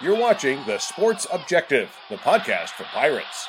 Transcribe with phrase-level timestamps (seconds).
[0.00, 3.46] You're watching The Sports Objective, the podcast for Pirates.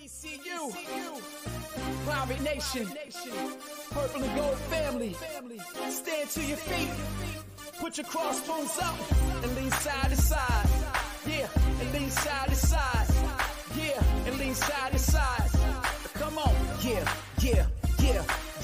[0.00, 0.72] ECU,
[2.06, 2.88] Pirate Nation,
[3.90, 5.16] Purple and Gold family.
[5.90, 6.90] Stand to your feet,
[7.80, 8.94] put your crossbones up,
[9.42, 10.68] and lean side to side.
[11.26, 11.48] Yeah,
[11.80, 13.06] and lean side to side.
[13.76, 15.50] Yeah, and lean side to side.
[16.14, 17.66] Come on, yeah, yeah,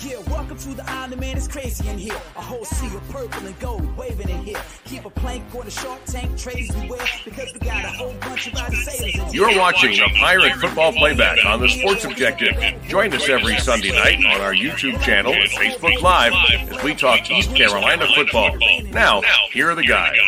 [0.05, 0.31] yeah, yeah.
[0.31, 1.37] Welcome to the island, man.
[1.37, 2.15] It's crazy in here.
[2.37, 4.61] A whole sea of purple and gold waving in here.
[4.85, 8.47] Keep a plank on the shark tank, trays beware, because we got a whole bunch
[8.47, 9.35] of other sailors.
[9.35, 12.57] You're watching the Pirate Football Playback on the Sports Objective.
[12.89, 16.33] Join us every Sunday night on our YouTube channel and Facebook Live
[16.71, 18.57] as we talk East Carolina football.
[18.91, 20.19] Now, here are the guys.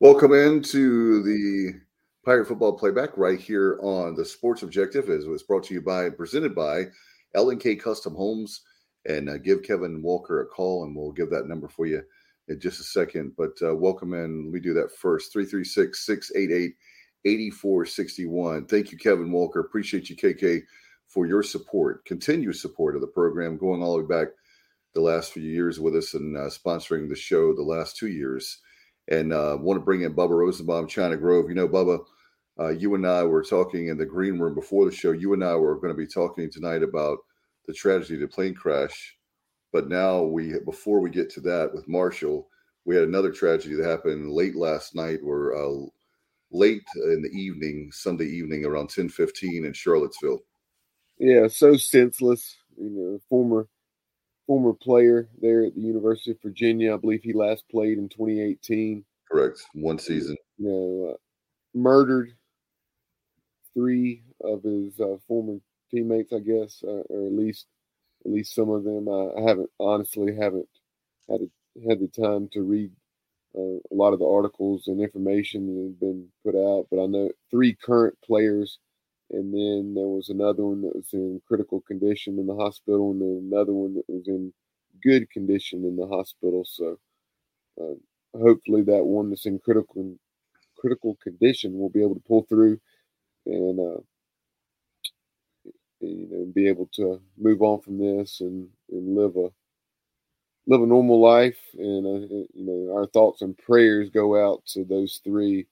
[0.00, 1.80] Welcome into the
[2.24, 5.80] Pirate Football Playback right here on the Sports Objective, as it was brought to you
[5.80, 6.86] by, and presented by
[7.36, 8.62] L&K Custom Homes.
[9.08, 12.02] And uh, give Kevin Walker a call, and we'll give that number for you
[12.48, 13.34] in just a second.
[13.36, 14.46] But uh, welcome in.
[14.46, 16.74] Let me do that first 336 688
[17.24, 18.66] 8461.
[18.66, 19.60] Thank you, Kevin Walker.
[19.60, 20.62] Appreciate you, KK,
[21.06, 24.28] for your support, continuous support of the program, going all the way back
[24.94, 28.58] the last few years with us and uh, sponsoring the show the last two years.
[29.08, 31.48] And uh, want to bring in Bubba Rosenbaum, China Grove.
[31.48, 32.00] You know, Bubba,
[32.58, 35.12] uh, you and I were talking in the green room before the show.
[35.12, 37.18] You and I were going to be talking tonight about
[37.66, 39.16] the tragedy of the plane crash.
[39.72, 42.48] But now we, before we get to that with Marshall,
[42.86, 45.86] we had another tragedy that happened late last night, or uh,
[46.50, 50.38] late in the evening, Sunday evening, around ten fifteen in Charlottesville.
[51.18, 52.56] Yeah, so senseless.
[52.78, 53.66] You know, former
[54.46, 56.94] former player there at the University of Virginia.
[56.94, 59.04] I believe he last played in 2018.
[59.30, 60.36] Correct, one season.
[60.56, 61.16] You know, uh,
[61.74, 62.32] murdered
[63.76, 65.58] three of his uh, former
[65.90, 67.66] teammates, I guess, uh, or at least
[68.24, 69.08] at least some of them.
[69.08, 70.68] I, haven't honestly haven't
[71.28, 72.90] had a, had the time to read
[73.56, 77.06] uh, a lot of the articles and information that have been put out, but I
[77.06, 78.78] know three current players,
[79.30, 83.20] and then there was another one that was in critical condition in the hospital, and
[83.20, 84.52] then another one that was in
[85.02, 86.64] good condition in the hospital.
[86.66, 86.98] So
[87.80, 87.94] uh,
[88.38, 90.16] hopefully that one that's in critical
[90.78, 92.78] critical condition will be able to pull through
[93.46, 94.00] and uh,
[96.00, 99.48] you know be able to move on from this and, and live a
[100.66, 104.84] live a normal life and uh, you know our thoughts and prayers go out to
[104.84, 105.66] those three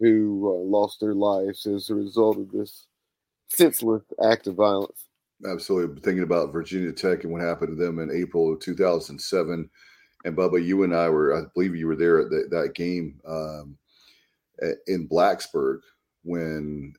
[0.00, 2.86] who uh, lost their lives as a result of this
[3.48, 5.08] senseless act of violence
[5.44, 6.00] Absolutely.
[6.00, 9.68] Thinking about Virginia Tech and what happened to them in April of 2007.
[10.24, 13.20] And Bubba, you and I were, I believe you were there at the, that game
[13.26, 13.76] um,
[14.86, 15.80] in Blacksburg
[16.22, 16.94] when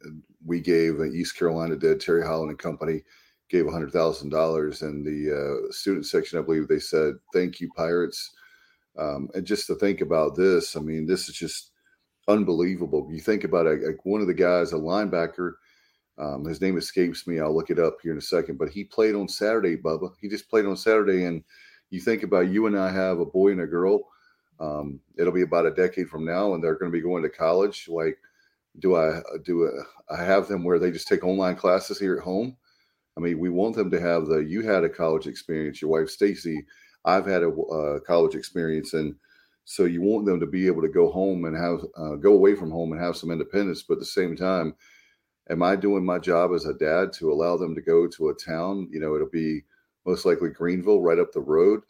[0.45, 3.01] we gave East Carolina did Terry Holland and Company
[3.49, 8.31] gave $100,000 and the uh, student section, I believe they said, thank you, Pirates.
[8.97, 11.71] Um, and just to think about this, I mean, this is just
[12.27, 13.07] unbelievable.
[13.11, 15.53] You think about it, like one of the guys, a linebacker,
[16.17, 17.39] um, his name escapes me.
[17.39, 20.11] I'll look it up here in a second, but he played on Saturday, Bubba.
[20.21, 21.25] He just played on Saturday.
[21.25, 21.43] And
[21.89, 24.01] you think about you and I have a boy and a girl.
[24.59, 27.29] Um, it'll be about a decade from now, and they're going to be going to
[27.29, 27.87] college.
[27.87, 28.17] Like,
[28.79, 29.69] do I do
[30.09, 32.57] I have them where they just take online classes here at home?
[33.17, 36.09] I mean, we want them to have the you had a college experience, your wife
[36.09, 36.65] Stacy.
[37.05, 39.15] I've had a college experience, and
[39.65, 42.55] so you want them to be able to go home and have uh, go away
[42.55, 43.83] from home and have some independence.
[43.83, 44.75] But at the same time,
[45.49, 48.33] am I doing my job as a dad to allow them to go to a
[48.33, 48.87] town?
[48.91, 49.63] You know, it'll be
[50.05, 51.81] most likely Greenville, right up the road.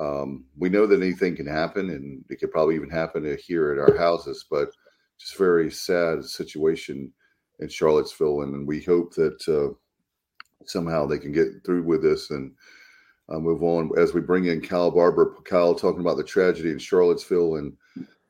[0.00, 3.78] Um, we know that anything can happen, and it could probably even happen here at
[3.78, 4.46] our houses.
[4.50, 4.70] But
[5.18, 7.12] just very sad situation
[7.60, 9.74] in Charlottesville, and we hope that uh,
[10.66, 12.52] somehow they can get through with this and
[13.28, 13.90] uh, move on.
[13.96, 17.72] As we bring in Kyle Barber, Kyle talking about the tragedy in Charlottesville, and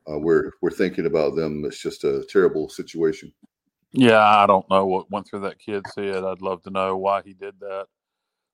[0.09, 1.63] uh, we're we're thinking about them.
[1.65, 3.33] It's just a terrible situation.
[3.91, 6.23] Yeah, I don't know what went through that kid's head.
[6.23, 7.87] I'd love to know why he did that.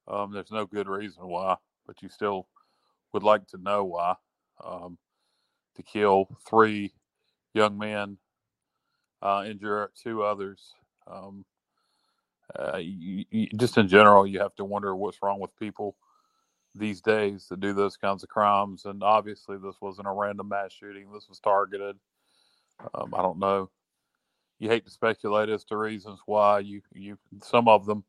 [0.08, 1.56] Um, there's no good reason why,
[1.86, 2.48] but you still
[3.14, 4.16] would like to know why.
[4.64, 4.98] Um,
[5.76, 6.94] to kill three
[7.54, 8.18] young men,
[9.22, 10.74] uh, injure two others.
[11.08, 11.46] Um,
[12.58, 15.96] uh, you, you, just in general, you have to wonder what's wrong with people
[16.76, 18.86] these days to do those kinds of crimes.
[18.86, 21.12] And obviously, this wasn't a random mass shooting.
[21.14, 21.98] This was targeted.
[22.94, 23.70] Um, I don't know.
[24.60, 26.60] You hate to speculate as to reasons why.
[26.60, 28.04] You you some of them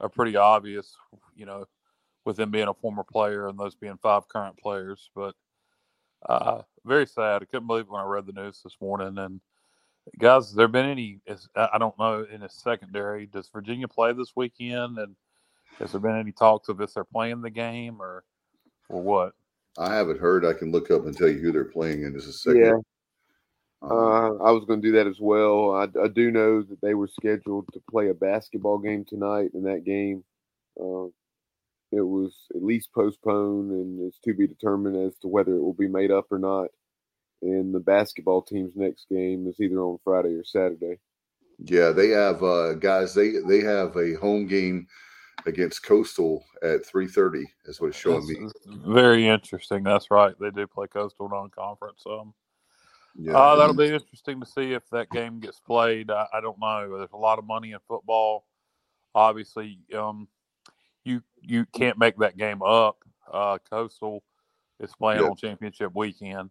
[0.00, 0.96] are pretty obvious.
[1.34, 1.66] You know,
[2.24, 5.10] with him being a former player and those being five current players.
[5.14, 5.34] But
[6.28, 7.42] uh, very sad.
[7.42, 9.18] I couldn't believe when I read the news this morning.
[9.18, 9.40] And
[10.18, 11.20] guys, has there been any?
[11.54, 13.26] I don't know in a secondary.
[13.26, 14.98] Does Virginia play this weekend?
[14.98, 15.14] And
[15.78, 18.24] Has there been any talks of if they're playing the game or
[18.88, 19.32] or what?
[19.78, 20.44] I haven't heard.
[20.44, 22.60] I can look up and tell you who they're playing in just a second.
[22.60, 22.72] Yeah.
[23.82, 25.72] Um, Uh, I was going to do that as well.
[25.74, 29.64] I, I do know that they were scheduled to play a basketball game tonight, and
[29.64, 30.22] that game,
[30.78, 31.06] uh,
[31.92, 35.72] it was at least postponed, and it's to be determined as to whether it will
[35.72, 36.68] be made up or not.
[37.42, 40.98] And the basketball team's next game is either on Friday or Saturday.
[41.58, 43.14] yeah, they have uh, guys.
[43.14, 44.86] They they have a home game
[45.46, 47.46] against Coastal at three thirty.
[47.64, 48.78] Is what it's showing That's- me.
[48.86, 49.82] very interesting.
[49.82, 50.34] That's right.
[50.38, 52.02] They do play Coastal non-conference.
[52.06, 52.34] Um,
[53.16, 56.10] Yeah, uh, that'll be interesting to see if that game gets played.
[56.10, 56.98] I, I don't know.
[56.98, 58.44] There's a lot of money in football.
[59.14, 60.28] Obviously, um,
[61.04, 62.98] you you can't make that game up.
[63.32, 64.22] Uh, Coastal
[64.78, 65.28] is playing Yeah.
[65.28, 66.50] on championship weekend,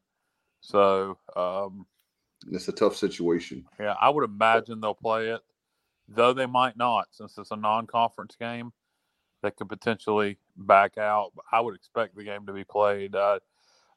[0.62, 1.86] so um,
[2.52, 3.66] it's a tough situation.
[3.80, 5.42] yeah, I would imagine they'll play it,
[6.08, 8.72] though they might not, since it's a non-conference game.
[9.42, 11.32] They could potentially back out.
[11.52, 13.16] I would expect the game to be played.
[13.16, 13.40] Uh,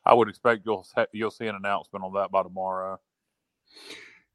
[0.05, 3.01] I would expect you'll you'll see an announcement on that by tomorrow.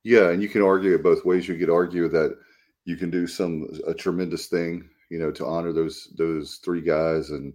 [0.04, 1.48] Yeah, and you can argue it both ways.
[1.48, 2.38] You could argue that
[2.86, 7.30] you can do some a tremendous thing, you know, to honor those those three guys,
[7.30, 7.54] and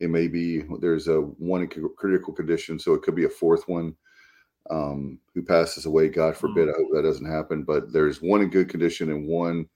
[0.00, 3.68] it may be there's a one in critical condition, so it could be a fourth
[3.68, 3.94] one
[4.70, 6.08] um, who passes away.
[6.08, 7.62] God forbid, I hope that doesn't happen.
[7.62, 9.66] But there's one in good condition and one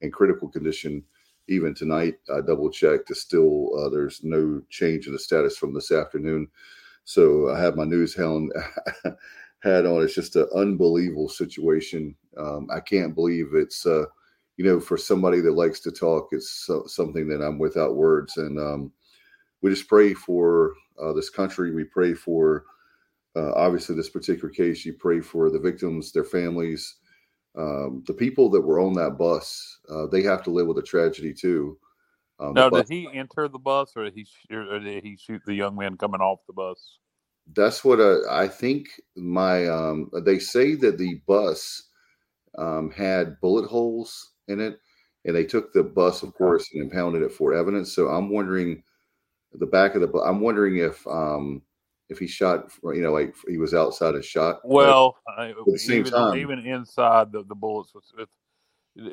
[0.00, 1.04] in critical condition.
[1.48, 3.10] Even tonight, I double checked.
[3.10, 6.48] Is still uh, there's no change in the status from this afternoon.
[7.04, 8.52] So I have my news hound
[9.62, 10.02] hat on.
[10.02, 12.14] It's just an unbelievable situation.
[12.36, 14.04] Um, I can't believe it's, uh,
[14.56, 18.36] you know, for somebody that likes to talk, it's so, something that I'm without words.
[18.36, 18.92] And um,
[19.60, 21.72] we just pray for uh, this country.
[21.72, 22.64] We pray for,
[23.36, 24.84] uh, obviously, this particular case.
[24.84, 26.96] You pray for the victims, their families,
[27.56, 29.78] um, the people that were on that bus.
[29.88, 31.78] Uh, they have to live with a tragedy too.
[32.38, 35.42] Um, Now, bus- did he enter the bus, or did he or did he shoot
[35.46, 36.98] the young man coming off the bus?
[37.54, 38.88] that's what uh, I think.
[39.16, 41.88] My um, they say that the bus
[42.58, 44.78] um, had bullet holes in it,
[45.24, 47.92] and they took the bus, of course, and impounded it for evidence.
[47.92, 48.82] So I'm wondering
[49.52, 50.18] the back of the.
[50.18, 51.62] I'm wondering if um,
[52.10, 54.60] if he shot, you know, like he was outside and shot.
[54.64, 58.28] Well, I, the same even, time- even inside the, the bullets was it,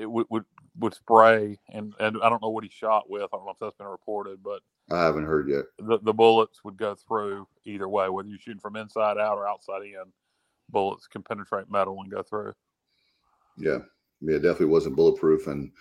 [0.02, 0.44] it would, would
[0.80, 3.30] would spray, and and I don't know what he shot with.
[3.32, 4.62] I don't know if that's been reported, but
[4.92, 5.66] I haven't heard yet.
[5.80, 9.48] the, the bullets would go through either way, whether you're shooting from inside out or
[9.48, 10.12] outside in.
[10.70, 12.54] Bullets can penetrate metal and go through.
[13.58, 13.80] Yeah,
[14.22, 15.72] yeah, it definitely wasn't bulletproof, and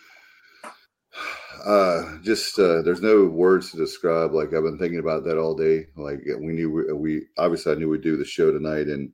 [1.65, 4.33] uh, just uh, there's no words to describe.
[4.33, 5.87] Like I've been thinking about that all day.
[5.97, 9.13] Like we knew we, we obviously I knew we'd do the show tonight, and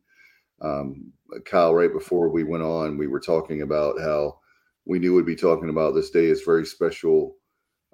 [0.60, 1.12] um,
[1.44, 4.38] Kyle, right before we went on, we were talking about how
[4.84, 7.36] we knew we'd be talking about this day is very special,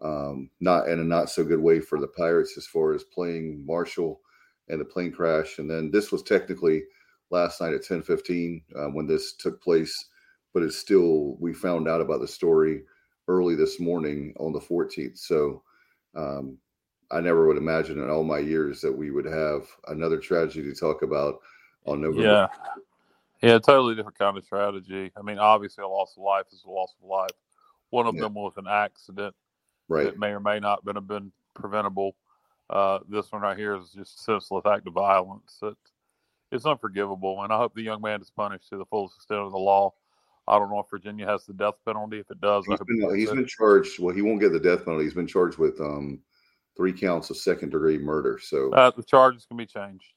[0.02, 3.64] um, not in a not so good way for the Pirates as far as playing
[3.66, 4.20] Marshall
[4.68, 6.82] and the plane crash, and then this was technically
[7.30, 10.06] last night at 10:15 uh, when this took place
[10.54, 12.82] but it's still we found out about the story
[13.28, 15.62] early this morning on the 14th so
[16.16, 16.58] um,
[17.10, 20.78] i never would imagine in all my years that we would have another tragedy to
[20.78, 21.40] talk about
[21.86, 22.48] on november Yeah,
[23.42, 25.12] yeah, totally different kind of strategy.
[25.16, 27.30] I mean, obviously, a loss of life is a loss of life.
[27.90, 28.22] One of Yeah.
[28.22, 29.34] them was an accident
[29.88, 32.16] right that may or may not been have been preventable.
[32.70, 35.58] Uh, this one right here is just a senseless act of violence.
[35.62, 35.76] It,
[36.50, 39.52] it's unforgivable, and I hope the young man is punished to the fullest extent of
[39.52, 39.94] the law.
[40.48, 42.18] I don't know if Virginia has the death penalty.
[42.18, 45.04] If it does, he's been, he's been charged well he won't get the death penalty
[45.04, 46.20] he's been charged with um,
[46.76, 50.12] three counts of second degree murder so Uh, the charges can be changed.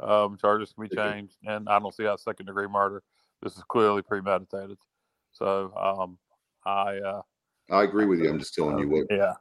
[0.00, 3.02] Um, charges can be changed, and I don't see how second degree murder.
[3.42, 4.78] This is clearly premeditated.
[5.32, 6.18] So um,
[6.64, 7.22] I, uh,
[7.70, 9.34] i agree with you i'm just telling you what yeah,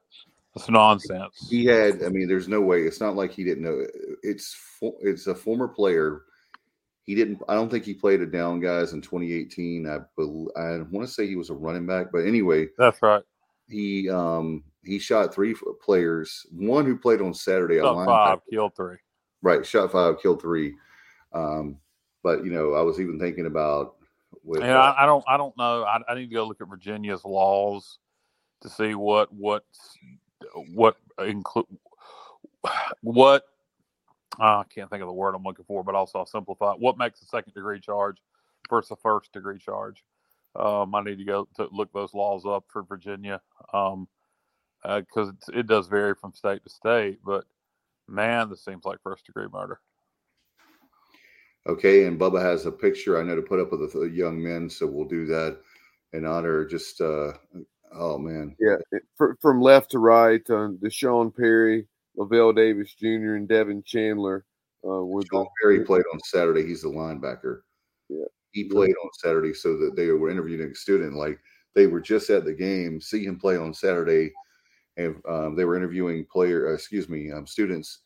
[0.55, 1.47] it's nonsense.
[1.49, 3.85] he had i mean there's no way it's not like he didn't know
[4.23, 4.55] it's
[5.01, 6.23] it's a former player
[7.07, 9.95] he didn't i don't think he played it down guys in 2018 i
[10.59, 13.23] i want to say he was a running back but anyway That's right.
[13.67, 18.75] he um he shot three players one who played on saturday a Shot five, killed
[18.75, 18.97] three.
[19.41, 20.75] right shot five killed three
[21.33, 21.77] um
[22.23, 23.95] but you know i was even thinking about
[24.43, 25.83] with And uh, I, I don't, I don't know.
[25.83, 27.99] I, I need to go look at Virginia's laws
[28.61, 29.63] to see what, what,
[30.73, 31.65] what include,
[33.01, 33.43] what.
[34.39, 36.73] Uh, I can't think of the word I'm looking for, but also I'll simplify.
[36.73, 36.79] it.
[36.79, 38.17] What makes a second degree charge
[38.69, 40.03] versus a first degree charge?
[40.55, 43.41] Um, I need to go to look those laws up for Virginia
[43.73, 44.07] um,
[44.83, 47.19] because it does vary from state to state.
[47.25, 47.45] But
[48.07, 49.79] man, this seems like first degree murder.
[51.67, 54.69] Okay, and Bubba has a picture I know to put up of the young men,
[54.69, 55.59] so we'll do that
[56.13, 56.65] in honor.
[56.65, 57.33] Just uh,
[57.93, 63.35] Oh man, yeah, it, fr- from left to right, uh, D'Sean Perry, Lavelle Davis Jr.,
[63.35, 64.45] and Devin Chandler.
[64.83, 66.65] Uh, were Sean the, Perry played on Saturday.
[66.65, 67.61] He's the linebacker.
[68.09, 68.25] Yeah.
[68.51, 71.13] he played on Saturday, so that they were interviewing a student.
[71.13, 71.39] Like
[71.75, 74.31] they were just at the game, see him play on Saturday,
[74.97, 77.99] and um, they were interviewing player, uh, excuse me, um, students,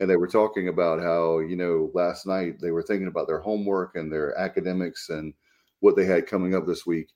[0.00, 3.40] and they were talking about how you know last night they were thinking about their
[3.40, 5.32] homework and their academics and
[5.80, 7.08] what they had coming up this week.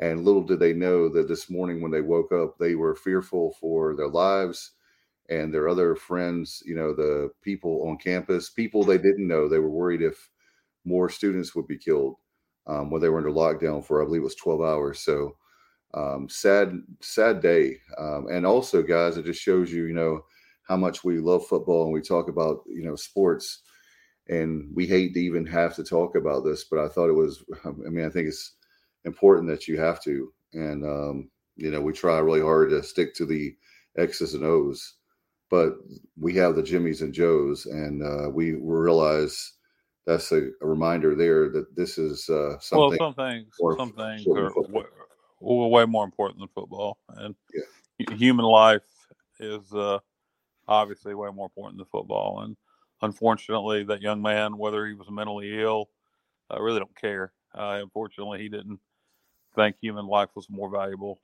[0.00, 3.54] And little did they know that this morning when they woke up, they were fearful
[3.60, 4.72] for their lives
[5.30, 9.48] and their other friends, you know, the people on campus, people they didn't know.
[9.48, 10.28] They were worried if
[10.84, 12.16] more students would be killed
[12.66, 15.00] um, when they were under lockdown for, I believe it was 12 hours.
[15.00, 15.36] So
[15.94, 17.78] um, sad, sad day.
[17.98, 20.24] Um, and also, guys, it just shows you, you know,
[20.64, 23.62] how much we love football and we talk about, you know, sports.
[24.28, 27.44] And we hate to even have to talk about this, but I thought it was,
[27.64, 28.52] I mean, I think it's
[29.04, 30.32] important that you have to.
[30.54, 33.54] And, um, you know, we try really hard to stick to the
[33.98, 34.94] X's and O's,
[35.54, 35.74] but
[36.18, 39.52] we have the Jimmys and Joes, and uh, we realize
[40.04, 42.98] that's a, a, reminder there that this is uh, something.
[42.98, 44.84] Well, some things, some things are way,
[45.68, 48.16] way more important than football, and Yeah.
[48.16, 48.82] human life
[49.38, 50.00] is uh,
[50.66, 52.40] obviously way more important than football.
[52.40, 52.56] And
[53.00, 55.88] unfortunately, that young man, whether he was mentally ill,
[56.50, 57.32] I really don't care.
[57.54, 58.80] Uh, unfortunately, he didn't
[59.54, 61.20] think human life was more valuable.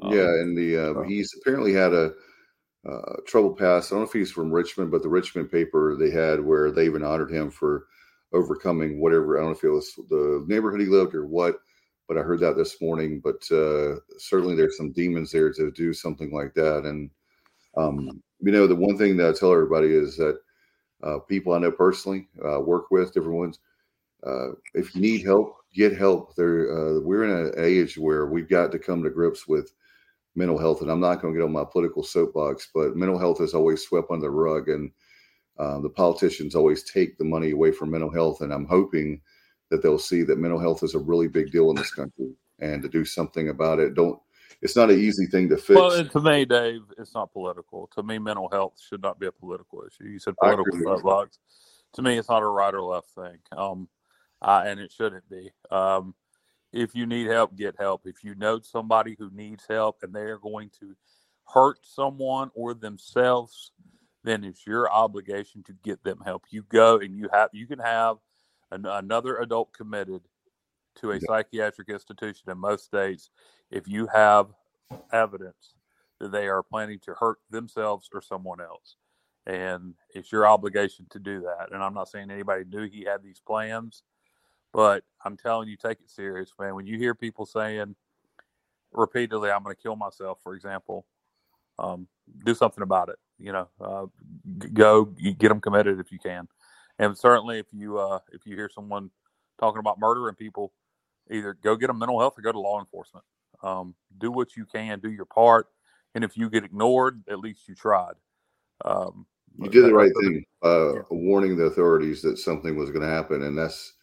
[0.00, 2.14] Um, Yeah, and the uh, he's apparently had a
[2.88, 3.90] uh, trouble pass.
[3.90, 6.86] I don't know if he's from Richmond, but the Richmond paper they had where they
[6.86, 7.86] even honored him for
[8.32, 9.36] overcoming whatever.
[9.36, 11.60] I don't know if it was the neighborhood he lived or what,
[12.08, 13.20] but I heard that this morning.
[13.20, 16.84] But uh, certainly there's some demons there to do something like that.
[16.84, 17.10] And
[17.76, 20.40] um, you know, the one thing that I tell everybody is that
[21.02, 23.58] uh, people I know personally uh, work with different ones.
[24.26, 26.34] Uh, if you need help, get help.
[26.36, 29.72] There, uh, we're in an age where we've got to come to grips with
[30.34, 30.80] mental health.
[30.82, 33.82] And I'm not going to get on my political soapbox, but mental health is always
[33.82, 34.90] swept under the rug, and
[35.58, 38.40] uh, the politicians always take the money away from mental health.
[38.40, 39.20] And I'm hoping
[39.70, 42.82] that they'll see that mental health is a really big deal in this country, and
[42.82, 43.94] to do something about it.
[43.94, 44.18] Don't.
[44.62, 45.80] It's not an easy thing to fix.
[45.80, 47.88] Well, and to me, Dave, it's not political.
[47.94, 50.10] To me, mental health should not be a political issue.
[50.10, 50.96] You said political agree with you.
[50.96, 51.38] soapbox.
[51.94, 53.88] To me, it's not a right or left thing, um,
[54.42, 55.50] uh, and it shouldn't be.
[55.70, 56.14] Um,
[56.72, 58.02] if you need help, get help.
[58.06, 60.94] If you know somebody who needs help and they are going to
[61.52, 63.72] hurt someone or themselves,
[64.22, 66.44] then it's your obligation to get them help.
[66.50, 68.18] You go and you have you can have
[68.70, 70.22] an, another adult committed
[70.96, 71.20] to a Yeah.
[71.26, 73.30] psychiatric institution in most states
[73.70, 74.48] if you have
[75.12, 75.74] evidence
[76.18, 78.96] that they are planning to hurt themselves or someone else.
[79.46, 81.72] And it's your obligation to do that.
[81.72, 84.02] And I'm not saying anybody knew he had these plans,
[84.72, 86.74] but I'm telling you, take it serious, man.
[86.74, 87.94] When you hear people saying
[88.92, 91.06] repeatedly, I'm going to kill myself, for example,
[91.78, 92.06] um,
[92.44, 93.16] do something about it.
[93.38, 94.06] You know, uh,
[94.72, 96.46] go get them committed if you can.
[96.98, 99.10] And certainly, if you uh, if you hear someone
[99.58, 100.72] talking about murdering people,
[101.30, 103.24] either go get them mental health or go to law enforcement.
[103.62, 105.68] Um, do what you can, do your part,
[106.14, 108.14] and if you get ignored, at least you tried.
[108.84, 109.26] Um,
[109.58, 111.02] you did the right thing, uh, Yeah.
[111.10, 113.94] warning the authorities that something was going to happen, and that's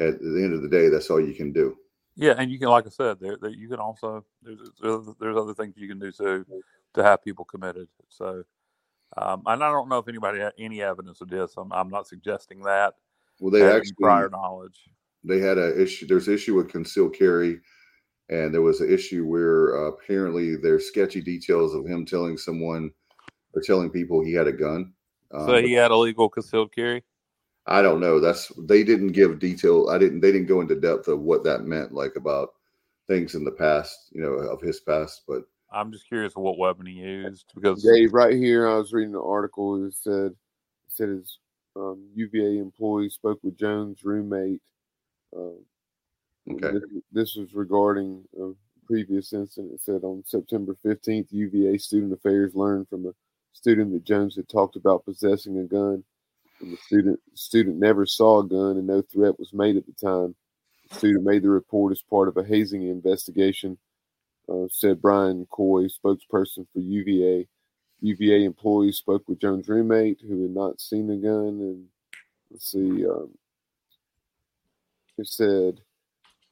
[0.00, 1.76] at the end of the day, that's all you can do.
[2.16, 5.54] Yeah, and you can, like I said, there, there you can also there's there's other
[5.54, 6.44] things you can do too
[6.94, 7.88] to have people committed.
[8.08, 8.42] So,
[9.16, 11.54] um, and I don't know if anybody had any evidence of this.
[11.56, 12.94] I'm, I'm not suggesting that.
[13.40, 14.80] Well, they actually prior knowledge.
[15.22, 16.06] they had a issue.
[16.06, 17.60] There's issue with concealed carry,
[18.28, 22.90] and there was an issue where uh, apparently there's sketchy details of him telling someone
[23.54, 24.92] or telling people he had a gun.
[25.32, 27.04] Um, So he had illegal concealed carry.
[27.68, 28.18] I don't know.
[28.18, 29.88] That's they didn't give detail.
[29.90, 30.20] I didn't.
[30.20, 32.50] They didn't go into depth of what that meant, like about
[33.06, 35.22] things in the past, you know, of his past.
[35.28, 39.14] But I'm just curious what weapon he used because Dave, right here, I was reading
[39.14, 40.36] an article that said it
[40.88, 41.38] said his
[41.76, 44.62] um, UVA employee spoke with Jones' roommate.
[45.36, 45.58] Um,
[46.46, 46.72] and Okay.
[46.72, 48.52] This, this was regarding a
[48.86, 49.74] previous incident.
[49.74, 53.12] It said on September 15th, UVA Student Affairs learned from a
[53.52, 56.02] student that Jones had talked about possessing a gun.
[56.60, 59.92] And the student student never saw a gun and no threat was made at the
[59.92, 60.34] time.
[60.88, 63.78] The student made the report as part of a hazing investigation,
[64.48, 67.46] uh, said Brian Coy, spokesperson for UVA.
[68.00, 71.60] UVA employees spoke with Jones' roommate who had not seen the gun.
[71.60, 71.86] And
[72.50, 73.30] let's see, um,
[75.16, 75.80] it said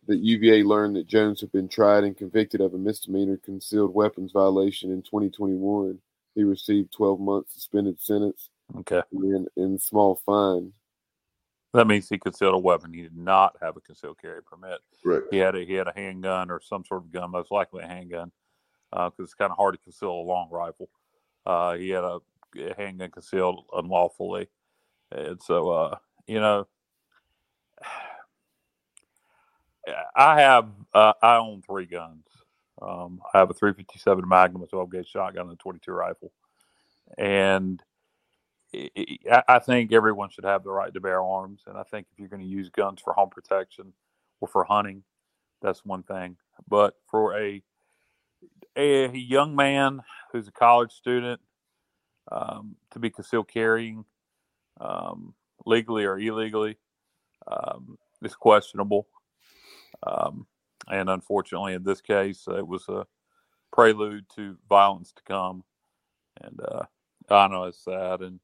[0.06, 4.32] that UVA learned that Jones had been tried and convicted of a misdemeanor concealed weapons
[4.32, 5.98] violation in 2021.
[6.34, 10.72] He received 12 months suspended sentence okay, In, and small fine.
[11.74, 12.92] that means he concealed a weapon.
[12.92, 14.80] He did not have a concealed carry permit.
[15.02, 15.26] correct.
[15.30, 17.86] He had a he had a handgun or some sort of gun, most likely a
[17.86, 18.32] handgun.
[18.90, 20.88] because uh, it's kind of hard to conceal a long rifle.
[21.44, 22.18] Uh, he had a
[22.76, 24.48] handgun concealed unlawfully,
[25.12, 25.96] and so uh,
[26.26, 26.66] you know,
[30.16, 32.24] I have uh, I own three guns.
[32.82, 36.32] Um, I have a 357 Magnum, a 12 gauge shotgun, and a 22 rifle,
[37.16, 37.82] and
[39.48, 41.62] I think everyone should have the right to bear arms.
[41.66, 43.92] And I think if you're going to use guns for home protection
[44.40, 45.02] or for hunting,
[45.62, 46.36] that's one thing.
[46.68, 47.62] But for a
[48.76, 51.40] a young man who's a college student
[52.30, 54.04] um, to be concealed carrying
[54.80, 56.76] um, legally or illegally
[57.46, 59.06] um, is questionable.
[60.02, 60.46] Um,
[60.88, 63.06] and unfortunately, in this case, it was a
[63.72, 65.64] prelude to violence to come.
[66.42, 66.82] And uh,
[67.30, 68.40] I know it's sad and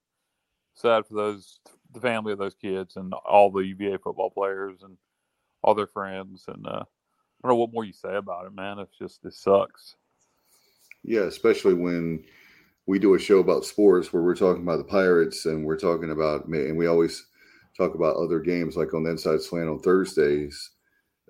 [0.75, 1.61] sad for those
[1.93, 4.97] the family of those kids and all the UVA football players and
[5.63, 6.45] all their friends.
[6.49, 8.79] And uh, I don't know what more you say about it, man.
[8.79, 9.97] It's just it sucks.
[11.05, 12.25] Yeah, especially when
[12.87, 16.11] we do a show about sports where we're talking about the Pirates and we're talking
[16.11, 17.27] about and we always
[17.77, 20.71] talk about other games like on the Inside Slant on Thursdays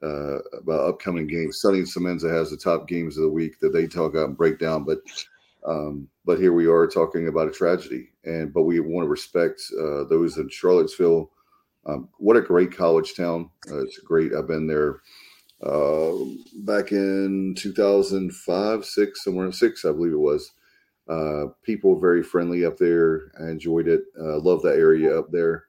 [0.03, 1.61] uh, about upcoming games.
[1.61, 4.59] Sonny Semenza has the top games of the week that they talk about and break
[4.59, 4.99] down, but
[5.66, 9.62] um, but here we are talking about a tragedy, and but we want to respect
[9.81, 11.31] uh, those in Charlottesville.
[11.87, 13.50] Um, what a great college town!
[13.71, 14.33] Uh, it's great.
[14.35, 15.00] I've been there
[15.62, 16.12] uh,
[16.64, 20.52] back in 2005, six, somewhere in six, I believe it was.
[21.09, 23.33] Uh, people very friendly up there.
[23.40, 24.02] I enjoyed it.
[24.19, 25.64] Uh, love that area up there.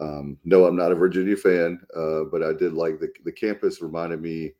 [0.00, 3.82] Um, no, I'm not a Virginia fan, uh, but I did like the the campus.
[3.82, 4.52] Reminded me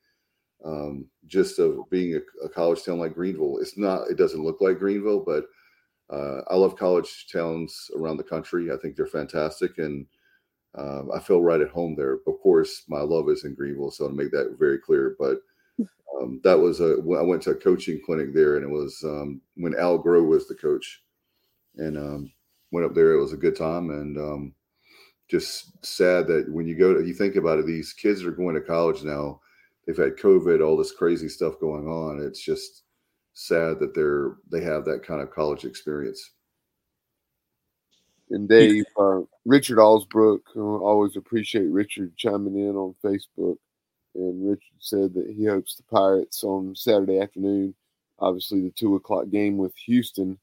[0.65, 3.59] um, just of being a, a, college town like Greenville.
[3.61, 4.11] It's not.
[4.11, 5.45] It doesn't look like Greenville, but
[6.15, 8.71] uh, I love college towns around the country.
[8.71, 10.07] I think they're fantastic, and
[10.77, 12.19] um, I feel right at home there.
[12.27, 15.17] Of course, my love is in Greenville, so to make that very clear.
[15.19, 15.39] But
[16.21, 16.97] um, that was a.
[17.19, 20.47] I went to a coaching clinic there, and it was um, when Al Groh was
[20.47, 21.03] the coach,
[21.77, 22.33] and um,
[22.71, 23.13] went up there.
[23.13, 24.55] It was a good time, and um,
[25.29, 28.57] just sad that when you go to you think about it, these kids are going
[28.57, 29.41] to college now.
[29.91, 32.21] They've had COVID, all this crazy stuff going on.
[32.25, 32.85] It's just
[33.35, 36.31] sad that they're they have that kind of college experience.
[38.31, 43.57] And Dave, uh, Richard Allsbrook, uh, always appreciate Richard chiming in on Facebook.
[44.15, 47.75] And Richard said that he hopes the Pirates on Saturday afternoon,
[48.21, 50.39] obviously the two o'clock game with Houston,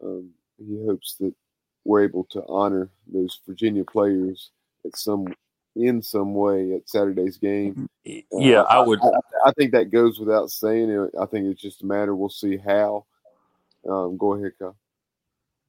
[0.00, 1.34] um, he hopes that
[1.84, 4.52] we're able to honor those Virginia players
[4.86, 5.26] at some
[5.76, 7.88] in some way at Saturday's game.
[8.06, 8.40] Mm-hmm.
[8.40, 9.00] Yeah, uh, I would.
[9.02, 11.08] I, I, think that goes without saying.
[11.20, 12.14] I think it's just a matter.
[12.14, 13.06] We'll see how.
[13.88, 14.76] Um, go ahead, Kyle.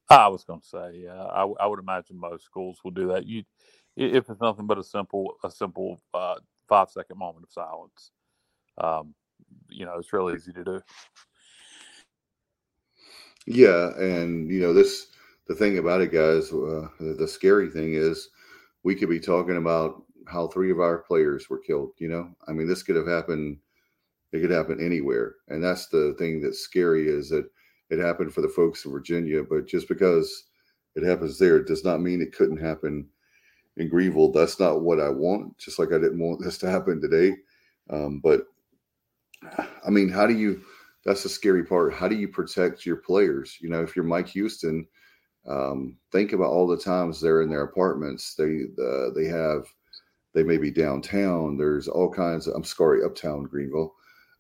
[0.09, 3.25] I was going to say, yeah, I, I, would imagine most schools will do that.
[3.25, 3.43] You,
[3.95, 6.35] if it's nothing but a simple, a simple uh,
[6.67, 8.11] five second moment of silence,
[8.77, 9.15] um,
[9.69, 10.81] you know, it's really easy to do.
[13.45, 15.07] Yeah, and you know this
[15.47, 18.29] the thing about it, guys, uh, the scary thing is
[18.83, 21.91] we could be talking about how three of our players were killed.
[21.97, 23.57] You know, I mean, this could have happened.
[24.31, 27.47] It could happen anywhere, and that's the thing that's scary is that
[27.89, 29.43] it happened for the folks in Virginia.
[29.43, 30.45] But just because
[30.95, 33.07] it happens there does not mean it couldn't happen
[33.77, 34.31] in Greenville.
[34.31, 35.57] That's not what I want.
[35.57, 37.35] Just like I didn't want this to happen today.
[37.89, 38.45] Um, but
[39.85, 40.61] I mean, how do you?
[41.05, 41.93] That's the scary part.
[41.93, 43.57] How do you protect your players?
[43.59, 44.87] You know, if you're Mike Houston
[45.47, 48.36] um, think about all the times they're in their apartments.
[48.36, 49.65] They uh, they have
[50.34, 51.58] they may be downtown.
[51.58, 52.47] There's all kinds.
[52.47, 53.93] Of, I'm sorry, uptown Greenville.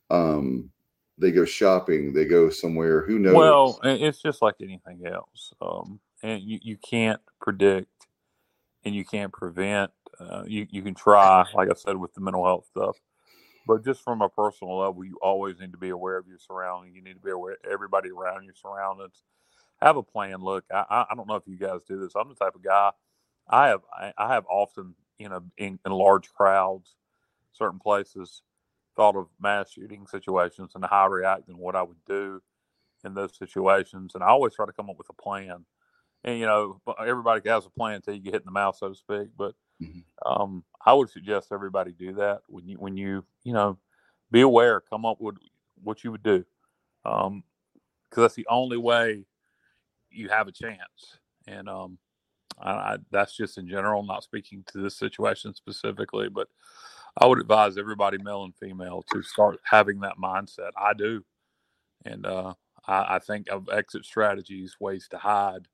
[0.09, 0.69] Um,
[1.17, 2.13] they go shopping.
[2.13, 3.05] They go somewhere.
[3.05, 3.35] Who knows?
[3.35, 5.53] Well, it's just like anything else.
[5.61, 8.07] Um, and you, you can't predict
[8.85, 9.91] and you can't prevent.
[10.19, 12.97] Uh, you you can try, like I said, with the mental health stuff.
[13.67, 16.95] But just from a personal level, you always need to be aware of your surroundings.
[16.95, 19.23] You need to be aware of everybody around your surroundings
[19.83, 20.41] have a plan.
[20.41, 22.13] Look, I, I don't know if you guys do this.
[22.15, 22.91] I'm the type of guy.
[23.49, 26.95] I have I, I have often you know in, in large crowds,
[27.51, 28.41] certain places,
[28.95, 32.41] thought of mass shooting situations and how I react and what I would do
[33.03, 34.15] in those situations.
[34.15, 35.65] And I always try to come up with a plan.
[36.23, 38.89] And you know, everybody has a plan until you get hit in the mouth, so
[38.89, 39.29] to speak.
[39.37, 39.99] But mm-hmm.
[40.25, 43.77] um, I would suggest everybody do that when you when you you know
[44.31, 45.35] be aware, come up with
[45.83, 46.45] what you would do,
[47.03, 47.43] because um,
[48.15, 49.25] that's the only way
[50.13, 51.17] you have a chance.
[51.47, 51.97] And um,
[52.59, 56.47] I, I, that's just in general, not speaking to this situation specifically, but
[57.17, 60.71] I would advise everybody, male and female, to start having that mindset.
[60.77, 61.23] I do,
[62.05, 62.53] and uh,
[62.87, 65.67] I, I, think of exit strategies, ways to hide,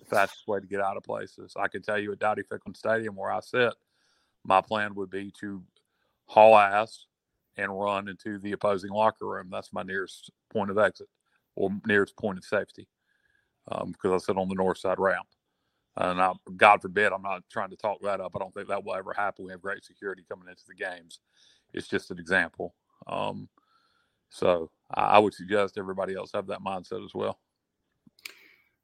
[0.00, 1.54] the fastest way to get out of places.
[1.56, 3.74] I can tell you at Dowdy Ficklen Stadium, where I sit,
[4.44, 5.62] my plan would be to
[6.26, 7.06] haul ass,
[7.56, 9.48] and run into the opposing locker room.
[9.50, 11.08] That's my nearest point of exit
[11.54, 12.88] or nearest point of safety
[13.70, 15.26] um, because I sit on the north side ramp.
[15.96, 18.32] And I, God forbid, I'm not trying to talk that up.
[18.34, 19.44] I don't think that will ever happen.
[19.44, 21.20] We have great security coming into the games.
[21.72, 22.74] It's just an example.
[23.06, 23.48] Um,
[24.28, 27.38] so I, I would suggest everybody else have that mindset as well.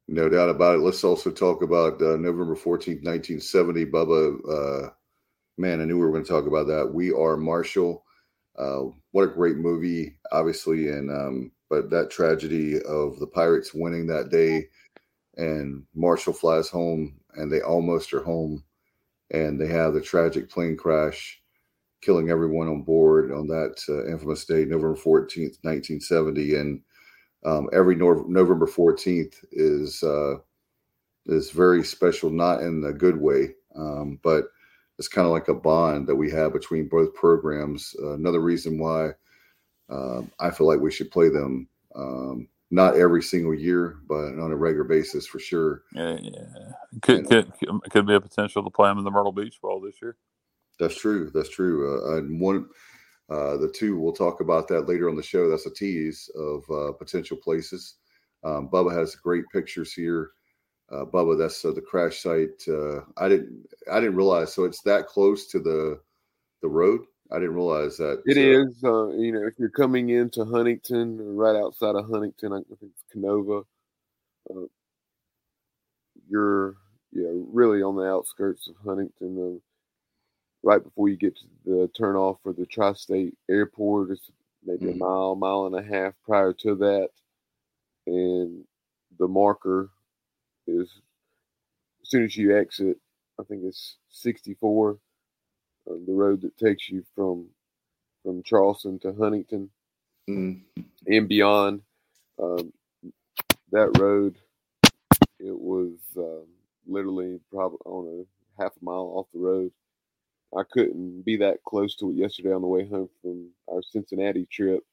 [0.07, 0.81] No doubt about it.
[0.81, 3.85] Let's also talk about uh, November 14th, 1970.
[3.85, 4.89] Bubba, uh,
[5.57, 6.91] man, I knew we were going to talk about that.
[6.93, 8.03] We Are Marshall.
[8.57, 10.89] Uh, what a great movie, obviously.
[10.89, 14.67] And, um, but that tragedy of the Pirates winning that day
[15.37, 18.61] and Marshall flies home and they almost are home
[19.31, 21.41] and they have the tragic plane crash
[22.01, 26.55] killing everyone on board on that uh, infamous day, November 14th, 1970.
[26.55, 26.81] And
[27.45, 30.35] um, every no- November 14th is uh,
[31.27, 34.45] is very special, not in a good way, um, but
[34.99, 37.95] it's kind of like a bond that we have between both programs.
[38.01, 39.11] Uh, another reason why
[39.91, 44.51] um, I feel like we should play them um, not every single year, but on
[44.51, 45.83] a regular basis for sure.
[45.93, 46.45] Yeah, yeah.
[47.01, 47.51] Could, could,
[47.89, 50.15] could be a potential to play them in the Myrtle Beach Bowl this year.
[50.79, 51.29] That's true.
[51.33, 52.01] That's true.
[52.01, 52.67] Uh, and one,
[53.29, 55.49] uh, the two, we'll talk about that later on the show.
[55.49, 57.95] That's a tease of uh, potential places.
[58.43, 60.31] Um, Bubba has great pictures here.
[60.91, 62.63] Uh, Bubba, that's uh, the crash site.
[62.67, 64.53] Uh, I didn't, I didn't realize.
[64.53, 65.99] So it's that close to the,
[66.61, 67.01] the road.
[67.31, 68.21] I didn't realize that.
[68.25, 68.81] It is.
[68.83, 73.63] you know, if you're coming into Huntington, right outside of Huntington, I think it's Kenova.
[76.29, 76.75] you're,
[77.11, 79.61] yeah, really on the outskirts of Huntington
[80.63, 84.11] right before you get to the turnoff for the tri-state airport.
[84.11, 84.29] It's
[84.65, 85.01] maybe mm-hmm.
[85.01, 87.09] a mile, mile and a half prior to that,
[88.07, 88.63] and
[89.19, 89.89] the marker
[90.67, 90.89] is
[92.01, 92.97] as soon as you exit.
[93.39, 94.97] I think it's 64,
[95.89, 97.47] uh, the road that takes you from
[98.23, 99.69] from Charleston to Huntington
[100.29, 100.81] mm-hmm.
[101.07, 101.81] and beyond.
[102.41, 102.71] Um,
[103.71, 104.37] that road,
[105.39, 106.45] it was um,
[106.85, 109.71] literally probably on a half a mile off the road
[110.57, 114.45] I couldn't be that close to it yesterday on the way home from our Cincinnati
[114.51, 114.83] trip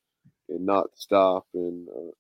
[0.49, 1.47] and not stop.
[1.53, 2.13] And uh,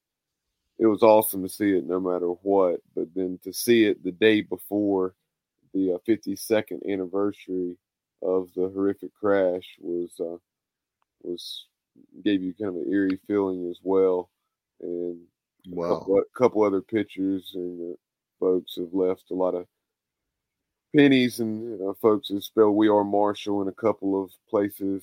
[0.78, 2.80] it was awesome to see it no matter what.
[2.96, 5.14] But then to see it the day before
[5.72, 7.76] the uh, 52nd anniversary
[8.22, 10.38] of the horrific crash was uh,
[11.22, 11.66] was
[12.24, 14.30] gave you kind of an eerie feeling as well.
[14.80, 15.18] And
[15.68, 15.86] wow.
[15.86, 17.96] a couple, a couple other pictures and
[18.38, 19.66] folks have left a lot of
[20.94, 25.02] pennies and know, folks that spell "We Are Marshall" in a couple of places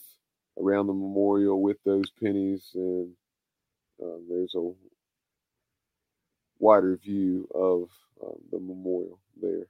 [0.58, 3.12] around the memorial with those pennies, and
[4.02, 4.72] um, there's a
[6.60, 7.90] wider view of
[8.26, 9.68] um, the memorial there.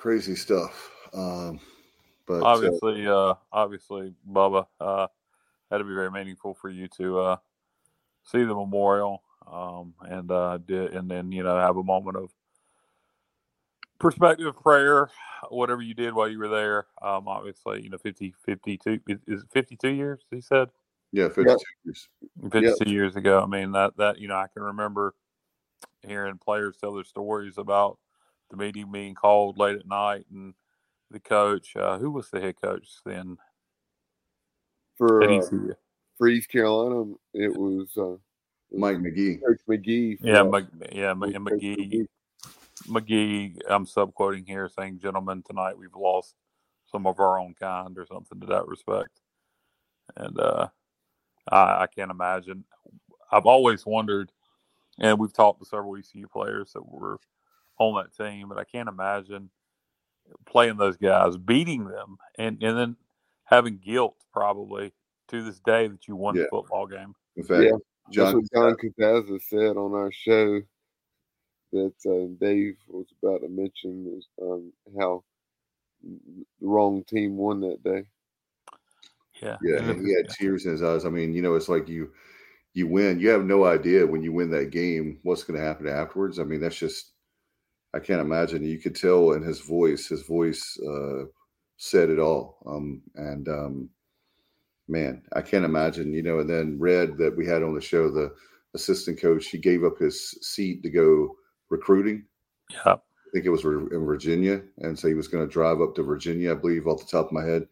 [0.00, 0.90] Crazy stuff.
[1.12, 1.60] Um,
[2.26, 5.08] but obviously, uh, uh, obviously, Bubba, uh,
[5.68, 7.36] that'd be very meaningful for you to uh,
[8.24, 12.30] see the memorial um, and uh, did, and then you know have a moment of
[13.98, 15.10] perspective prayer
[15.50, 19.48] whatever you did while you were there um obviously you know 50 52 is it
[19.52, 20.70] 52 years he said
[21.12, 21.58] yeah 52 yep.
[21.84, 22.08] years
[22.50, 22.88] 52 yep.
[22.88, 25.14] years ago i mean that that you know i can remember
[26.00, 27.98] hearing players tell their stories about
[28.50, 30.54] the meeting being called late at night and
[31.10, 33.36] the coach uh, who was the head coach then?
[34.96, 35.74] For uh,
[36.18, 38.16] for east carolina it was uh
[38.76, 39.40] mike mcgee.
[39.44, 40.42] Coach mcgee yeah
[40.92, 42.06] yeah mcgee.
[42.88, 46.34] McGee, I'm subquoting here, saying, "Gentlemen, tonight we've lost
[46.90, 49.20] some of our own kind," or something to that respect.
[50.16, 50.68] And uh,
[51.48, 52.64] I, I can't imagine.
[53.30, 54.32] I've always wondered,
[54.98, 57.18] and we've talked to several ECU players that were
[57.80, 59.50] on that team, but I can't imagine
[60.46, 62.96] playing those guys, beating them, and and then
[63.44, 64.92] having guilt probably
[65.28, 66.42] to this day that you won yeah.
[66.42, 67.14] the football game.
[67.36, 67.76] In fact, yeah.
[68.12, 70.60] John, John Cazazza said on our show
[71.72, 75.22] that uh, Dave was about to mention is um, how
[76.02, 78.04] the wrong team won that day.
[79.40, 81.06] Yeah, yeah, he had tears in his eyes.
[81.06, 82.10] I mean, you know, it's like you
[82.74, 83.20] you win.
[83.20, 86.38] You have no idea when you win that game what's going to happen afterwards.
[86.38, 87.12] I mean, that's just
[87.94, 88.64] I can't imagine.
[88.64, 90.06] You could tell in his voice.
[90.06, 91.24] His voice uh,
[91.76, 92.58] said it all.
[92.66, 93.90] Um, and um,
[94.88, 96.12] man, I can't imagine.
[96.12, 98.32] You know, and then Red that we had on the show, the
[98.74, 101.36] assistant coach, he gave up his seat to go
[101.68, 102.24] recruiting.
[102.70, 102.94] Yeah.
[102.94, 104.62] I think it was in Virginia.
[104.78, 107.26] And so he was going to drive up to Virginia, I believe, off the top
[107.26, 107.66] of my head.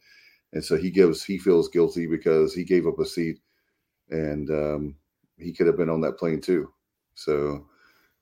[0.52, 3.40] And so he gives, he feels guilty because he gave up a seat
[4.10, 4.94] and um,
[5.36, 6.72] he could have been on that plane too.
[7.14, 7.66] So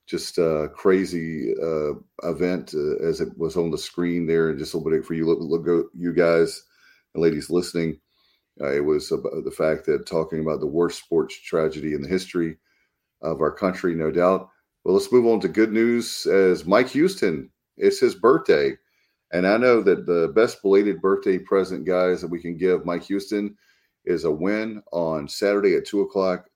[0.07, 1.93] just a crazy uh,
[2.23, 4.49] event uh, as it was on the screen there.
[4.49, 6.63] And just a little bit for you, look, look, you guys
[7.13, 7.99] and ladies listening.
[8.59, 12.07] Uh, it was about the fact that talking about the worst sports tragedy in the
[12.07, 12.57] history
[13.21, 14.49] of our country, no doubt.
[14.83, 17.51] Well, let's move on to good news as Mike Houston.
[17.75, 18.77] It's his birthday.
[19.33, 23.03] And I know that the best belated birthday present, guys, that we can give Mike
[23.03, 23.55] Houston
[24.05, 26.46] is a win on Saturday at two o'clock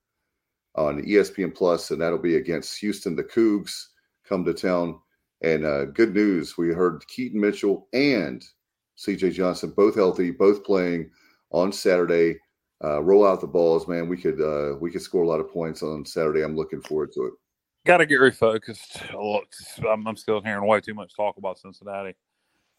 [0.75, 3.15] on ESPN Plus, and that'll be against Houston.
[3.15, 3.87] The Cougs
[4.27, 4.99] come to town.
[5.41, 8.43] And uh, good news, we heard Keaton Mitchell and
[8.97, 11.09] CJ Johnson both healthy, both playing
[11.51, 12.39] on Saturday.
[12.83, 14.07] Uh, roll out the balls, man.
[14.07, 16.41] We could uh, we could score a lot of points on Saturday.
[16.41, 17.33] I'm looking forward to it.
[17.85, 19.01] Got to get refocused.
[19.87, 22.13] I'm, I'm, still hearing way too much talk about Cincinnati.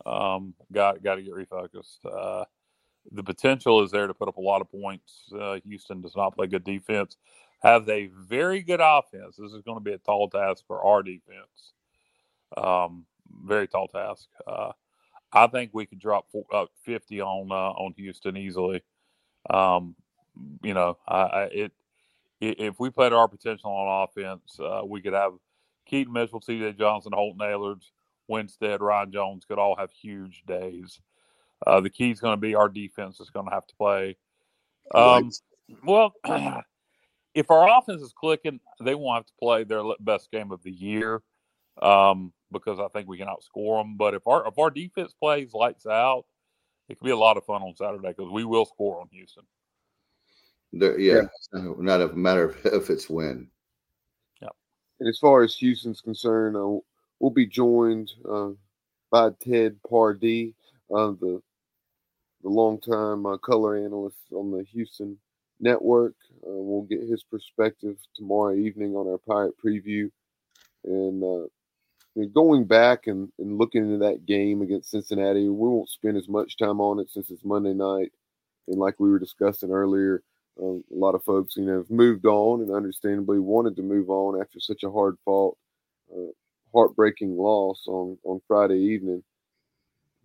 [0.07, 1.99] Um, got got to get refocused.
[2.05, 2.45] Uh,
[3.11, 5.25] the potential is there to put up a lot of points.
[5.37, 7.17] Uh, Houston does not play good defense.
[7.63, 9.37] Have a very good offense.
[9.37, 11.73] This is going to be a tall task for our defense.
[12.57, 13.07] Um,
[13.45, 14.27] very tall task.
[14.47, 14.73] Uh,
[15.33, 18.83] I think we could drop uh, 50 on uh, on Houston easily.
[19.49, 19.95] Um,
[20.63, 21.73] you know, I, I, it
[22.43, 25.33] if we played our potential on offense, uh, we could have
[25.87, 26.73] Keaton Mitchell, C.J.
[26.73, 27.91] Johnson, Holton Ahlers,
[28.29, 31.01] Winstead, Ryan Jones could all have huge days.
[31.65, 34.17] Uh, the key is going to be our defense is going to have to play.
[34.93, 35.31] Um,
[35.85, 36.13] well,
[37.35, 40.71] if our offense is clicking, they won't have to play their best game of the
[40.71, 41.23] year
[41.81, 43.97] um, because I think we can outscore them.
[43.97, 46.25] But if our if our defense plays lights out,
[46.89, 49.45] it could be a lot of fun on Saturday because we will score on Houston.
[50.73, 51.23] yeah, yeah.
[51.53, 53.49] not a matter of if it's when.
[54.41, 54.49] Yeah.
[55.01, 56.79] And as far as Houston's concerned, uh,
[57.19, 58.51] we'll be joined uh,
[59.11, 60.55] by Ted Pardee,
[60.95, 61.43] uh, the
[62.43, 65.17] the longtime uh, color analyst on the Houston
[65.63, 66.15] network.
[66.47, 70.11] Uh, we'll get his perspective tomorrow evening on our Pirate preview.
[70.85, 76.17] And uh, going back and, and looking into that game against Cincinnati, we won't spend
[76.17, 78.13] as much time on it since it's Monday night.
[78.69, 80.23] And like we were discussing earlier,
[80.61, 84.11] uh, a lot of folks, you know, have moved on and understandably wanted to move
[84.11, 85.57] on after such a hard fought,
[86.15, 86.31] uh,
[86.75, 89.23] heartbreaking loss on, on Friday evening.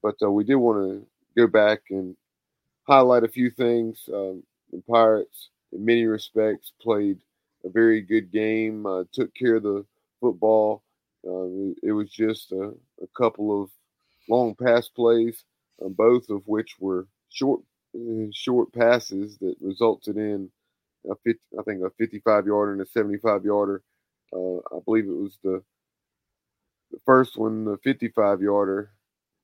[0.01, 2.15] But uh, we did want to go back and
[2.87, 4.09] highlight a few things.
[4.13, 7.19] Um, the Pirates, in many respects, played
[7.65, 9.85] a very good game, uh, took care of the
[10.19, 10.83] football
[11.27, 13.69] uh, it was just a, a, couple of
[14.29, 15.43] long pass plays,
[15.83, 17.61] uh, both of which were short
[17.95, 20.49] uh, short passes that resulted in
[21.09, 23.81] a 50, I think a 55 yarder and a 75 yarder.
[24.31, 25.63] Uh, I believe it was the
[26.91, 28.91] the first one, the 55 yarder.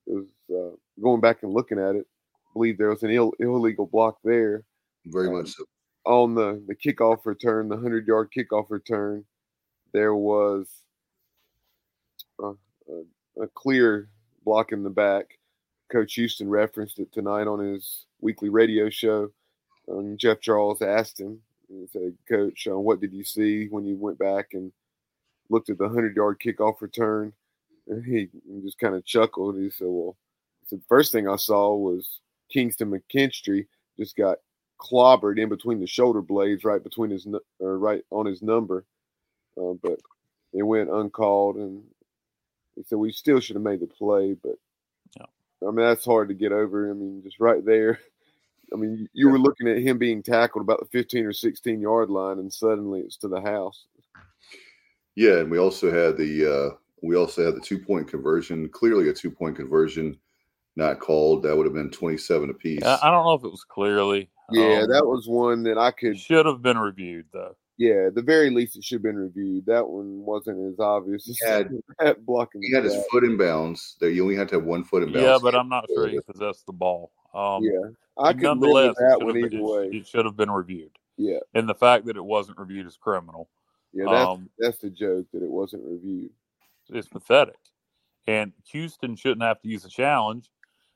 [0.06, 2.06] It was uh, going back and looking at it.
[2.34, 4.64] I believe there was an Ill, illegal block there.
[5.06, 5.64] Very much so.
[6.06, 9.24] On the the kickoff return, the 100 yard kickoff return,
[9.92, 10.68] there was
[12.40, 12.52] a,
[13.40, 14.08] a, clear
[14.44, 15.38] block in the back.
[15.90, 19.30] Coach Houston referenced it tonight on his weekly radio show.
[19.90, 23.96] Um, Jeff Charles asked him, he said, Coach, uh, what did you see when you
[23.96, 24.72] went back and
[25.50, 27.32] looked at the 100 yard kickoff return?
[27.86, 28.28] And he
[28.62, 29.56] just kind of chuckled.
[29.56, 30.16] He said, Well,
[30.70, 33.66] the first thing I saw was Kingston McKinstry
[33.98, 34.38] just got
[34.78, 37.26] clobbered in between the shoulder blades, right between his
[37.58, 38.84] or right on his number.
[39.60, 40.00] Uh, but
[40.52, 41.82] it went uncalled, and
[42.76, 44.56] he said we still should have made the play, but
[45.16, 45.26] yeah.
[45.62, 46.90] I mean that's hard to get over.
[46.90, 47.98] I mean, just right there.
[48.72, 52.10] I mean, you were looking at him being tackled about the 15 or 16 yard
[52.10, 53.86] line, and suddenly it's to the house.
[55.14, 58.68] Yeah, and we also had the uh, we also had the two point conversion.
[58.68, 60.18] Clearly, a two point conversion
[60.76, 61.42] not called.
[61.42, 62.82] That would have been 27 apiece.
[62.82, 64.28] I don't know if it was clearly.
[64.50, 68.22] Yeah, um, that was one that I could should have been reviewed though yeah, the
[68.22, 69.66] very least it should have been reviewed.
[69.66, 71.24] That one wasn't as obvious.
[71.24, 71.70] He had,
[72.26, 72.62] blocking.
[72.62, 73.96] He had his foot in bounds.
[74.00, 75.26] There, you only had to have one foot in bounds.
[75.26, 77.10] Yeah, but I'm not sure he possessed the ball.
[77.34, 79.88] Um, yeah, I could live with that one either been, way.
[79.92, 80.96] It, should have been reviewed.
[81.16, 83.48] Yeah, and the fact that it wasn't reviewed is criminal.
[83.92, 86.30] Yeah, that's um, that's the joke that it wasn't reviewed.
[86.90, 87.56] It's pathetic.
[88.26, 90.50] And Houston shouldn't have to use a challenge.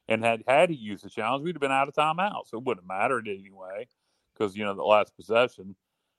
[0.09, 2.47] And had had he used the challenge, we'd have been out of timeout.
[2.47, 3.87] So it wouldn't have mattered anyway,
[4.33, 5.77] because you know the last possession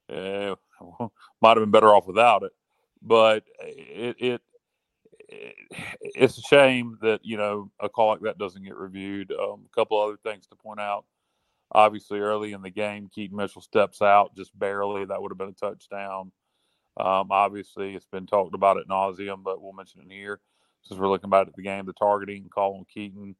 [0.10, 0.56] uh,
[1.42, 2.52] might have been better off without it.
[3.02, 4.42] But it, it,
[5.30, 5.54] it,
[6.02, 9.32] it's a shame that you know a call like that doesn't get reviewed.
[9.32, 11.06] Um, a couple other things to point out.
[11.72, 15.06] Obviously, early in the game, Keaton Mitchell steps out just barely.
[15.06, 16.32] That would have been a touchdown.
[16.98, 20.40] Um, obviously, it's been talked about at nauseum, but we'll mention it here
[20.82, 21.86] since we're looking back at the game.
[21.86, 23.36] The targeting call on Keaton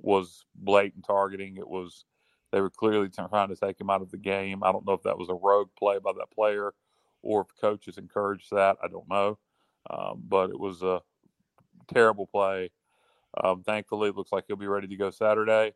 [0.00, 1.56] was blatant targeting.
[1.56, 2.04] It was
[2.52, 4.64] they were clearly trying to take him out of the game.
[4.64, 6.72] I don't know if that was a rogue play by that player
[7.22, 8.76] or if coaches encouraged that.
[8.82, 9.38] I don't know.
[9.88, 11.00] Um, but it was a
[11.92, 12.70] terrible play.
[13.42, 15.74] Um, thankfully, it looks like he'll be ready to go Saturday.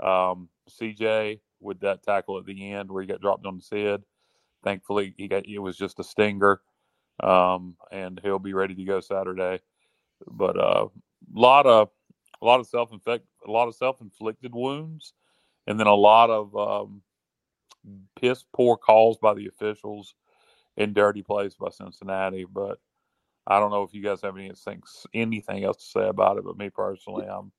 [0.00, 4.02] Um, CJ with that tackle at the end where he got dropped on his head.
[4.64, 6.60] Thankfully, he got it was just a stinger,
[7.22, 9.60] um, and he'll be ready to go Saturday.
[10.26, 10.88] But a uh,
[11.32, 11.90] lot of
[12.42, 15.12] a lot of self infect a lot of self inflicted wounds,
[15.66, 17.02] and then a lot of um,
[18.18, 20.14] piss poor calls by the officials
[20.76, 22.44] and dirty plays by Cincinnati.
[22.44, 22.78] But
[23.46, 24.82] I don't know if you guys have anything
[25.14, 26.44] anything else to say about it.
[26.44, 27.52] But me personally, I'm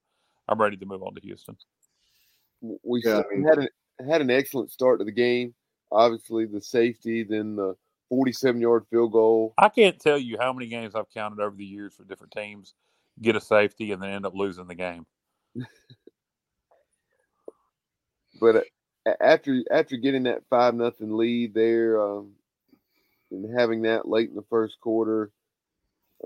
[0.48, 1.58] I'm ready to move on to Houston.
[2.62, 3.67] We yeah, I mean, had an
[4.08, 5.54] had an excellent start to the game.
[5.91, 7.76] Obviously, the safety, then the
[8.10, 9.54] 47 yard field goal.
[9.58, 12.76] I can't tell you how many games I've counted over the years for different teams
[13.21, 15.05] get a safety and then end up losing the game.
[18.39, 22.31] but uh, after after getting that five nothing lead there, um,
[23.31, 25.31] and having that late in the first quarter,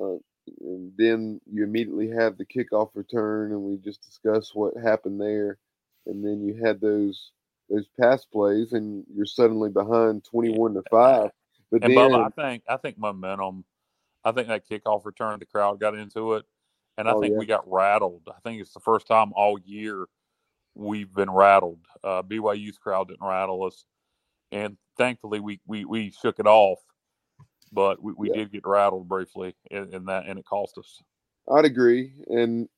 [0.01, 0.17] uh,
[0.61, 5.57] and then you immediately have the kickoff return, and we just discussed what happened there,
[6.05, 7.31] and then you had those
[7.69, 11.31] those pass plays, and you're suddenly behind twenty-one to five.
[11.71, 13.65] But and then, Bubba, I think I think momentum.
[14.23, 16.45] I think that kickoff return, the crowd got into it,
[16.97, 17.39] and I oh, think yeah.
[17.39, 18.23] we got rattled.
[18.27, 20.05] I think it's the first time all year
[20.75, 21.79] we've been rattled.
[22.03, 23.85] Uh, BYU's crowd didn't rattle us,
[24.51, 26.79] and thankfully we we, we shook it off.
[27.71, 28.37] But we, we yeah.
[28.37, 31.01] did get rattled briefly in, in, that, and it cost us.
[31.51, 32.69] I'd agree, and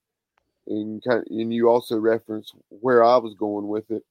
[0.66, 4.04] and kind of, and you also referenced where I was going with it.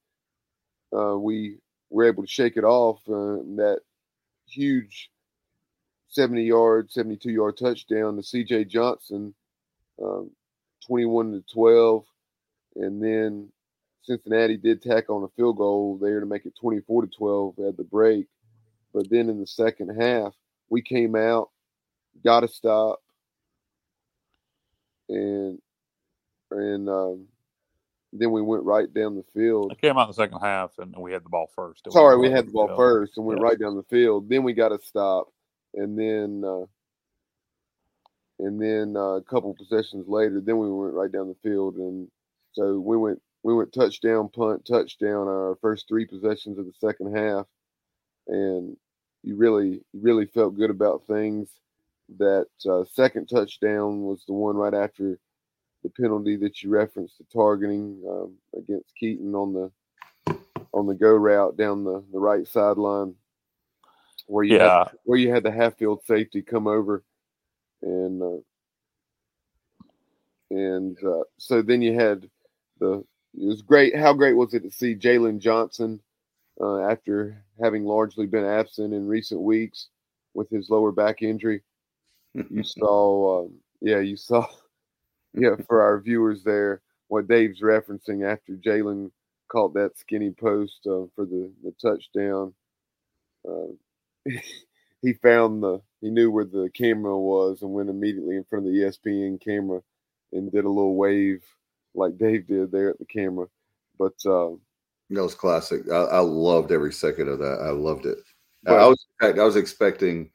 [0.96, 1.56] Uh, we
[1.90, 3.00] were able to shake it off.
[3.08, 3.80] Uh, that
[4.46, 5.10] huge
[6.08, 8.66] seventy yard, seventy two yard touchdown to C.J.
[8.66, 9.34] Johnson,
[10.02, 10.30] um,
[10.86, 12.04] twenty one to twelve,
[12.76, 13.50] and then
[14.06, 17.76] Cincinnati did tack on a field goal there to make it 24 to 12 at
[17.76, 18.26] the break.
[18.94, 20.32] But then in the second half,
[20.70, 21.50] we came out,
[22.24, 23.00] got a stop,
[25.08, 25.60] and
[26.50, 27.26] and um,
[28.12, 29.72] then we went right down the field.
[29.72, 31.86] I came out in the second half, and we had the ball first.
[31.90, 33.46] Sorry, we had the ball first and went yeah.
[33.46, 34.28] right down the field.
[34.28, 35.30] Then we got a stop,
[35.74, 36.66] and then uh,
[38.38, 42.08] and then uh, a couple possessions later, then we went right down the field, and
[42.52, 47.16] so we went we went touchdown, punt, touchdown our first three possessions of the second
[47.16, 47.46] half,
[48.28, 48.76] and
[49.22, 51.48] you really really felt good about things.
[52.18, 55.18] That uh, second touchdown was the one right after
[55.82, 59.70] the penalty that you referenced, the targeting um, against Keaton on the
[60.72, 63.14] on the go route down the, the right sideline,
[64.26, 64.84] where you yeah.
[64.84, 67.02] had, where you had the half field safety come over,
[67.82, 68.40] and uh,
[70.50, 72.28] and uh, so then you had
[72.78, 73.04] the
[73.38, 73.94] it was great.
[73.94, 76.00] How great was it to see Jalen Johnson
[76.60, 79.88] uh, after having largely been absent in recent weeks
[80.32, 81.62] with his lower back injury?
[82.34, 84.46] You saw, um, yeah, you saw,
[85.34, 89.10] yeah, for our viewers there, what Dave's referencing after Jalen
[89.48, 92.54] caught that skinny post uh, for the, the touchdown.
[93.46, 94.30] Uh,
[95.02, 98.72] he found the, he knew where the camera was and went immediately in front of
[98.72, 99.80] the ESPN camera
[100.32, 101.42] and did a little wave
[101.94, 103.46] like Dave did there at the camera.
[103.98, 104.50] But uh,
[105.10, 105.82] that was classic.
[105.90, 107.60] I, I, loved every second of that.
[107.62, 108.18] I loved it.
[108.62, 110.30] But, I was I was expecting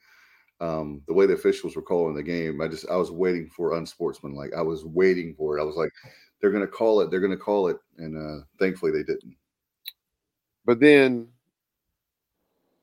[0.60, 2.62] um, the way the officials were calling the game.
[2.62, 4.52] I just I was waiting for unsportsmanlike.
[4.58, 5.62] I was waiting for it.
[5.62, 5.91] I was like,
[6.39, 7.12] they're going to call it.
[7.12, 9.36] They're going to call it, and uh, thankfully they didn't.
[10.65, 11.28] But then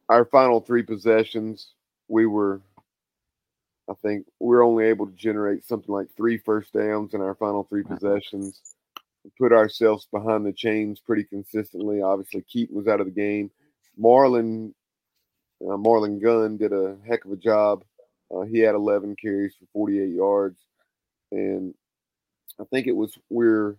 [0.09, 1.75] our final three possessions,
[2.09, 2.61] we were
[3.89, 7.65] I think we're only able to generate something like three first downs in our final
[7.65, 8.61] three possessions.
[9.25, 12.03] We put ourselves behind the chains pretty consistently.
[12.03, 13.51] Obviously, Keaton was out of the game.
[14.01, 14.73] Marlon,
[15.63, 17.83] uh, Marlon Gunn did a heck of a job.
[18.35, 20.59] Uh, he had 11 carries for 48 yards,
[21.33, 21.75] and
[22.61, 23.77] I think it was we're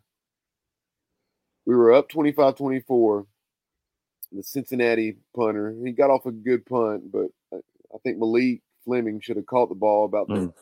[1.66, 3.28] we were up 25-24.
[4.32, 9.38] The Cincinnati punter, he got off a good punt, but I think Malik Fleming should
[9.38, 10.54] have caught the ball about the mm.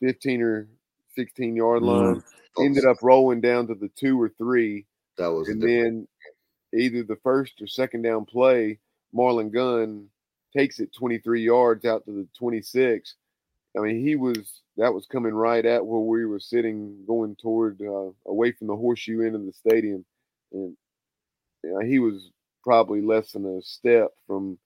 [0.00, 0.68] 15 or
[1.14, 2.16] 16 yard line.
[2.16, 2.64] Mm.
[2.64, 4.86] Ended up rolling down to the two or three.
[5.18, 6.08] That was and then
[6.74, 8.78] either the first or second down play,
[9.14, 10.08] Marlon Gunn
[10.56, 13.14] takes it 23 yards out to the 26.
[13.76, 17.80] I mean, he was that was coming right at where we were sitting, going toward
[17.80, 20.04] uh, away from the horseshoe end of the stadium,
[20.52, 20.76] and
[21.62, 22.30] you know, he was
[22.62, 24.58] probably less than a step from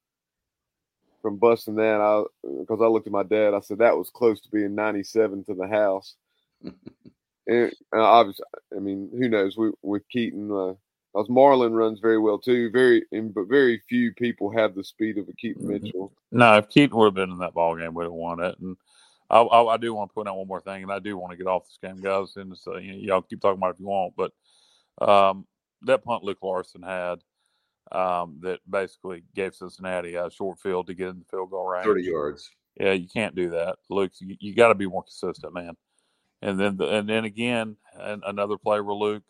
[1.23, 2.23] from busting that I
[2.61, 3.55] because I looked at my dad.
[3.55, 6.14] I said that was close to being 97 to the house.
[7.47, 8.45] and uh, obviously,
[8.75, 9.57] I mean, who knows?
[9.57, 10.75] We, with Keaton, uh,
[11.17, 12.71] because Marlon runs very well too.
[12.71, 15.85] Very, but very few people have the speed of a Keaton mm-hmm.
[15.85, 16.12] Mitchell.
[16.31, 18.59] No, if Keaton would have been in that ball game, we'd have won it.
[18.59, 18.77] And
[19.31, 21.31] I, I, I, do want to point out one more thing, and I do want
[21.31, 22.35] to get off this game, guys.
[22.37, 24.33] And so, you know, y'all keep talking about it if you want, but
[25.01, 25.47] um,
[25.83, 27.21] that punt Luke Larson had
[27.93, 31.87] um, that basically gave Cincinnati a short field to get in the field goal range.
[31.87, 32.51] Thirty yards.
[32.78, 34.12] Yeah, you can't do that, Luke.
[34.18, 35.76] You, you got to be more consistent, man.
[36.43, 39.22] And then the, and then again, and another play where Luke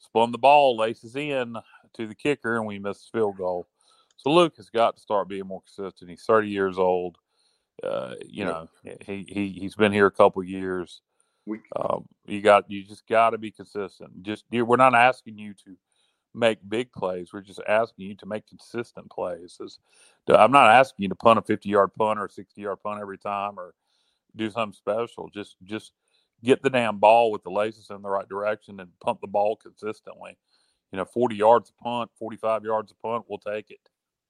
[0.00, 1.56] spun the ball, laces in
[1.94, 3.68] to the kicker, and we missed field goal.
[4.16, 6.10] So Luke has got to start being more consistent.
[6.10, 7.18] He's 30 years old.
[7.82, 8.68] Uh, you know,
[9.06, 11.00] he, he he's been here a couple years.
[11.46, 14.22] We, Um, you got you just got to be consistent.
[14.22, 15.76] Just we're not asking you to
[16.34, 17.32] make big plays.
[17.32, 19.58] We're just asking you to make consistent plays.
[20.28, 23.00] I'm not asking you to punt a 50 yard punt or a 60 yard punt
[23.00, 23.74] every time or
[24.36, 25.28] do something special.
[25.32, 25.92] Just just
[26.42, 29.56] get the damn ball with the laces in the right direction and pump the ball
[29.56, 30.36] consistently.
[30.90, 33.88] You know, 40 yards a punt, 45 yards a punt, we'll take it.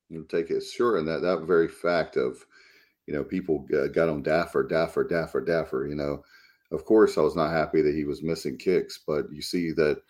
[0.08, 2.44] you take it sure, and that that very fact of,
[3.06, 5.88] you know, people got on Daffer, Daffer, Daffer, Daffer.
[5.88, 6.22] You know,
[6.70, 10.02] of course, I was not happy that he was missing kicks, but you see that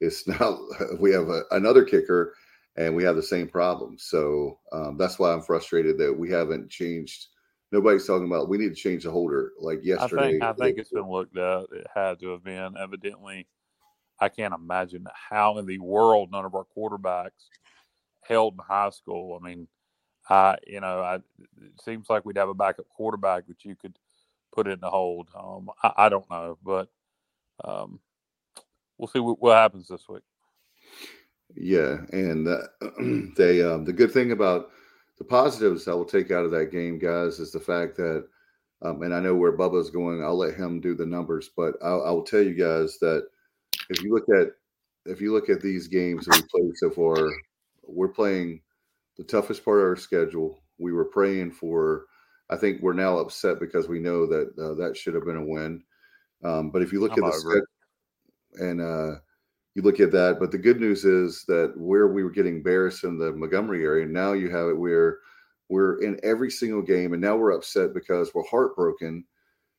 [0.00, 0.58] it's now
[1.00, 2.34] we have a, another kicker,
[2.76, 3.96] and we have the same problem.
[3.98, 7.28] So um, that's why I'm frustrated that we haven't changed.
[7.70, 10.30] Nobody's talking about we need to change the holder like I yesterday.
[10.32, 11.64] think I think it's been looked at.
[11.72, 13.46] It had to have been evidently.
[14.20, 17.48] I can't imagine how in the world none of our quarterbacks
[18.22, 19.38] held in high school.
[19.40, 19.68] I mean,
[20.28, 23.98] I you know, I, it seems like we'd have a backup quarterback that you could
[24.52, 25.28] put in the hold.
[25.38, 26.88] Um, I, I don't know, but
[27.64, 28.00] um,
[28.98, 30.22] we'll see what, what happens this week.
[31.56, 32.62] Yeah, and uh,
[33.36, 34.70] they um, the good thing about
[35.18, 38.26] the positives I will take out of that game, guys, is the fact that,
[38.82, 40.22] um, and I know where Bubba's going.
[40.22, 43.26] I'll let him do the numbers, but I'll, I will tell you guys that
[43.90, 44.52] if you look at
[45.10, 47.16] if you look at these games that we played so far,
[47.82, 48.60] we're playing
[49.16, 50.62] the toughest part of our schedule.
[50.78, 52.04] We were praying for.
[52.50, 55.44] I think we're now upset because we know that uh, that should have been a
[55.44, 55.82] win.
[56.44, 57.62] Um, but if you look I'm at the schedule,
[58.54, 59.16] and uh,
[59.74, 60.38] you look at that.
[60.40, 64.06] But the good news is that where we were getting embarrassed in the Montgomery area,
[64.06, 65.18] now you have it where
[65.68, 69.24] we're in every single game, and now we're upset because we're heartbroken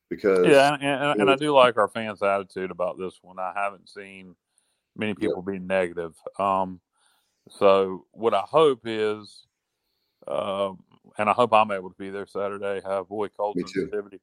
[0.08, 3.38] because Yeah, and, and, and I do like our fans' attitude about this one.
[3.38, 4.36] I haven't seen
[4.96, 6.14] many people being negative.
[6.38, 6.80] Um,
[7.48, 9.46] so what I hope is,
[10.28, 10.82] um,
[11.18, 12.80] and I hope I'm able to be there Saturday.
[12.84, 13.82] Uh, boy, cold Me too.
[13.82, 14.20] sensitivity,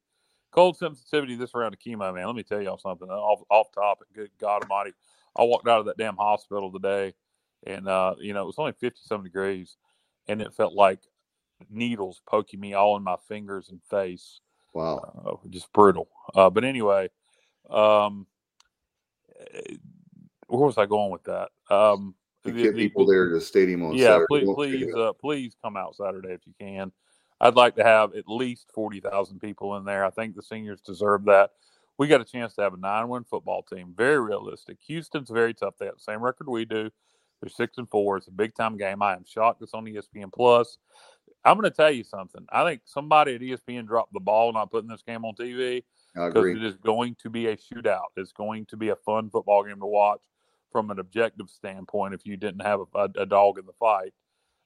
[0.50, 2.26] cold sensitivity this round of chemo, man.
[2.26, 4.08] Let me tell y'all something off off topic.
[4.14, 4.92] Good God Almighty,
[5.36, 7.14] I walked out of that damn hospital today,
[7.66, 9.76] and uh, you know it was only fifty some degrees,
[10.26, 11.00] and it felt like
[11.70, 14.40] needles poking me all in my fingers and face
[14.74, 16.08] wow, uh, just brutal.
[16.34, 17.08] Uh, but anyway,
[17.68, 18.26] um,
[19.54, 19.74] eh,
[20.46, 21.50] where was I going with that?
[21.70, 24.26] Um, to the- get the- people there to the stadium on yeah, Saturday.
[24.28, 26.92] please, please, uh, please come out Saturday if you can.
[27.40, 30.04] I'd like to have at least forty thousand people in there.
[30.04, 31.50] I think the seniors deserve that.
[31.98, 33.92] We got a chance to have a nine-win football team.
[33.96, 34.78] Very realistic.
[34.86, 35.74] Houston's very tough.
[35.78, 36.90] They have the same record we do.
[37.40, 38.16] They're six and four.
[38.16, 39.02] It's a big-time game.
[39.02, 40.78] I am shocked it's on ESPN Plus.
[41.44, 42.44] I'm going to tell you something.
[42.50, 45.82] I think somebody at ESPN dropped the ball not putting this game on TV
[46.14, 48.06] because it is going to be a shootout.
[48.16, 50.20] It's going to be a fun football game to watch
[50.70, 52.14] from an objective standpoint.
[52.14, 54.12] If you didn't have a, a dog in the fight,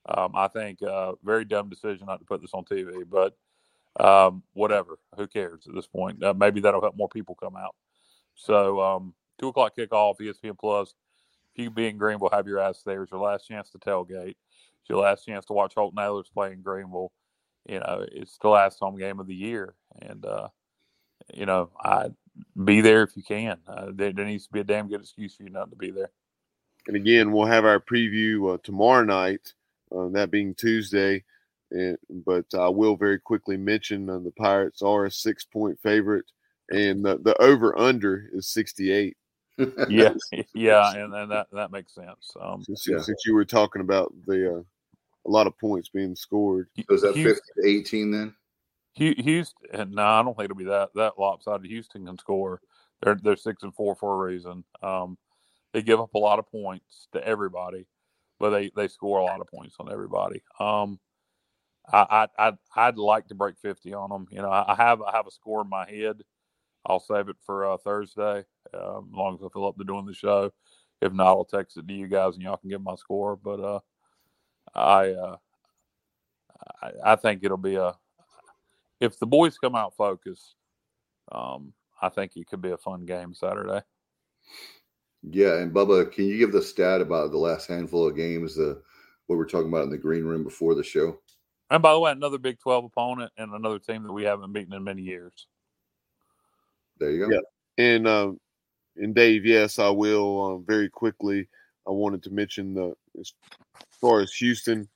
[0.06, 3.04] um, I think uh, very dumb decision not to put this on TV.
[3.08, 3.36] But
[3.98, 6.22] um, whatever, who cares at this point?
[6.22, 7.74] Uh, maybe that'll help more people come out.
[8.34, 10.94] So um, two o'clock kickoff, ESPN Plus.
[11.54, 13.02] If you be in Greenville, have your ass there.
[13.02, 14.36] It's your last chance to tailgate.
[14.82, 17.12] It's your last chance to watch Holton Ahlers play in Greenville.
[17.68, 20.48] You know, it's the last home game of the year, and uh,
[21.32, 22.08] you know, I
[22.64, 23.58] be there if you can.
[23.68, 25.90] Uh, there, there needs to be a damn good excuse for you not to be
[25.90, 26.10] there.
[26.86, 29.52] And again, we'll have our preview uh, tomorrow night,
[29.96, 31.24] uh, that being Tuesday.
[31.70, 36.26] And, but I will very quickly mention uh, the Pirates are a six point favorite,
[36.70, 39.16] and the, the over under is 68.
[39.88, 40.14] Yeah,
[40.54, 42.32] yeah, and, and that that makes sense.
[42.40, 43.00] Um, Since, Yeah.
[43.00, 44.62] since you were talking about the uh,
[45.26, 46.68] a lot of points being scored.
[46.88, 48.34] So is that Houston, 50 to 18 then?
[48.94, 51.66] Houston, no, I don't think it'll be that that lopsided.
[51.66, 52.60] Houston can score.
[53.02, 54.64] They're they're six and four for a reason.
[54.82, 55.16] Um,
[55.72, 57.86] they give up a lot of points to everybody,
[58.42, 60.42] but they they score a lot of points on everybody.
[60.58, 60.98] Um,
[61.92, 64.26] I I I'd, I'd like to break fifty on them.
[64.32, 66.22] You know, I, have I have a score in my head.
[66.84, 70.06] I'll save it for uh, Thursday, um, as long as I feel up to doing
[70.06, 70.50] the show.
[71.00, 73.36] If not, I'll text it to you guys and y'all can get my score.
[73.36, 73.80] But uh,
[74.74, 75.36] I, uh,
[76.82, 77.94] I I think it'll be a
[78.98, 80.56] if the boys come out focused.
[81.30, 83.82] Um, I think it could be a fun game Saturday.
[85.30, 88.82] Yeah, and Bubba, can you give the stat about the last handful of games, the
[89.26, 91.18] what we're talking about in the green room before the show?
[91.70, 94.74] And by the way, another Big Twelve opponent and another team that we haven't beaten
[94.74, 95.46] in many years.
[96.98, 97.32] There you go.
[97.32, 97.84] Yeah.
[97.84, 98.40] And um,
[98.96, 100.42] and Dave, yes, I will.
[100.42, 101.48] Um, very quickly,
[101.86, 103.32] I wanted to mention the as
[103.90, 104.88] far as Houston,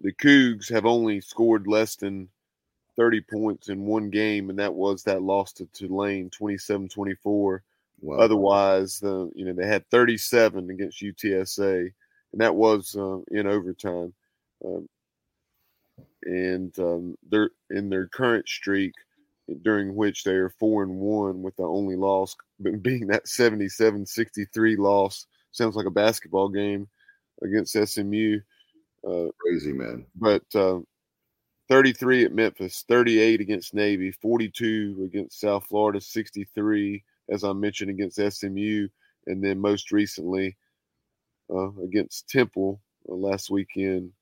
[0.00, 2.28] the Cougs have only scored less than
[2.96, 7.62] 30 points in one game, and that was that loss to Tulane 27 24.
[8.06, 8.18] Wow.
[8.18, 11.90] Otherwise, uh, you know, they had 37 against UTSA,
[12.32, 14.14] and that was uh, in overtime.
[14.64, 14.88] Um,
[16.22, 18.92] and um, they're in their current streak,
[19.62, 22.36] during which they are four and one, with the only loss
[22.80, 25.26] being that 77-63 loss.
[25.50, 26.86] Sounds like a basketball game
[27.42, 28.38] against SMU.
[29.04, 30.06] Uh, Crazy man.
[30.14, 30.78] But uh,
[31.68, 38.20] 33 at Memphis, 38 against Navy, 42 against South Florida, 63 as I mentioned against
[38.20, 38.88] SMU,
[39.26, 40.56] and then most recently
[41.52, 44.12] uh, against Temple uh, last weekend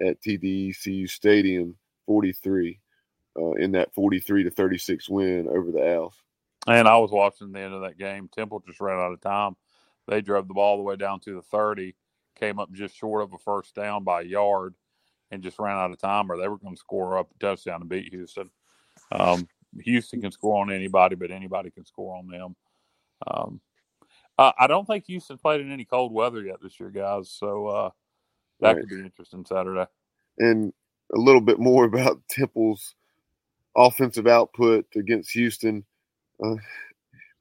[0.00, 1.76] at TDECU Stadium,
[2.06, 2.80] 43
[3.38, 6.14] uh, in that 43 to 36 win over the Owls.
[6.66, 8.28] And I was watching the end of that game.
[8.32, 9.56] Temple just ran out of time.
[10.06, 11.94] They drove the ball all the way down to the 30,
[12.38, 14.74] came up just short of a first down by a yard,
[15.30, 17.80] and just ran out of time, or they were going to score up a touchdown
[17.80, 18.50] and beat Houston.
[19.12, 19.48] Um,
[19.80, 22.56] Houston can score on anybody, but anybody can score on them.
[23.26, 23.60] Um,
[24.38, 27.30] uh, I don't think Houston played in any cold weather yet this year, guys.
[27.30, 27.90] So uh,
[28.60, 28.80] that right.
[28.80, 29.86] could be interesting Saturday.
[30.38, 30.72] And
[31.14, 32.94] a little bit more about Temple's
[33.76, 35.84] offensive output against Houston.
[36.42, 36.56] Uh,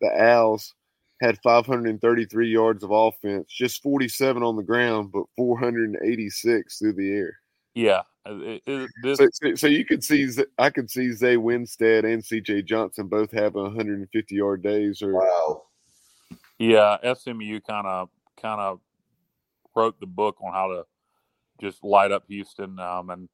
[0.01, 0.75] the Owls
[1.21, 7.39] had 533 yards of offense, just 47 on the ground, but 486 through the air.
[7.73, 9.17] Yeah, it, it, this...
[9.17, 12.63] so, so, you could see, I could see Zay Winstead and C.J.
[12.63, 15.01] Johnson both having 150 yard days.
[15.01, 15.63] Or wow,
[16.57, 18.09] yeah, SMU kind of
[18.41, 18.79] kind of
[19.75, 20.85] wrote the book on how to
[21.59, 23.29] just light up Houston, um, and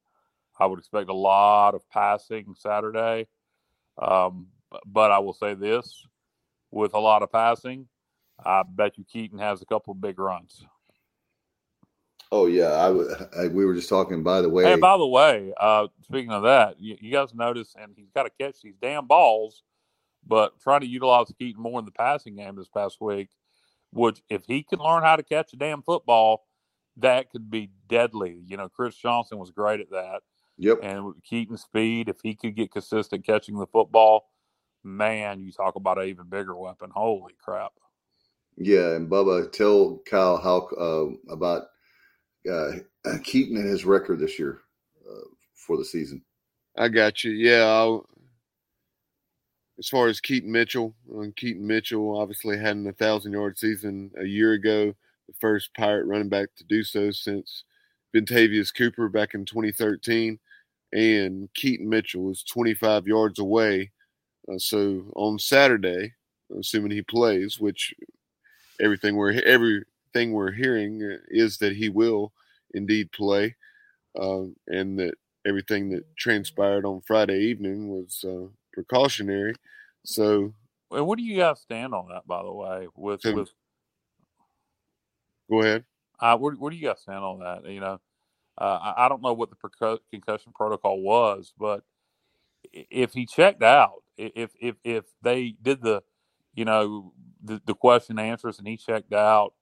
[0.58, 3.28] I would expect a lot of passing Saturday.
[4.00, 4.48] Um,
[4.86, 6.06] but I will say this:
[6.70, 7.86] with a lot of passing,
[8.44, 10.64] I bet you Keaton has a couple of big runs.
[12.32, 14.22] Oh yeah, I, I, we were just talking.
[14.22, 17.74] By the way, hey, by the way, uh, speaking of that, you, you guys notice,
[17.80, 19.62] and he's got to catch these damn balls,
[20.26, 23.30] but trying to utilize Keaton more in the passing game this past week.
[23.92, 26.46] Which, if he can learn how to catch a damn football,
[26.98, 28.40] that could be deadly.
[28.46, 30.20] You know, Chris Johnson was great at that.
[30.58, 30.78] Yep.
[30.82, 34.28] And Keaton's speed, if he could get consistent catching the football,
[34.84, 36.90] man, you talk about an even bigger weapon.
[36.94, 37.72] Holy crap!
[38.56, 41.68] Yeah, and Bubba, tell Kyle how uh, about
[42.48, 42.72] uh,
[43.24, 44.60] Keaton and his record this year
[45.08, 46.22] uh, for the season.
[46.76, 47.32] I got you.
[47.32, 47.64] Yeah.
[47.64, 48.06] I'll,
[49.78, 54.24] as far as Keaton Mitchell, uh, Keaton Mitchell obviously had a thousand yard season a
[54.24, 54.94] year ago,
[55.26, 57.64] the first Pirate running back to do so since
[58.12, 60.38] Ventavious Cooper back in 2013.
[60.92, 63.92] And Keaton Mitchell is 25 yards away.
[64.50, 66.14] Uh, so on Saturday,
[66.58, 67.94] assuming he plays, which
[68.80, 72.32] everything we're every thing we're hearing uh, is that he will
[72.74, 73.56] indeed play,
[74.20, 75.14] uh, and that
[75.46, 79.54] everything that transpired on Friday evening was uh, precautionary.
[80.04, 80.52] So,
[80.90, 82.88] and what do you guys stand on that, by the way?
[82.94, 83.50] With, so, with
[85.50, 85.84] go ahead.
[86.18, 87.70] Uh, where, where do you guys stand on that?
[87.70, 88.00] You know,
[88.58, 91.82] uh, I, I don't know what the concussion protocol was, but
[92.72, 96.02] if he checked out, if if if they did the,
[96.54, 99.54] you know, the, the question answers and he checked out,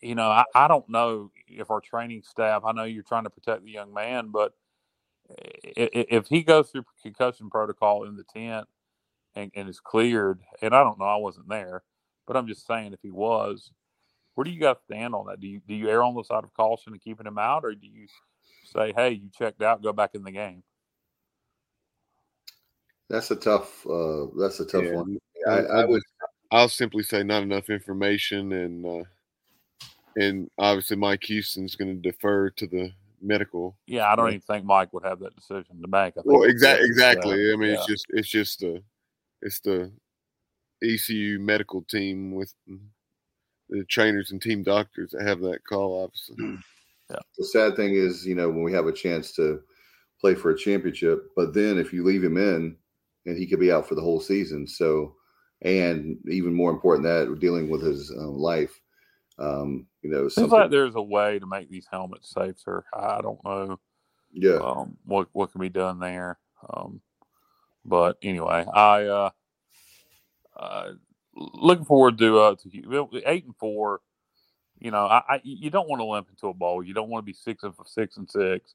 [0.00, 3.30] you know, I, I don't know if our training staff, I know you're trying to
[3.30, 4.52] protect the young man, but
[5.28, 8.66] if he goes through concussion protocol in the tent
[9.34, 11.82] and, and is cleared, and I don't know, I wasn't there,
[12.26, 13.70] but I'm just saying if he was,
[14.34, 15.40] where do you guys stand on that?
[15.40, 17.72] Do you do you err on the side of caution and keeping him out, or
[17.72, 18.06] do you
[18.64, 20.62] say, hey, you checked out, go back in the game?
[23.08, 23.86] That's a tough.
[23.86, 24.94] Uh, that's a tough yeah.
[24.94, 25.18] one.
[25.48, 26.02] I, I, would.
[26.50, 29.04] I'll simply say not enough information, and uh,
[30.16, 33.76] and obviously Mike Houston's going to defer to the medical.
[33.86, 36.14] Yeah, I don't even think Mike would have that decision to make.
[36.24, 37.52] well, exactly, exactly.
[37.52, 37.76] I mean, yeah.
[37.76, 38.82] it's just it's just the
[39.42, 39.90] it's the
[40.82, 42.54] ECU medical team with
[43.68, 46.04] the trainers and team doctors that have that call.
[46.04, 46.36] Obviously,
[47.10, 47.16] yeah.
[47.38, 49.60] The sad thing is, you know, when we have a chance to
[50.20, 52.76] play for a championship, but then if you leave him in,
[53.26, 54.66] and he could be out for the whole season.
[54.66, 55.14] So,
[55.62, 58.80] and even more important, that dealing with his um, life
[59.38, 62.84] um, you know, seems like there's a way to make these helmets safer.
[62.92, 63.80] I don't know.
[64.32, 64.56] Yeah.
[64.56, 66.38] Um, what what can be done there?
[66.68, 67.00] Um,
[67.86, 69.30] but anyway, I uh,
[70.54, 70.90] uh,
[71.34, 74.02] looking forward to uh to eight and four.
[74.78, 76.82] You know, I, I you don't want to limp into a bowl.
[76.82, 78.74] You don't want to be six and six and six.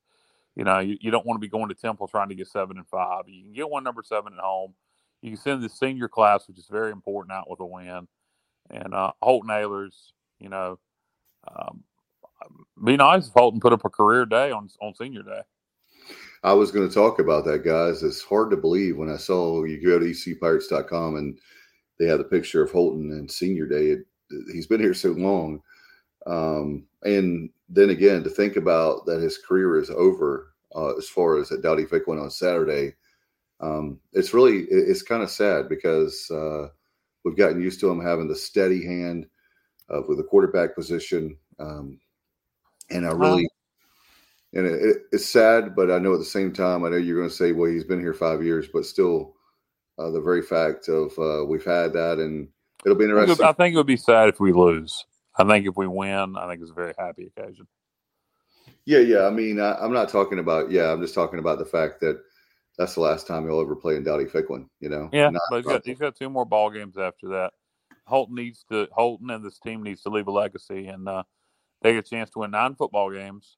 [0.56, 2.78] You know, you, you don't want to be going to Temple trying to get seven
[2.78, 3.26] and five.
[3.28, 4.74] You can get one number seven at home.
[5.22, 8.08] You can send the senior class, which is very important, out with a win.
[8.72, 9.94] And uh, Holton Ahlers,
[10.40, 10.80] you know,
[11.56, 11.84] um,
[12.84, 15.42] be nice if Holton put up a career day on on senior day.
[16.44, 18.02] I was going to talk about that, guys.
[18.02, 21.38] It's hard to believe when I saw you go to ecpirates.com and
[22.00, 23.88] they had the picture of Holton and senior day.
[23.88, 24.00] It,
[24.52, 25.62] he's been here so long.
[26.26, 31.38] Um, and then again, to think about that his career is over uh, as far
[31.40, 32.94] as at Dowdy Ficklen on Saturday,
[33.60, 36.70] um, it's really, it's kind of sad because uh,
[37.26, 39.28] we've gotten used to him having the steady hand
[39.94, 41.38] uh, with the quarterback position.
[41.60, 42.00] Um,
[42.90, 43.48] and I really,
[44.54, 47.18] and it, it, it's sad, but I know at the same time, I know you're
[47.18, 49.36] going to say, well, he's been here five years, but still,
[49.98, 52.48] uh, the very fact of uh, we've had that, and
[52.86, 53.46] it'll be interesting.
[53.46, 55.06] I think it would be sad if we lose.
[55.38, 57.68] I think if we win, I think it's a very happy occasion.
[58.86, 59.26] Yeah, yeah.
[59.26, 60.72] I mean, I, am not talking about.
[60.72, 62.22] Yeah, I'm just talking about the fact that
[62.78, 64.68] that's the last time he'll ever play in Dowdy Ficklen.
[64.80, 65.10] You know.
[65.12, 67.54] Yeah, not, but he's got, he's got two more ball games after that.
[68.10, 71.24] Holton needs to Holton and this team needs to leave a legacy and uh,
[71.84, 73.58] take a chance to win nine football games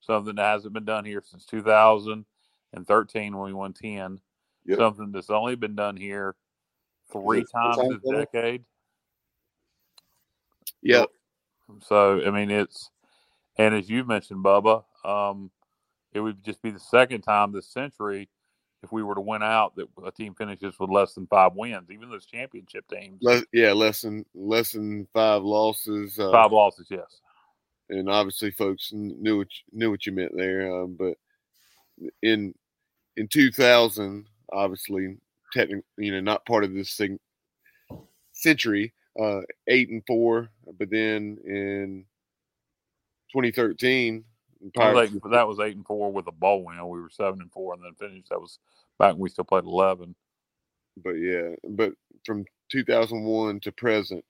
[0.00, 4.20] something that hasn't been done here since 2013 when we won 10.
[4.66, 4.78] Yep.
[4.78, 6.34] Something that's only been done here
[7.12, 8.64] three times this decade.
[10.82, 11.06] Yeah.
[11.86, 12.90] So, I mean, it's,
[13.56, 15.50] and as you mentioned, Bubba, um,
[16.12, 18.28] it would just be the second time this century
[18.82, 21.90] if we were to win out that a team finishes with less than five wins,
[21.90, 23.18] even those championship teams.
[23.20, 26.18] Less, yeah, less than less than five losses.
[26.18, 27.20] Uh, five losses, yes
[27.90, 30.72] and obviously folks knew what you, knew what you meant there.
[30.72, 31.14] Um, but
[32.22, 32.54] in
[33.16, 35.16] in 2000, obviously,
[35.52, 37.18] technically, you know, not part of this thing,
[38.32, 40.48] century, uh, eight and four.
[40.78, 42.04] But then in
[43.32, 44.24] 2013,
[44.74, 46.76] that was, eight, that was eight and four with a bowl win.
[46.76, 48.28] We were seven and four, and then finished.
[48.30, 48.58] That was
[48.98, 50.14] back when we still played 11.
[51.02, 51.92] But yeah, but
[52.24, 54.24] from 2001 to present,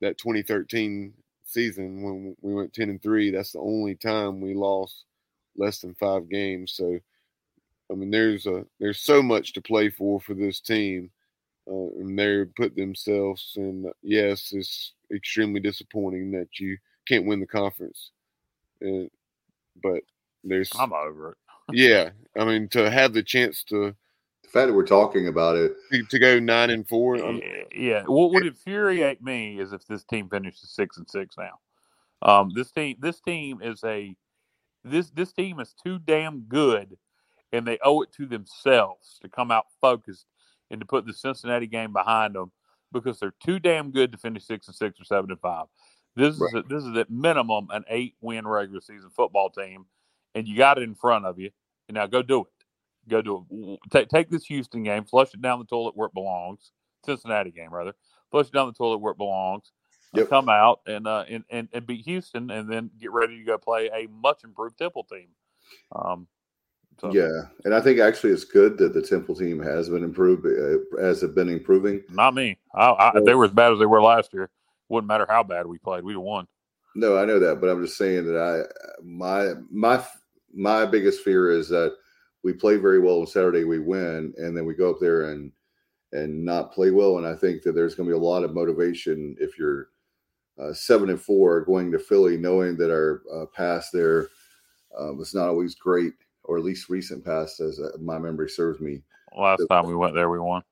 [0.00, 1.12] that 2013
[1.44, 5.04] season when we went 10 and 3 that's the only time we lost
[5.56, 6.98] less than five games so
[7.90, 11.08] i mean there's a there's so much to play for for this team
[11.70, 16.76] uh, and they put themselves in yes it's extremely disappointing that you
[17.06, 18.10] can't win the conference
[18.80, 19.08] and,
[19.82, 20.00] but
[20.44, 21.36] there's i'm over it
[21.72, 23.94] yeah i mean to have the chance to
[24.46, 27.16] the fact that we're talking about it to, to go nine and four.
[27.16, 27.42] I'm,
[27.74, 31.58] yeah, what would infuriate me is if this team finishes six and six now.
[32.22, 34.14] Um, this team, this team is a
[34.84, 36.96] this this team is too damn good,
[37.52, 40.26] and they owe it to themselves to come out focused
[40.70, 42.52] and to put the Cincinnati game behind them
[42.92, 45.66] because they're too damn good to finish six and six or seven and five.
[46.16, 46.48] This right.
[46.48, 49.86] is a, this is at minimum an eight win regular season football team,
[50.34, 51.50] and you got it in front of you.
[51.88, 52.46] And now go do it
[53.08, 53.80] go do it.
[53.90, 56.72] take take this Houston game, flush it down the toilet where it belongs.
[57.04, 57.92] Cincinnati game rather,
[58.30, 59.72] flush it down the toilet where it belongs.
[60.14, 60.30] Yep.
[60.30, 63.58] come out and, uh, and and and beat Houston, and then get ready to go
[63.58, 65.28] play a much improved Temple team.
[65.94, 66.26] Um,
[66.98, 67.12] so.
[67.12, 71.02] Yeah, and I think actually it's good that the Temple team has been improved uh,
[71.02, 72.02] has been improving.
[72.08, 72.56] Not me.
[72.74, 74.48] I, I, they were as bad as they were last year.
[74.88, 76.46] Wouldn't matter how bad we played, we'd have won.
[76.94, 78.62] No, I know that, but I'm just saying that I
[79.02, 80.02] my my
[80.54, 81.94] my biggest fear is that
[82.42, 85.52] we play very well on Saturday, we win, and then we go up there and
[86.12, 87.18] and not play well.
[87.18, 89.88] And I think that there's going to be a lot of motivation if you're
[90.58, 94.28] uh, seven and four going to Philly, knowing that our uh, past there
[94.98, 96.14] uh, was not always great,
[96.44, 99.02] or at least recent past, as uh, my memory serves me.
[99.36, 100.62] Last time we went there, we won.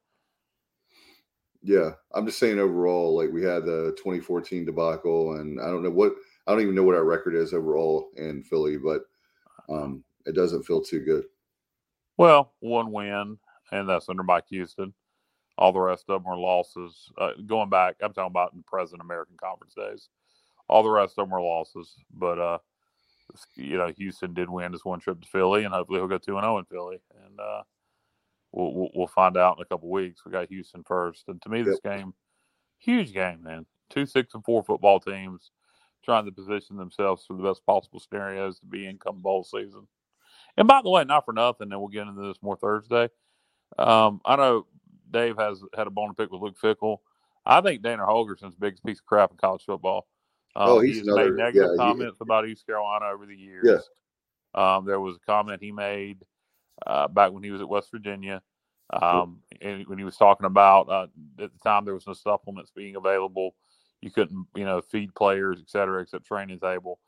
[1.66, 5.90] Yeah, I'm just saying overall, like we had the 2014 debacle, and I don't know
[5.90, 6.12] what
[6.46, 9.04] I don't even know what our record is overall in Philly, but
[9.70, 11.24] um, it doesn't feel too good.
[12.18, 13.38] Well, one win,
[13.72, 14.92] and that's under Mike Houston.
[15.56, 17.10] All the rest of them are losses.
[17.16, 20.10] Uh, going back, I'm talking about in the present American Conference days.
[20.68, 22.58] All the rest of them are losses, but uh,
[23.54, 26.36] you know, Houston did win this one trip to Philly, and hopefully he'll go two
[26.36, 27.62] and zero oh in Philly, and uh,
[28.54, 30.24] we'll, we'll find out in a couple weeks.
[30.24, 31.98] We got Houston first, and to me, this yep.
[31.98, 32.14] game,
[32.78, 33.66] huge game, man.
[33.90, 35.50] Two six and four football teams
[36.04, 39.86] trying to position themselves for the best possible scenarios to be in come bowl season.
[40.56, 43.08] And by the way, not for nothing, and we'll get into this more Thursday.
[43.78, 44.66] Um, I know
[45.10, 46.98] Dave has had a bone to pick with Luke Fickell.
[47.44, 50.06] I think Dana Holgorsen's biggest piece of crap in college football.
[50.56, 53.64] Um, oh, he's, he's another, made negative yeah, comments about East Carolina over the years.
[53.64, 53.82] Yes.
[54.54, 56.18] Um, there was a comment he made
[56.86, 58.42] uh, back when he was at West Virginia,
[58.92, 61.06] um, and when he was talking about uh,
[61.42, 63.54] at the time there was no supplements being available,
[64.00, 66.98] you couldn't, you know, feed players, et cetera, except training table.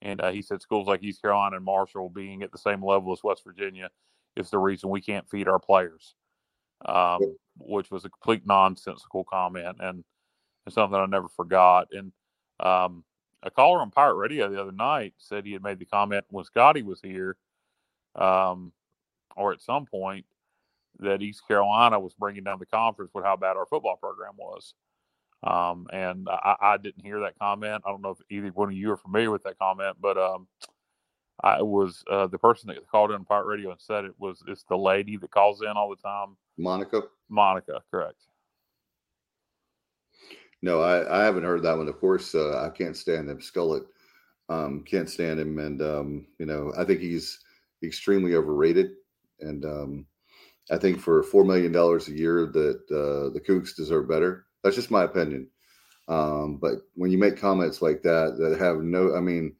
[0.00, 3.12] And uh, he said schools like East Carolina and Marshall being at the same level
[3.12, 3.90] as West Virginia
[4.36, 6.14] is the reason we can't feed our players,
[6.86, 7.20] um,
[7.58, 10.04] which was a complete nonsensical comment and,
[10.64, 11.88] and something I never forgot.
[11.92, 12.12] And
[12.60, 13.04] um,
[13.42, 16.44] a caller on Pirate Radio the other night said he had made the comment when
[16.44, 17.36] Scotty was here,
[18.14, 18.72] um,
[19.38, 20.26] or at some point,
[21.00, 24.74] that East Carolina was bringing down the conference with how bad our football program was.
[25.42, 27.84] Um, and I, I, didn't hear that comment.
[27.86, 30.48] I don't know if either one of you are familiar with that comment, but um,
[31.44, 34.64] I was uh, the person that called in Pirate Radio and said it was it's
[34.64, 36.36] the lady that calls in all the time.
[36.56, 37.02] Monica.
[37.28, 38.18] Monica, correct.
[40.60, 41.86] No, I, I haven't heard that one.
[41.86, 43.38] Of course, uh, I can't stand him.
[43.38, 43.84] Scullett,
[44.48, 47.38] um, can't stand him, and um, you know, I think he's
[47.84, 48.90] extremely overrated.
[49.40, 50.06] And um,
[50.70, 54.46] I think for four million dollars a year, that uh, the Cougs deserve better.
[54.62, 55.48] That's just my opinion.
[56.08, 59.54] Um, but when you make comments like that that have no, I mean,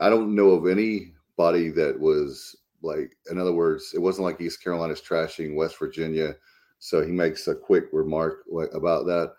[0.00, 4.62] I don't know of anybody that was like, in other words, it wasn't like East
[4.62, 6.34] Carolina's trashing West Virginia.
[6.80, 9.32] So he makes a quick remark like, about that.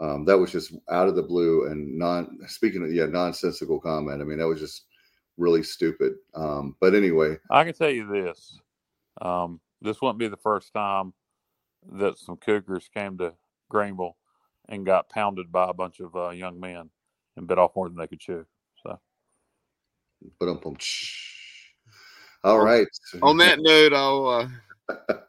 [0.00, 4.20] Um, that was just out of the blue and non speaking of yeah nonsensical comment.
[4.20, 4.82] I mean that was just
[5.38, 6.14] really stupid.
[6.34, 8.58] Um, but anyway, I can tell you this:
[9.20, 11.12] um, this wouldn't be the first time
[11.92, 13.34] that some Cougars came to
[13.68, 14.16] Greenville
[14.68, 16.90] and got pounded by a bunch of uh, young men
[17.36, 18.44] and bit off more than they could chew.
[18.82, 18.98] So,
[20.40, 20.76] but um,
[22.44, 22.86] all right.
[23.22, 24.48] On that note, I'll uh,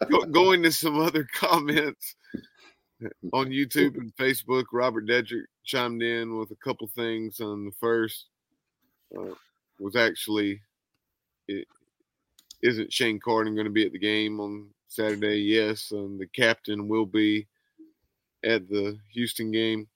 [0.09, 2.15] go, go into some other comments
[3.33, 4.65] on YouTube and Facebook.
[4.71, 8.27] Robert Dedrick chimed in with a couple things on the first.
[9.17, 9.33] Uh,
[9.79, 10.61] was actually,
[11.47, 11.67] it,
[12.61, 15.37] isn't Shane Carden going to be at the game on Saturday?
[15.37, 17.47] Yes, and the captain will be
[18.43, 19.87] at the Houston game.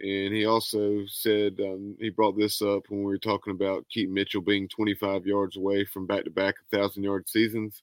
[0.00, 4.14] And he also said um, he brought this up when we were talking about Keaton
[4.14, 7.82] Mitchell being 25 yards away from back to back 1,000 yard seasons.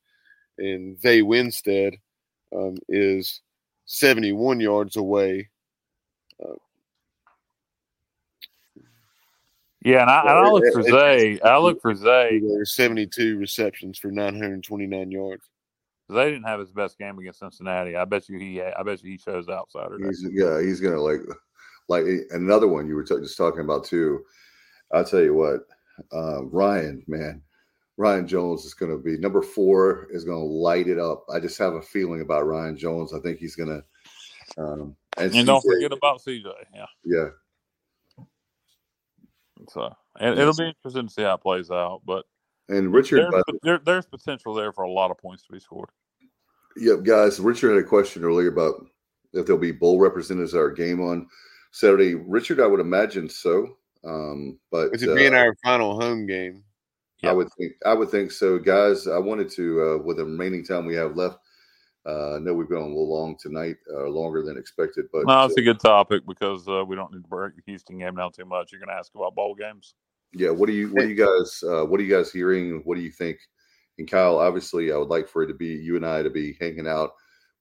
[0.58, 1.96] And Zay Winstead
[2.56, 3.42] um, is
[3.86, 5.50] 71 yards away.
[6.42, 6.54] Uh,
[9.86, 11.40] yeah, and I, and I look for Zay.
[11.42, 12.42] I look for Zay.
[12.64, 15.46] 72 receptions for 929 yards.
[16.10, 17.96] They didn't have his best game against Cincinnati.
[17.96, 18.62] I bet you he.
[18.62, 20.06] I bet you he shows out Saturday.
[20.06, 21.22] He's, yeah, he's gonna like,
[21.88, 24.24] like another one you were t- just talking about too.
[24.92, 25.62] I'll tell you what,
[26.14, 27.42] uh, Ryan, man,
[27.98, 30.08] Ryan Jones is going to be number four.
[30.12, 31.26] Is going to light it up.
[31.32, 33.14] I just have a feeling about Ryan Jones.
[33.14, 34.62] I think he's going to.
[34.62, 36.46] Um, and, and don't forget about CJ.
[36.74, 36.86] Yeah.
[37.04, 37.30] Yeah.
[39.70, 42.02] So and it'll be interesting to see how it plays out.
[42.06, 42.26] But
[42.70, 45.90] and Richard, there's, there, there's potential there for a lot of points to be scored.
[46.78, 47.40] Yep, guys.
[47.40, 48.76] Richard had a question earlier about
[49.34, 51.28] if there'll be bowl representatives at our game on
[51.72, 52.16] Saturday.
[52.16, 53.78] Richard, I would imagine so.
[54.04, 56.64] Um, but it's being uh, our final home game.
[57.22, 57.32] Yep.
[57.32, 59.08] I would think I would think so, guys.
[59.08, 61.40] I wanted to, uh, with the remaining time we have left.
[62.06, 65.46] Uh, I know we've gone a little long tonight, uh, longer than expected, but no,
[65.46, 68.32] it's a good topic because uh, we don't need to break the Houston game down
[68.32, 68.72] too much.
[68.72, 69.96] You're going to ask about bowl games.
[70.34, 72.82] Yeah, what do you what are you guys uh, what are you guys hearing?
[72.84, 73.38] What do you think?
[73.98, 76.58] And Kyle, obviously, I would like for it to be you and I to be
[76.60, 77.12] hanging out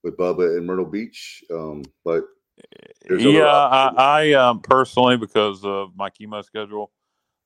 [0.03, 2.25] with Bubba in Myrtle Beach, um, but
[3.09, 6.91] yeah, I, I um, personally because of my chemo schedule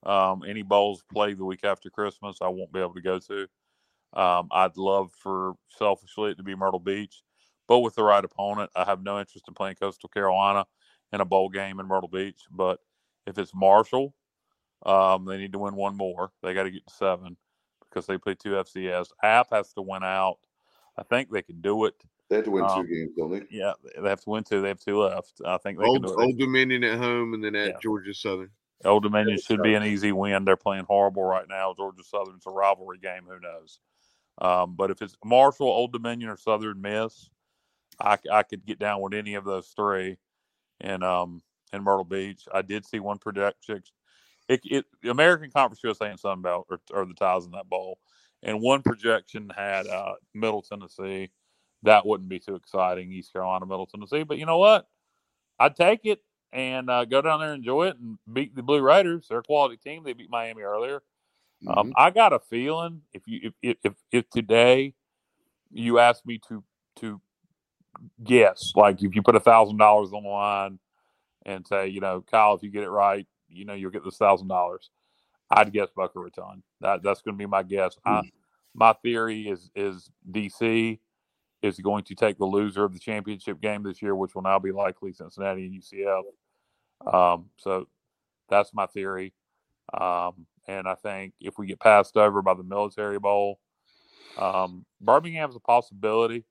[0.05, 3.47] um, any bowls played the week after Christmas, I won't be able to go to.
[4.15, 7.23] Um, I'd love for selfishly it to be Myrtle Beach,
[7.67, 10.67] but with the right opponent, I have no interest in playing Coastal Carolina
[11.13, 12.41] in a bowl game in Myrtle Beach.
[12.51, 12.81] But
[13.27, 14.15] if it's Marshall,
[14.85, 16.33] um, they need to win one more.
[16.43, 17.37] They got to get to seven
[17.89, 19.09] because they play two FCS.
[19.23, 20.39] App has to win out.
[20.97, 21.95] I think they can do it.
[22.29, 23.43] They have to win um, two games, don't they?
[23.51, 24.61] Yeah, they have to win two.
[24.61, 25.41] They have two left.
[25.47, 26.25] I think they Old, can do it.
[26.25, 27.77] Old Dominion at home and then at yeah.
[27.83, 28.51] Georgia Southern.
[28.85, 30.45] Old Dominion should be an easy win.
[30.45, 31.75] They're playing horrible right now.
[31.77, 33.23] Georgia Southern, it's a rivalry game.
[33.27, 33.81] Who knows?
[34.41, 37.29] Um, but if it's Marshall, Old Dominion, or Southern Miss,
[38.01, 40.17] I, I could get down with any of those three.
[40.81, 43.83] And um, in Myrtle Beach, I did see one projection.
[44.49, 47.99] It, it American Conference USA and Sun Belt are, are the ties in that bowl,
[48.43, 51.31] and one projection had uh, Middle Tennessee.
[51.83, 54.23] That wouldn't be too exciting, East Carolina, Middle Tennessee.
[54.23, 54.89] But you know what?
[55.59, 56.23] I'd take it
[56.53, 59.27] and uh, go down there and enjoy it and beat the Blue Raiders.
[59.29, 60.03] They're a quality team.
[60.03, 61.03] They beat Miami earlier.
[61.67, 61.79] Um, mm-hmm.
[61.79, 64.95] Um, I got a feeling if you if, if if today
[65.71, 66.63] you asked me to
[66.97, 67.21] to
[68.23, 70.79] guess, like if you put a thousand dollars on the line
[71.45, 74.17] and say, you know, Kyle, if you get it right, you know, you'll get this
[74.17, 74.91] thousand dollars.
[75.51, 76.63] I'd guess Boca Raton.
[76.81, 77.97] That that's going to be my guess.
[78.07, 78.27] Mm-hmm.
[78.27, 78.31] I,
[78.75, 80.99] my theory is is DC
[81.63, 84.59] is going to take the loser of the championship game this year, which will now
[84.59, 86.23] be likely Cincinnati and UCF.
[87.13, 87.89] Um, so
[88.49, 89.33] that's my theory.
[89.93, 93.59] Um, and I think if we get passed over by the Military Bowl,
[94.37, 96.45] um, Birmingham's a possibility,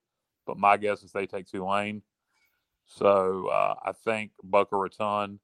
[0.46, 2.02] but my guess is they take Tulane.
[2.88, 5.40] So uh, I think Boca Raton,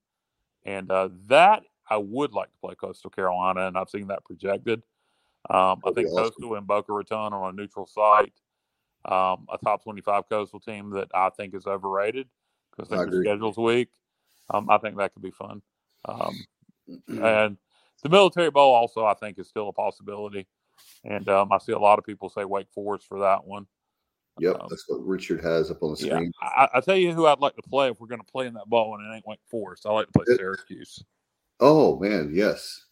[0.65, 4.81] and uh, that I would like to play Coastal Carolina, and I've seen that projected.
[5.49, 6.23] Um, I think awesome.
[6.23, 8.33] Coastal and Boca Raton on a neutral site,
[9.05, 12.27] um, a top 25 Coastal team that I think is overrated
[12.71, 13.89] because I think the schedule's weak.
[14.49, 15.61] Um, I think that could be fun.
[16.05, 16.45] Um,
[17.07, 17.57] and
[18.03, 20.47] the Military Bowl also, I think, is still a possibility.
[21.03, 23.65] And um, I see a lot of people say Wake Forest for that one.
[24.39, 26.31] Yep, um, that's what Richard has up on the screen.
[26.41, 28.47] Yeah, I, I, tell you who I'd like to play if we're going to play
[28.47, 29.85] in that bowl, and it ain't Wake Forest.
[29.85, 31.03] I like to play it, Syracuse.
[31.59, 32.85] Oh man, yes.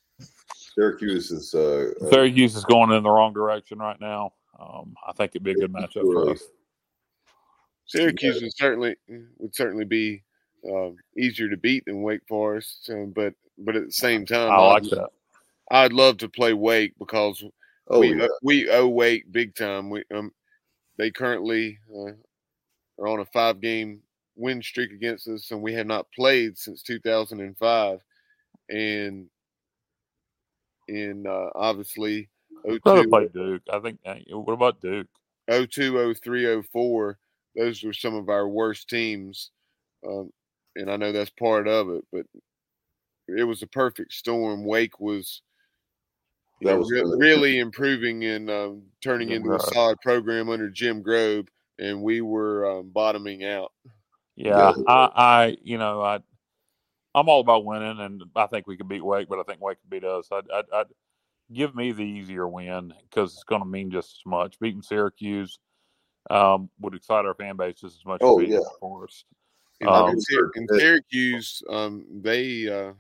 [0.76, 4.34] Syracuse is uh, uh, Syracuse is going in the wrong direction right now.
[4.60, 6.44] Um, I think it'd be a good matchup for us.
[7.86, 8.96] Syracuse would certainly
[9.40, 10.24] would certainly be
[10.72, 13.34] um, easier to beat than Wake Forest, um, but
[13.64, 15.10] but at the same time, I like I'd, that.
[15.72, 17.44] I'd love to play Wake because
[17.88, 18.28] oh, we yeah.
[18.42, 19.90] we owe Wake big time.
[19.90, 20.32] We um,
[20.98, 22.12] they currently uh,
[23.00, 24.02] are on a five game
[24.36, 28.00] win streak against us, and we have not played since 2005.
[28.70, 29.28] And
[30.88, 32.30] in uh, obviously
[32.66, 33.62] 02, play Duke.
[33.72, 34.00] I think.
[34.06, 35.08] Uh, what about Duke?
[35.50, 37.18] 02, 03, 04.
[37.56, 39.52] Those were some of our worst teams,
[40.08, 40.32] um,
[40.76, 42.06] and I know that's part of it.
[42.12, 42.26] But
[43.38, 44.66] it was a perfect storm.
[44.66, 45.42] Wake was.
[46.64, 49.62] That was re- really improving and um, turning Jim into Grove.
[49.62, 51.48] a solid program under Jim Grobe,
[51.80, 53.72] and we were um, bottoming out.
[54.36, 56.20] Yeah, I, I, you know, I,
[57.16, 59.80] I'm all about winning, and I think we could beat Wake, but I think Wake
[59.82, 60.28] could beat us.
[60.32, 60.86] I'd, I'd, I'd
[61.52, 64.60] give me the easier win because it's going to mean just as much.
[64.60, 65.58] Beating Syracuse
[66.30, 68.68] um, would excite our fan base just as much oh, as beating yeah.
[68.80, 69.26] Forest.
[69.88, 72.94] Um, in, Syracuse, um, they uh,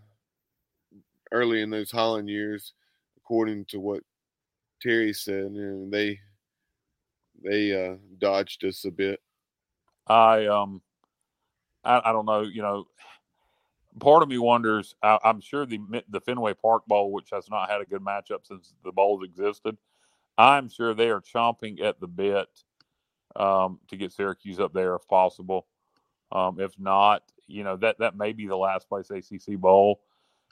[1.31, 2.73] early in those Holland years,
[3.17, 4.03] according to what
[4.81, 6.19] Terry said, and they
[7.43, 9.19] they uh, dodged us a bit.
[10.07, 10.81] I um,
[11.83, 12.41] I, I don't know.
[12.41, 12.85] You know,
[13.99, 14.95] part of me wonders.
[15.01, 15.79] I, am sure the
[16.09, 19.77] the Fenway Park Bowl, which has not had a good matchup since the bowls existed,
[20.37, 22.47] I'm sure they are chomping at the bit
[23.35, 25.67] um, to get Syracuse up there if possible.
[26.31, 30.01] Um, if not, you know that that may be the last place ACC bowl.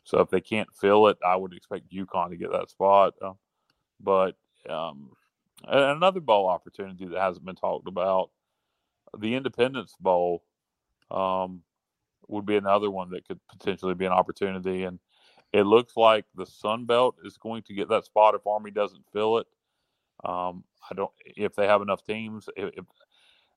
[0.04, 3.14] So if they can't fill it, I would expect UConn to get that spot.
[3.22, 3.34] Uh,
[4.00, 4.36] but
[4.70, 5.12] um,
[5.68, 8.32] another bowl opportunity that hasn't been talked about,
[9.18, 10.43] the Independence Bowl.
[11.12, 11.64] Um,
[12.30, 14.84] would be another one that could potentially be an opportunity.
[14.84, 15.00] And
[15.52, 19.04] it looks like the Sun Belt is going to get that spot if Army doesn't
[19.12, 19.47] fill it.
[20.24, 22.47] Um, I don't if they have enough teams.
[22.56, 22.86] If, if,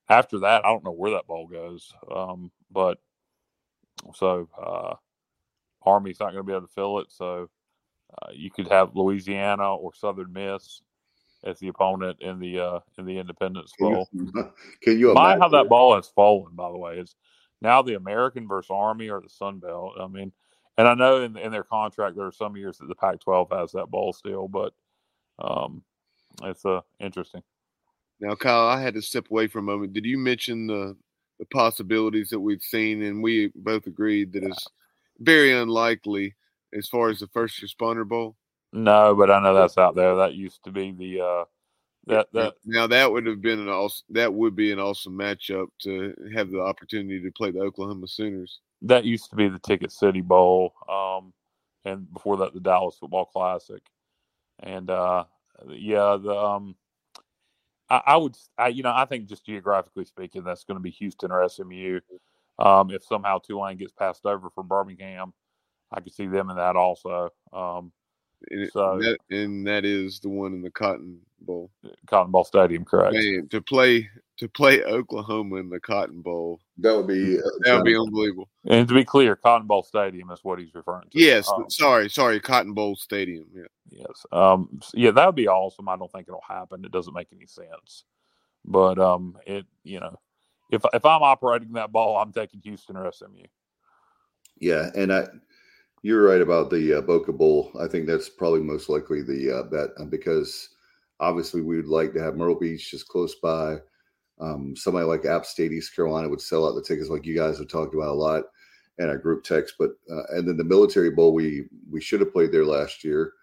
[0.09, 1.93] after that, I don't know where that bowl goes.
[2.15, 2.99] Um, but
[4.15, 4.95] so uh,
[5.85, 7.07] Army's not going to be able to fill it.
[7.11, 7.49] So
[8.11, 10.83] uh, you could have Louisiana or Southern Miss
[11.45, 14.07] as the opponent in the uh, in the Independence Bowl.
[14.11, 14.53] Can you,
[14.83, 16.55] can you imagine how that ball has fallen?
[16.55, 17.17] By the way, it's
[17.61, 19.95] now the American versus Army or the Sun Belt.
[20.01, 20.33] I mean,
[20.79, 23.73] and I know in, in their contract there are some years that the Pac-12 has
[23.73, 24.73] that ball still, but
[25.39, 25.83] um,
[26.43, 27.43] it's uh, interesting.
[28.21, 29.93] Now, Kyle, I had to step away for a moment.
[29.93, 30.97] Did you mention the
[31.39, 34.65] the possibilities that we've seen, and we both agreed that it's
[35.23, 36.35] very unlikely
[36.77, 38.37] as far as the first responder bowl?
[38.73, 40.17] No, but I know that's out there.
[40.17, 41.45] That used to be the uh,
[42.07, 45.67] that that now that would have been an awesome that would be an awesome matchup
[45.83, 48.61] to have the opportunity to play the Oklahoma Sooners.
[48.81, 51.33] That used to be the Ticket City Bowl, um,
[51.85, 53.83] and before that the Dallas Football Classic,
[54.61, 55.25] and uh,
[55.69, 56.75] yeah, the um,
[57.89, 60.91] I, I, would I you know I think just geographically speaking, that's going to be
[60.91, 62.01] Houston or SMU.
[62.63, 65.33] Um, if somehow Tulane gets passed over for Birmingham,
[65.91, 67.31] I could see them in that also.
[67.53, 67.93] Um,
[68.51, 71.71] and, so, that, and that is the one in the Cotton Bowl.
[72.07, 73.15] Cotton Bowl Stadium, correct?
[73.15, 74.09] Man, to play
[74.39, 78.49] to play Oklahoma in the Cotton Bowl, that would be uh, that would be unbelievable.
[78.69, 81.21] And to be clear, Cotton Bowl Stadium is what he's referring to.
[81.21, 83.47] Yes, um, sorry, sorry, Cotton Bowl Stadium.
[83.55, 83.63] Yeah.
[83.91, 84.27] Yes.
[84.33, 84.81] Um.
[84.95, 85.89] Yeah, that would be awesome.
[85.89, 86.85] I don't think it'll happen.
[86.85, 88.05] It doesn't make any sense.
[88.65, 90.19] But um, it you know,
[90.73, 93.45] if if I'm operating that ball, I'm taking Houston or SMU.
[94.59, 95.27] Yeah, and I
[96.03, 97.71] you're right about the uh, Boca Bowl.
[97.81, 100.71] I think that's probably most likely the uh, bet uh, because
[101.21, 103.77] obviously we would like to have Myrtle Beach just close by.
[104.41, 107.59] Um, somebody like App State, East Carolina would sell out the tickets like you guys
[107.59, 108.45] have talked about a lot
[108.99, 109.75] in our group text.
[109.79, 113.35] But uh, and then the Military Bowl, we we should have played there last year.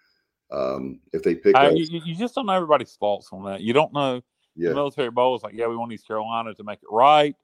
[0.51, 3.61] Um, if they pick, I, you, you, just don't know everybody's faults on that.
[3.61, 4.21] You don't know.
[4.69, 7.35] The Military Bowl is like, yeah, we want East Carolina to make it right,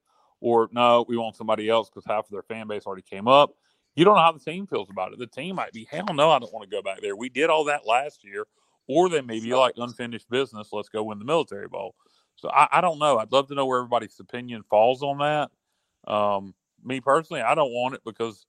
[0.42, 3.56] or no, we want somebody else because half of their fan base already came up
[3.96, 5.20] you don't know how the team feels about it.
[5.20, 7.16] The team might be, hell no, I don't want to go back there.
[7.16, 8.46] We did all that last year.
[8.88, 10.70] Or they may be like unfinished business.
[10.72, 11.96] Let's go win the military bowl.
[12.36, 13.18] So I, I don't know.
[13.18, 16.12] I'd love to know where everybody's opinion falls on that.
[16.12, 16.54] Um,
[16.84, 18.46] me personally, I don't want it because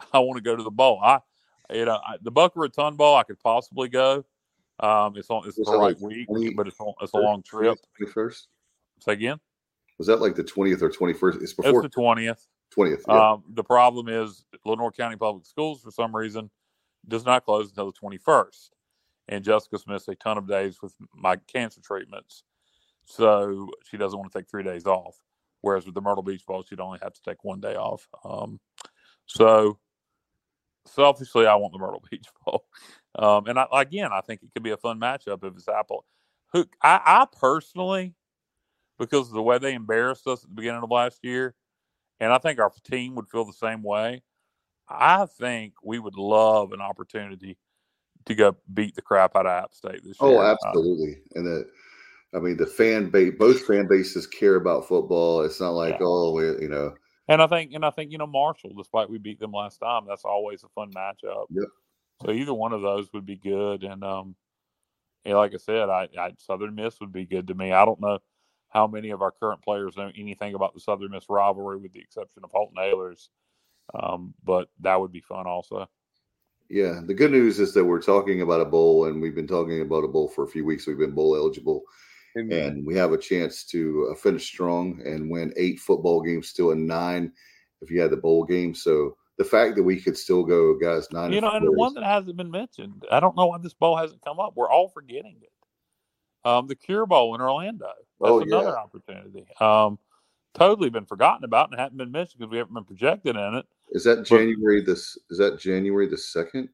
[0.12, 1.00] I want to go to the bowl.
[1.02, 1.18] I
[1.72, 4.24] you know, I- the Boca Raton Bowl, I could possibly go.
[4.82, 7.18] Um, it's on it's Was the right like week, 20 but it's on, it's a
[7.18, 7.78] long trip.
[7.96, 8.48] Twenty first.
[9.00, 9.38] Say again.
[9.98, 11.36] Was that like the twentieth or twenty first?
[11.36, 12.44] It's It's before the twentieth.
[12.70, 13.04] twentieth.
[13.06, 13.32] Yeah.
[13.32, 16.50] Um, the problem is Lenoir County Public Schools, for some reason,
[17.06, 18.70] does not close until the 21st.
[19.28, 22.42] And Jessica's missed a ton of days with my cancer treatments.
[23.04, 25.16] So she doesn't want to take three days off.
[25.60, 28.08] Whereas with the Myrtle Beach Bowl, she'd only have to take one day off.
[28.24, 28.58] Um,
[29.26, 29.78] so
[30.86, 32.64] selfishly, I want the Myrtle Beach Bowl.
[33.18, 36.04] Um, and I, again, I think it could be a fun matchup if it's Apple.
[36.52, 38.14] Who I, I personally,
[38.98, 41.54] because of the way they embarrassed us at the beginning of last year,
[42.20, 44.22] and I think our team would feel the same way.
[44.88, 47.56] I think we would love an opportunity
[48.26, 50.30] to go beat the crap out of App State this year.
[50.30, 51.18] Oh, absolutely.
[51.34, 51.68] And the,
[52.34, 55.42] I mean, the fan base, both fan bases care about football.
[55.42, 56.06] It's not like, Yeah.
[56.06, 56.94] oh, we, you know,
[57.28, 60.04] and I think, and I think you know, Marshall, despite we beat them last time,
[60.06, 61.46] that's always a fun matchup.
[61.50, 61.68] Yep.
[62.22, 63.82] So either one of those would be good.
[63.82, 64.36] And um,
[65.24, 67.72] yeah, like I said, I, I Southern Miss would be good to me.
[67.72, 68.18] I don't know
[68.68, 72.00] how many of our current players know anything about the Southern Miss rivalry, with the
[72.00, 73.28] exception of Holton Ahlers.
[73.94, 75.88] Um, but that would be fun also.
[76.70, 77.00] yeah.
[77.04, 80.04] The good news is that we're talking about a bowl, and we've been talking about
[80.04, 80.86] a bowl for a few weeks.
[80.86, 81.82] We've been bowl eligible,
[82.34, 86.48] And, and we have a chance to uh, finish strong and win eight football games,
[86.48, 87.32] still in nine
[87.82, 88.74] if you had the bowl game.
[88.74, 91.32] So the fact that we could still go, guys, nine.
[91.32, 93.96] You know, and the one that hasn't been mentioned, I don't know why this bowl
[93.96, 94.52] hasn't come up.
[94.56, 95.48] We're all forgetting it.
[96.48, 97.86] Um, the Cure Bowl in Orlando.
[98.20, 98.74] That's Oh, another yeah.
[98.74, 99.46] opportunity.
[99.60, 99.98] Um,
[100.54, 103.66] totally been forgotten about and hadn't been mentioned because we haven't been projected in it.
[103.92, 106.68] is that January this is that January the second?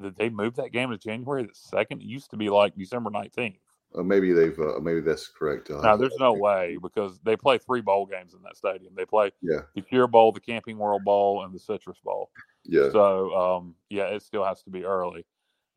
[0.00, 2.02] Did they move that game to January the second?
[2.02, 3.56] It used to be like December nineteenth.
[3.96, 5.68] Uh, maybe they've uh, maybe that's correct.
[5.68, 8.92] Have to- there's no way because they play three bowl games in that stadium.
[8.96, 12.30] They play Yeah, the Cure Bowl, the Camping World Bowl, and the Citrus Bowl.
[12.64, 12.90] yeah.
[12.90, 15.24] So um, yeah, it still has to be early,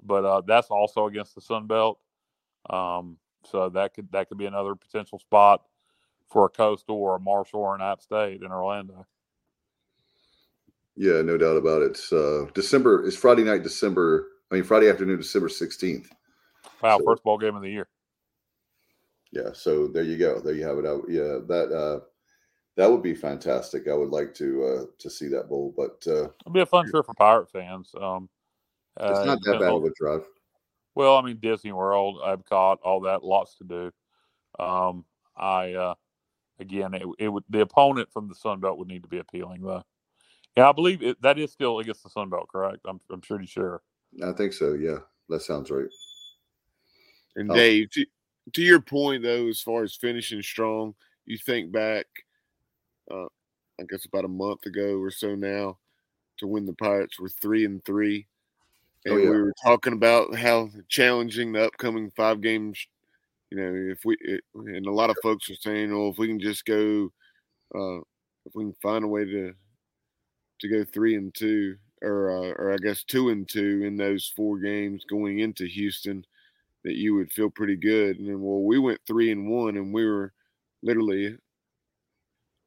[0.03, 1.99] but uh, that's also against the Sun Belt.
[2.69, 5.63] Um, so that could that could be another potential spot
[6.29, 9.05] for a Coastal or a Marshall or an App State in Orlando.
[10.95, 11.91] Yeah, no doubt about it.
[11.91, 14.27] It's, uh, December is Friday night, December.
[14.51, 16.11] I mean, Friday afternoon, December sixteenth.
[16.81, 17.87] Wow, So- first bowl game of the year.
[19.31, 20.39] Yeah, so there you go.
[20.39, 20.85] There you have it.
[20.85, 21.03] Out.
[21.09, 21.99] Yeah, that uh,
[22.75, 23.87] that would be fantastic.
[23.87, 26.89] I would like to uh, to see that bowl, but uh, It'll be a fun
[26.89, 27.93] trip for Pirate fans.
[27.99, 28.29] Um,
[28.99, 30.25] it's uh, not that bad of a drive.
[30.95, 33.91] Well, I mean Disney World, Epcot, all that, lots to do.
[34.63, 35.05] Um,
[35.35, 35.95] I uh,
[36.59, 39.61] again, it, it would the opponent from the Sun Belt would need to be appealing
[39.61, 39.83] though.
[40.55, 42.79] Yeah, I believe it, that is still against the Sun Belt, correct?
[42.85, 43.81] I'm I'm pretty sure.
[44.23, 44.73] I think so.
[44.73, 44.99] Yeah,
[45.29, 45.89] that sounds right.
[47.35, 47.55] And Oh.
[47.55, 48.05] Dave, to,
[48.53, 50.95] to your point though, as far as finishing strong,
[51.25, 52.05] you think back,
[53.11, 53.25] uh,
[53.79, 55.77] I guess about a month ago or so now,
[56.37, 58.27] to when the Pirates were three and three,
[59.05, 59.29] and yeah.
[59.29, 62.85] we were talking about how challenging the upcoming five games.
[63.51, 66.27] You know, if we it, and a lot of folks are saying, "Well, if we
[66.27, 67.11] can just go,
[67.75, 67.99] uh,
[68.45, 69.53] if we can find a way to
[70.59, 74.31] to go three and two, or uh, or I guess two and two in those
[74.35, 76.25] four games going into Houston."
[76.83, 78.19] That you would feel pretty good.
[78.19, 80.33] And then, well, we went three and one, and we were
[80.83, 81.37] literally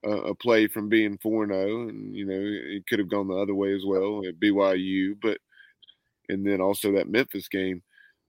[0.05, 3.29] a, a play from being four and zero, and you know it could have gone
[3.29, 5.39] the other way as well at BYU, but
[6.29, 7.83] and then also that Memphis game.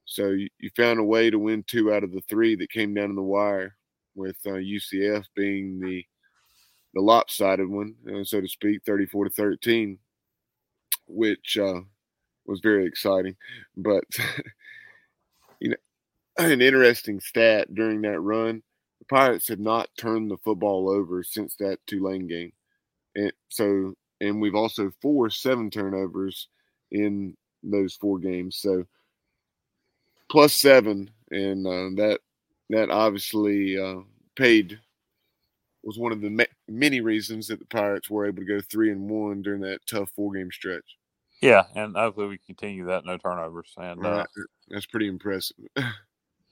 [0.06, 2.94] So you, you found a way to win two out of the three that came
[2.94, 3.76] down to the wire,
[4.16, 6.06] with uh, UCF being the
[6.94, 10.00] the lopsided one, uh, so to speak, thirty four to thirteen,
[11.08, 11.82] which uh,
[12.46, 13.36] was very exciting,
[13.78, 14.04] but.
[16.38, 18.62] an interesting stat during that run.
[19.00, 22.54] The Pirates had not turned the football over since that Tulane game,
[23.16, 26.48] and so and we've also forced seven turnovers
[26.92, 28.58] in those four games.
[28.58, 28.86] So
[30.30, 32.20] plus seven, and uh, that
[32.70, 34.02] that obviously uh,
[34.36, 34.80] paid
[35.84, 38.92] was one of the ma- many reasons that the Pirates were able to go three
[38.92, 40.98] and one during that tough four game stretch.
[41.42, 44.28] Yeah, and hopefully we continue that, no turnovers, and uh, Right.
[44.70, 45.58] That's pretty impressive.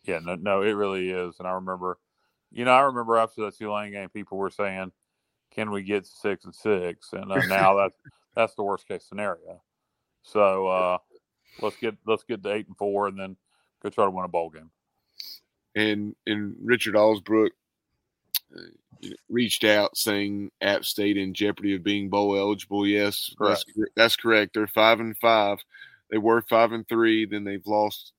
[0.05, 1.35] Yeah, no, no, it really is.
[1.39, 1.97] And I remember,
[2.51, 4.91] you know, I remember after that Tulane game, people were saying,
[5.51, 7.13] "Can we get to six and six?
[7.13, 7.99] And uh, now that's
[8.35, 9.61] that's the worst case scenario.
[10.23, 10.97] So uh,
[11.61, 13.35] let's get let's get to eight and four, and then
[13.83, 14.71] go try to win a bowl game.
[15.75, 17.49] and and Richard Allsbrook
[18.55, 22.87] uh, reached out saying App State in jeopardy of being bowl eligible.
[22.87, 23.63] Yes, that's,
[23.95, 24.53] that's correct.
[24.53, 25.59] They're five and five.
[26.09, 27.25] They were five and three.
[27.25, 28.13] Then they've lost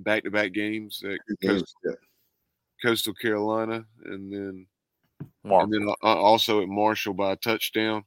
[0.00, 1.92] back to back games at Coast, Yeah.
[2.82, 4.66] Coastal Carolina, and then
[5.44, 8.04] Mark, and then uh, also at Marshall by a touchdown.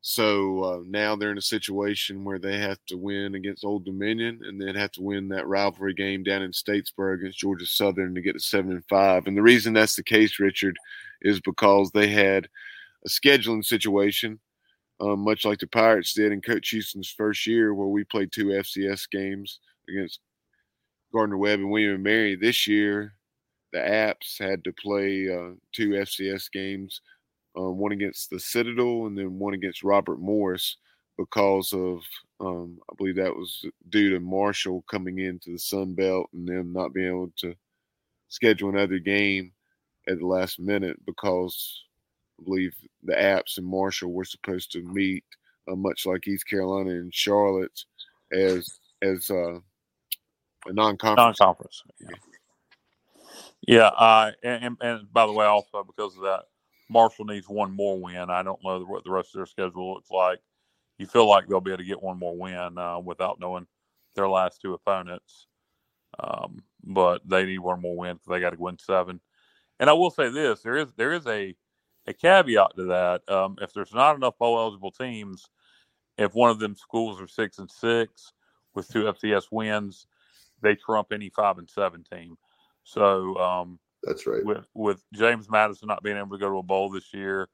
[0.00, 4.40] so uh, now they're in a situation where they have to win against Old Dominion
[4.44, 8.20] and then have to win that rivalry game down in Statesboro against Georgia Southern to
[8.20, 9.26] get to seven and five.
[9.26, 10.76] And the reason that's the case, Richard,
[11.22, 12.48] is because they had
[13.04, 14.38] a scheduling situation,
[15.00, 18.46] um, much like the Pirates did in Coach Houston's first year, where we played two
[18.46, 20.20] FCS games against
[21.14, 22.34] Gardner Webb and William and Mary.
[22.34, 23.14] This year,
[23.72, 27.00] the Apps had to play uh, two FCS games
[27.56, 30.76] um, one against the Citadel and then one against Robert Morris
[31.16, 32.00] because of
[32.40, 36.72] um, I believe that was due to Marshall coming into the Sun Belt and them
[36.72, 37.54] not being able to
[38.28, 39.52] schedule another game
[40.08, 41.84] at the last minute because
[42.40, 45.24] I believe the Apps and Marshall were supposed to meet,
[45.70, 47.84] uh, much like East Carolina and Charlotte,
[48.32, 49.60] as as uh,
[50.66, 51.38] a non-conference.
[51.40, 51.82] Non-conference.
[52.00, 52.08] Yeah.
[53.66, 56.44] Yeah, uh, and, and by the way, also because of that,
[56.90, 58.28] Marshall needs one more win.
[58.28, 60.40] I don't know what the rest of their schedule looks like.
[60.98, 63.66] You feel like they'll be able to get one more win uh, without knowing
[64.14, 65.46] their last two opponents.
[66.20, 69.20] Um, but they need one more win because they got to win seven.
[69.80, 71.56] And I will say this: there is there is a
[72.06, 73.28] a caveat to that.
[73.28, 75.48] Um, if there's not enough bowl eligible teams,
[76.18, 78.32] if one of them schools are six and six
[78.74, 80.06] with two FCS wins,
[80.64, 82.36] they trump any five and seven team.
[82.82, 84.44] So um, that's right.
[84.44, 87.48] With with James Madison not being able to go to a bowl this year,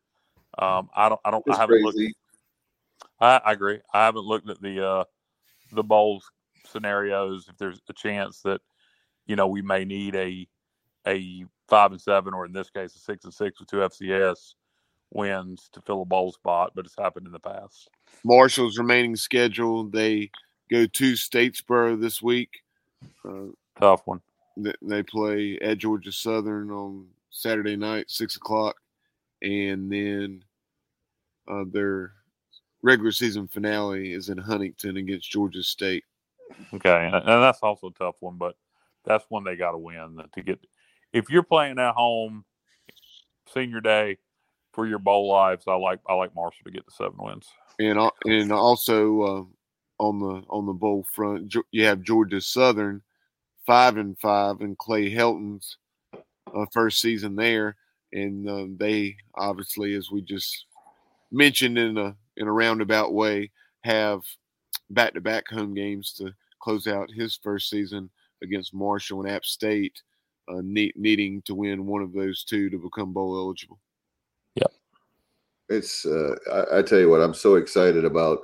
[0.58, 2.04] um, I don't I don't I haven't crazy.
[2.06, 2.16] looked.
[3.20, 3.80] I, I, agree.
[3.92, 5.04] I haven't looked at the uh,
[5.72, 6.22] the bowl
[6.66, 7.46] scenarios.
[7.48, 8.60] If there's a chance that
[9.26, 10.48] you know we may need a
[11.06, 14.54] a five and seven, or in this case, a six and six with two FCS
[15.12, 17.90] wins to fill a bowl spot, but it's happened in the past.
[18.24, 20.30] Marshall's remaining schedule: they
[20.70, 22.62] go to Statesboro this week.
[23.24, 24.20] Uh, Tough one.
[24.56, 28.76] They play at Georgia Southern on Saturday night, six o'clock,
[29.42, 30.44] and then
[31.48, 32.12] uh, their
[32.82, 36.04] regular season finale is in Huntington against Georgia State.
[36.74, 38.56] Okay, and that's also a tough one, but
[39.04, 40.58] that's one they got to win to get.
[41.12, 42.44] If you're playing at home,
[43.52, 44.18] senior day
[44.72, 47.48] for your bowl lives, I like I like Marshall to get the seven wins.
[47.78, 49.42] And and also uh,
[50.00, 53.02] on the on the bowl front, you have Georgia Southern
[53.66, 55.76] five and five and Clay Helton's
[56.14, 57.76] uh, first season there,
[58.14, 60.64] and uh, they obviously, as we just
[61.30, 63.50] mentioned in a in a roundabout way,
[63.82, 64.22] have
[64.88, 68.08] back to back home games to close out his first season
[68.42, 70.00] against Marshall and App State,
[70.48, 73.78] uh, need, needing to win one of those two to become bowl eligible.
[74.54, 74.72] Yep.
[75.68, 78.40] It's uh, I, I, tell you what, I'm so excited about.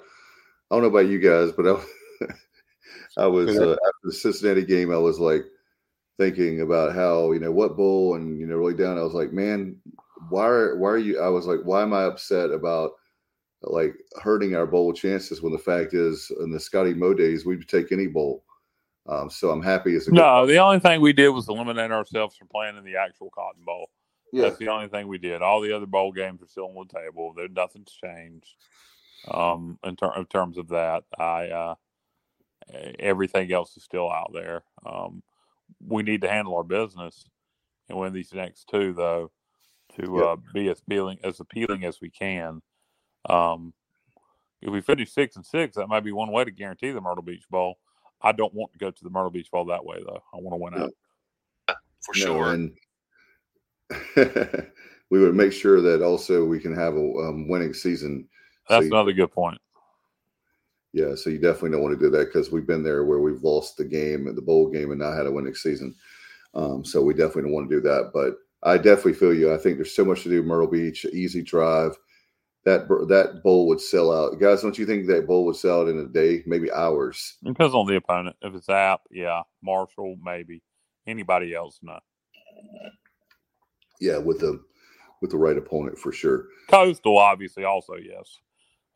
[0.71, 2.27] I don't know about you guys, but I,
[3.25, 4.93] I was uh, after the Cincinnati game.
[4.93, 5.45] I was like
[6.19, 8.99] thinking about how you know what bowl and you know really down.
[8.99, 9.77] I was like, man,
[10.29, 11.21] why are why are you?
[11.21, 12.93] I was like, why am I upset about
[13.63, 17.67] like hurting our bowl chances when the fact is in the Scotty Mo days we'd
[17.69, 18.45] take any bowl.
[19.09, 20.47] Um, so I'm happy as a no.
[20.47, 23.89] The only thing we did was eliminate ourselves from playing in the actual Cotton Bowl.
[24.33, 24.43] Yeah.
[24.43, 25.43] That's the only thing we did.
[25.43, 27.33] All the other bowl games are still on the table.
[27.37, 28.57] There, nothing's changed
[29.31, 31.05] um, in, ter- in terms of that.
[31.19, 31.75] I uh,
[32.99, 34.63] everything else is still out there.
[34.85, 35.23] Um,
[35.87, 37.25] we need to handle our business
[37.89, 39.31] and win these next two, though,
[39.97, 40.25] to yep.
[40.25, 42.63] uh, be as appealing as appealing as we can.
[43.29, 43.73] Um,
[44.63, 47.23] if we finish six and six, that might be one way to guarantee the Myrtle
[47.23, 47.79] Beach Bowl.
[48.23, 50.23] I don't want to go to the Myrtle Beach Bowl that way, though.
[50.33, 50.93] I want to win out
[52.07, 52.53] for sure.
[52.53, 52.73] and
[55.11, 58.29] we would make sure that also we can have a um, winning season.
[58.69, 59.59] That's so another good point.
[60.93, 63.43] Yeah, so you definitely don't want to do that because we've been there where we've
[63.43, 65.95] lost the game, the bowl game, and not had a winning season.
[66.55, 68.13] Um, so we definitely don't want to do that.
[68.15, 69.53] But I definitely feel you.
[69.53, 70.43] I think there's so much to do.
[70.43, 71.97] Myrtle Beach, easy drive.
[72.65, 74.63] That that bowl would sell out, guys.
[74.63, 77.37] Don't you think that bowl would sell out in a day, maybe hours?
[77.45, 78.37] It depends on the opponent.
[78.41, 79.43] If it's App, yeah.
[79.63, 80.63] Marshall, maybe.
[81.07, 81.99] Anybody else, no.
[84.01, 84.65] Yeah, with the
[85.21, 86.47] with the right opponent for sure.
[86.69, 88.39] Coastal, obviously, also yes.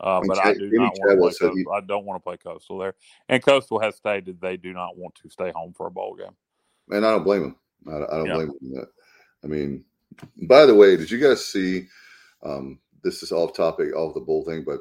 [0.00, 1.54] Uh, but I do not want to play.
[1.56, 2.94] He, I don't want to play Coastal there,
[3.28, 6.34] and Coastal has stated they do not want to stay home for a bowl game.
[6.88, 7.56] And I don't blame them.
[7.86, 8.34] I, I don't yeah.
[8.34, 8.86] blame them.
[9.44, 9.84] I mean,
[10.48, 11.86] by the way, did you guys see?
[12.42, 14.80] Um, this is off topic, off the bowl thing, but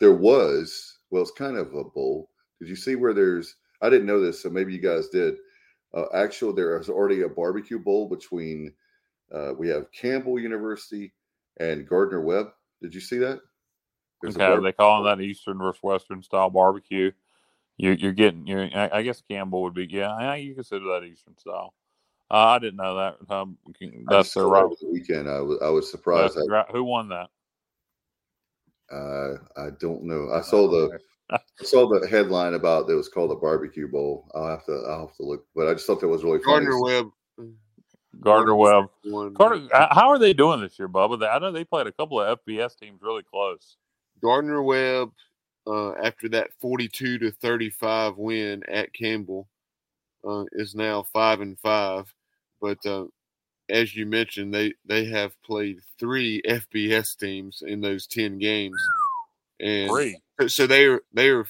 [0.00, 2.30] there was well, it's kind of a bowl.
[2.58, 3.56] Did you see where there's?
[3.82, 5.36] I didn't know this, so maybe you guys did.
[5.92, 8.72] Uh, actually, there is already a barbecue bowl between.
[9.32, 11.12] Uh, we have Campbell University
[11.58, 12.48] and Gardner Webb.
[12.82, 13.40] Did you see that?
[14.24, 17.12] There's okay, they call that Eastern versus Western style barbecue.
[17.76, 21.74] You, you're getting, you're, I guess Campbell would be, yeah, you consider that Eastern style.
[22.30, 23.16] Uh, I didn't know that.
[23.28, 23.58] Um,
[24.08, 24.64] that's the right.
[24.80, 26.36] The weekend, I was, I was surprised.
[26.36, 27.28] That, who won that?
[28.90, 30.30] Uh, I don't know.
[30.32, 30.98] I saw the
[31.30, 34.30] I saw the headline about that was called the barbecue bowl.
[34.34, 36.66] I'll have to I'll have to look, but I just thought that was really funny.
[36.66, 37.10] Gardner Webb.
[38.20, 38.84] Gardner Webb.
[39.06, 39.34] Won.
[39.34, 41.28] Carter, how are they doing this year, Bubba?
[41.28, 43.76] I know they played a couple of FBS teams really close.
[44.24, 45.12] Gardner Webb,
[45.66, 49.48] uh, after that 42 to 35 win at Campbell,
[50.26, 52.12] uh, is now five and five.
[52.58, 53.04] But uh,
[53.68, 58.82] as you mentioned, they they have played three FBS teams in those 10 games,
[59.60, 60.18] and Three.
[60.46, 61.46] so they are they are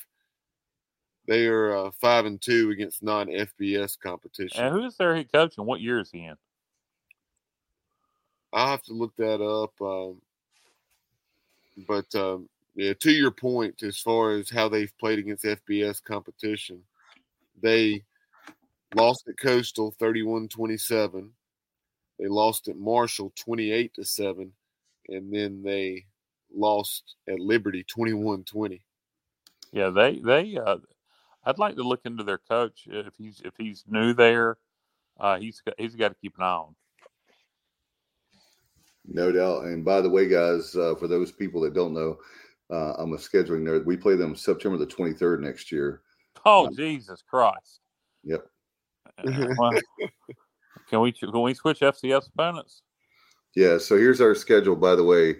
[1.28, 4.64] they are uh, five and two against non FBS competition.
[4.64, 6.34] And who's their head coach and what year is he in?
[8.52, 9.80] I'll have to look that up.
[9.80, 10.20] Um,
[11.86, 16.82] but um, yeah, to your point, as far as how they've played against FBS competition,
[17.62, 18.02] they
[18.94, 21.30] lost at Coastal 31 27.
[22.18, 24.52] They lost at Marshall 28 to 7.
[25.08, 26.06] And then they
[26.54, 28.82] lost at Liberty 21 20.
[29.72, 30.56] Yeah, they they.
[30.56, 30.78] Uh,
[31.44, 34.56] I'd like to look into their coach if he's if he's new there.
[35.18, 36.74] Uh, he's got, he's got to keep an eye on.
[39.06, 39.64] No doubt.
[39.64, 42.18] And by the way, guys, uh, for those people that don't know,
[42.74, 43.84] uh, I'm a scheduling nerd.
[43.84, 46.02] We play them September the 23rd next year.
[46.44, 47.80] Oh Um, Jesus Christ!
[48.24, 48.46] Yep.
[49.18, 49.72] Uh, well,
[50.90, 52.82] can we can we switch FCS opponents?
[53.54, 53.78] Yeah.
[53.78, 54.74] So here's our schedule.
[54.74, 55.36] By the way,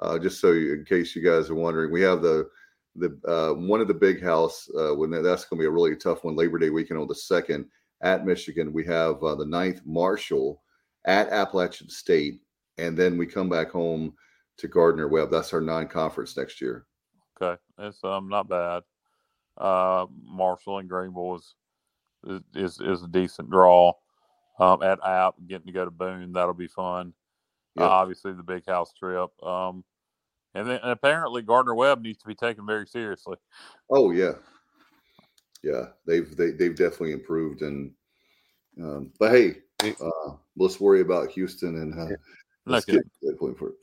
[0.00, 2.48] uh, just so you, in case you guys are wondering, we have the
[2.96, 4.68] the uh, one of the big house.
[4.76, 6.36] Uh, when that, that's going to be a really tough one.
[6.36, 7.66] Labor Day weekend on the second
[8.00, 8.72] at Michigan.
[8.72, 10.62] We have uh, the ninth Marshall
[11.04, 12.40] at Appalachian State,
[12.78, 14.14] and then we come back home
[14.58, 15.30] to Gardner Webb.
[15.30, 16.86] That's our non-conference next year.
[17.40, 18.82] Okay, it's um not bad.
[19.56, 21.54] Uh, Marshall and Greenville is
[22.54, 23.92] is is a decent draw.
[24.60, 27.14] Um, at App, getting to go to Boone, that'll be fun.
[27.78, 29.30] Uh, obviously, the big house trip.
[29.40, 29.84] Um,
[30.54, 33.36] and then and apparently Gardner Webb needs to be taken very seriously.
[33.88, 34.32] Oh yeah,
[35.62, 35.86] yeah.
[36.06, 37.92] They've they, they've definitely improved, and
[38.82, 42.16] um, but hey, uh, let's worry about Houston and uh,
[42.66, 42.98] let's Okay.
[42.98, 43.74] get to that point for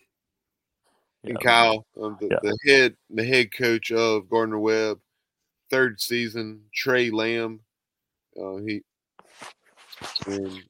[1.29, 1.41] And.
[1.41, 4.99] Kyle, um, the, the head the head coach of Gardner Webb,
[5.69, 7.61] third season, Tre Lamb.
[8.39, 8.81] Uh, he
[10.27, 10.61] and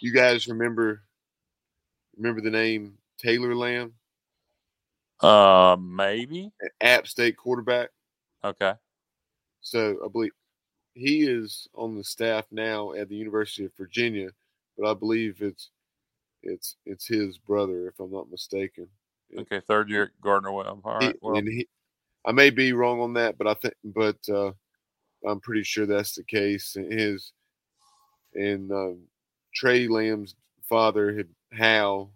[0.00, 1.02] you guys remember
[2.16, 3.94] remember the name Taylor Lamb,
[5.20, 6.50] Uh, maybe.
[6.80, 7.90] App State quarterback.
[8.42, 8.74] Okay.
[9.60, 10.32] So I believe
[10.94, 14.30] he is on the staff now at the University of Virginia,
[14.78, 15.70] but I believe it's
[16.42, 18.88] it's it's his brother, if I'm not mistaken.
[19.38, 19.60] Okay.
[19.60, 20.80] Third year at Gardner Webb.
[20.84, 21.16] All right.
[21.20, 21.66] Well, he,
[22.24, 24.52] I may be wrong on that, but I think, but uh,
[25.26, 26.76] I'm pretty sure that's the case.
[26.76, 27.32] And His
[28.34, 28.98] and um,
[29.54, 30.34] Tre Lamb's
[30.68, 32.12] father had Hal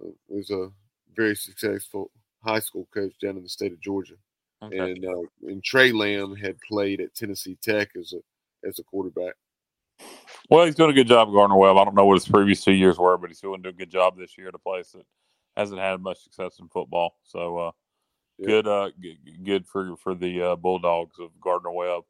[0.00, 0.70] uh, was a
[1.14, 2.10] very successful
[2.42, 4.14] high school coach down in the state of Georgia,
[4.62, 4.78] okay.
[4.78, 9.34] and uh, and Tre Lamb had played at Tennessee Tech as a as a quarterback.
[10.48, 11.76] Well, he's doing a good job Gardner Webb.
[11.76, 14.16] I don't know what his previous two years were, but he's doing a good job
[14.16, 15.04] this year at a place that
[15.56, 17.16] hasn't had much success in football.
[17.24, 17.70] So uh,
[18.38, 18.46] Yeah.
[18.46, 22.04] good, uh, g- good for for the uh, Bulldogs of Gardner Webb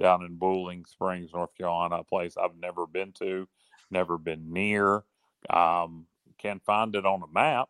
[0.00, 3.48] down in Boiling Springs, North Carolina, a place I've never been to,
[3.90, 5.04] never been near.
[5.50, 6.06] Um,
[6.38, 7.68] can find it on a map,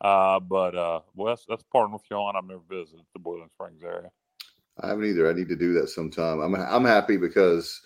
[0.00, 3.48] uh, but uh, well, that's, that's part of North Carolina I've never visited the Boiling
[3.54, 4.10] Springs area.
[4.80, 5.28] I haven't either.
[5.28, 6.40] I need to do that sometime.
[6.40, 7.80] I'm I'm happy because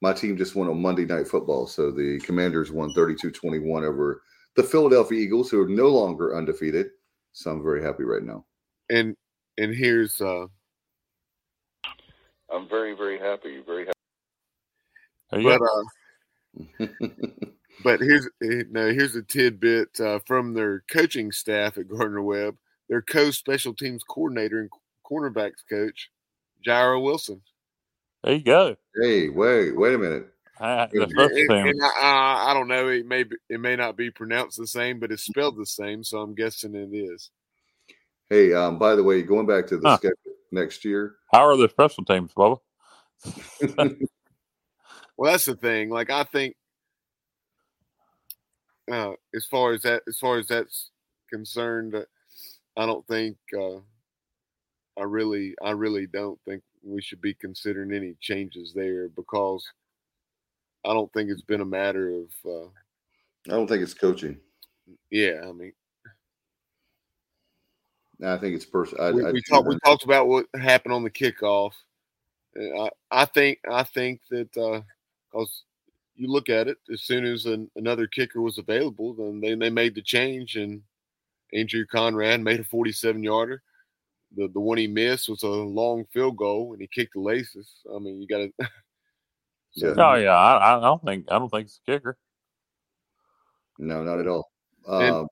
[0.00, 1.66] my team just won on Monday Night Football.
[1.66, 4.22] So the Commanders won 32-21 over
[4.56, 6.88] the Philadelphia Eagles, who are no longer undefeated.
[7.32, 8.44] So I'm very happy right now.
[8.90, 9.16] And
[9.58, 10.46] and here's uh,
[12.52, 13.62] I'm very very happy.
[13.66, 13.86] Very
[15.32, 16.64] yeah, but uh,
[17.00, 17.52] happy.
[17.84, 22.56] But here's eh, no, here's a tidbit uh, from their coaching staff at Gardner Webb.
[22.88, 24.70] Their co-special teams coordinator and
[25.04, 26.10] cornerbacks coach,
[26.66, 27.42] Jairo Wilson.
[28.22, 28.76] there you go.
[29.00, 30.28] hey, wait, wait a minute.
[30.58, 31.82] Uh, the And- And, special teams.
[31.82, 34.98] I, I, I don't know, it may be, it may not be pronounced the same,
[34.98, 37.30] but it's spelled the same, so I'm guessing it is.
[38.30, 39.96] Hey, um, by the way, going back to the Huh.
[39.98, 40.16] schedule
[40.50, 41.16] next year.
[41.32, 42.58] How are the special teams, Bubba?
[45.18, 45.88] Well, that's the thing.
[45.88, 46.56] Like I think,
[48.92, 50.90] uh, as far as that, as far as that's
[51.30, 52.02] concerned, uh,
[52.76, 53.38] I don't think.
[53.58, 53.78] Uh,
[54.98, 59.66] I really, I really don't think we should be considering any changes there because
[60.84, 62.28] I don't think it's been a matter of.
[62.44, 62.66] Uh,
[63.48, 64.38] I don't think it's coaching.
[65.10, 65.72] yeah, I mean,
[68.24, 68.98] I think it's person.
[69.14, 69.68] we, we talked.
[69.68, 71.72] We talked about what happened on the kickoff.
[72.54, 73.58] And I, I think.
[73.70, 75.62] I think that because
[76.16, 79.70] you look at it, as soon as an, another kicker was available, then they, they
[79.70, 80.82] made the change and
[81.52, 83.62] Andrew Conrad made a 47 yarder.
[84.36, 87.70] The the one he missed was a long field goal, and he kicked the laces.
[87.94, 88.52] I mean, you got to.
[89.76, 89.94] Yeah.
[89.96, 92.16] Oh yeah, I, I don't think I don't think it's a kicker.
[93.78, 94.50] No, not at all.
[94.88, 95.26] And- Um,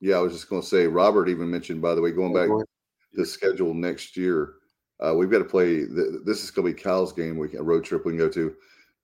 [0.00, 2.50] yeah, I was just going to say, Robert even mentioned, by the way, going back
[3.14, 4.54] the schedule next year,
[5.00, 5.86] uh, we've got to play.
[5.86, 7.38] Th- this is going to be Cal's game.
[7.38, 8.54] We can, a road trip we can go to.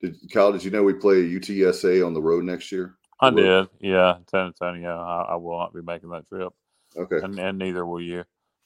[0.02, 0.52] Did Cal?
[0.52, 2.96] Did you know we play UTSA on the road next year?
[3.20, 4.18] I Well- did, yeah.
[4.30, 4.98] San Antonio.
[4.98, 6.52] I, I will not be making that trip,
[6.96, 7.20] Okay.
[7.22, 8.24] and, and neither will you.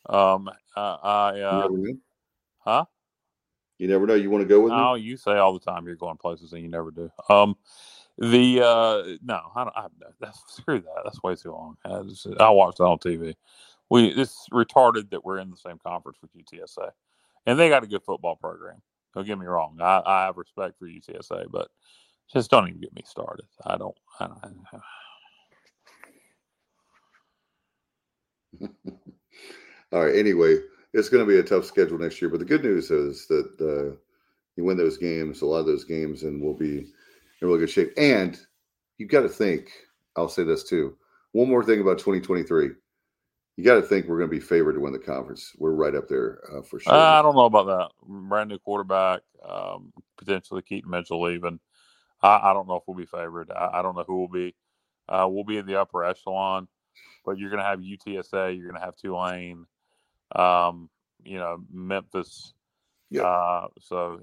[0.09, 1.99] Um, uh, I, uh, never
[2.59, 2.85] huh?
[3.79, 4.15] You never know.
[4.15, 4.79] You want to go with me?
[4.79, 7.11] Oh, you say all the time you're going places and you never do.
[7.29, 7.57] Um,
[8.19, 9.77] the uh, no, I don't.
[9.77, 9.87] I,
[10.21, 11.03] that's screw that.
[11.05, 11.77] That's way too long.
[11.85, 13.35] I, just, I watched that on TV.
[13.91, 16.91] We it's retarded that we're in the same conference with UTSA,
[17.45, 18.81] and they got a good football program.
[19.15, 19.79] Don't get me wrong.
[19.81, 21.69] I, I have respect for UTSA, but
[22.33, 23.47] just don't even get me started.
[23.65, 23.97] I don't.
[24.19, 24.41] I don't
[29.93, 30.17] All right.
[30.17, 30.59] Anyway,
[30.93, 33.51] it's going to be a tough schedule next year, but the good news is that
[33.61, 33.97] uh,
[34.57, 37.71] you win those games, a lot of those games, and we'll be in really good
[37.71, 37.93] shape.
[37.97, 38.39] And
[38.99, 39.71] you've got to think.
[40.17, 40.97] I'll say this too.
[41.33, 42.71] One more thing about 2023.
[43.57, 45.53] You got to think we're going to be favored to win the conference.
[45.59, 46.93] We're right up there uh, for sure.
[46.93, 47.91] I don't know about that.
[48.07, 51.59] Brand new quarterback, um, potentially Keaton Mitchell leaving.
[52.23, 53.51] I, I don't know if we'll be favored.
[53.51, 54.55] I, I don't know who will be.
[55.09, 56.69] Uh, we'll be in the upper echelon,
[57.25, 58.57] but you're going to have UTSA.
[58.57, 59.67] You're going to have Tulane.
[60.35, 60.91] Um,
[61.25, 62.53] you know, Memphis.
[63.11, 63.23] Yeah.
[63.23, 64.21] Uh, so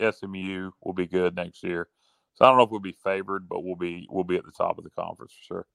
[0.00, 1.88] uh, SMU will be good next year.
[2.34, 4.52] So I don't know if we'll be favored, but we'll be we'll be at the
[4.52, 5.66] top of the conference for sure.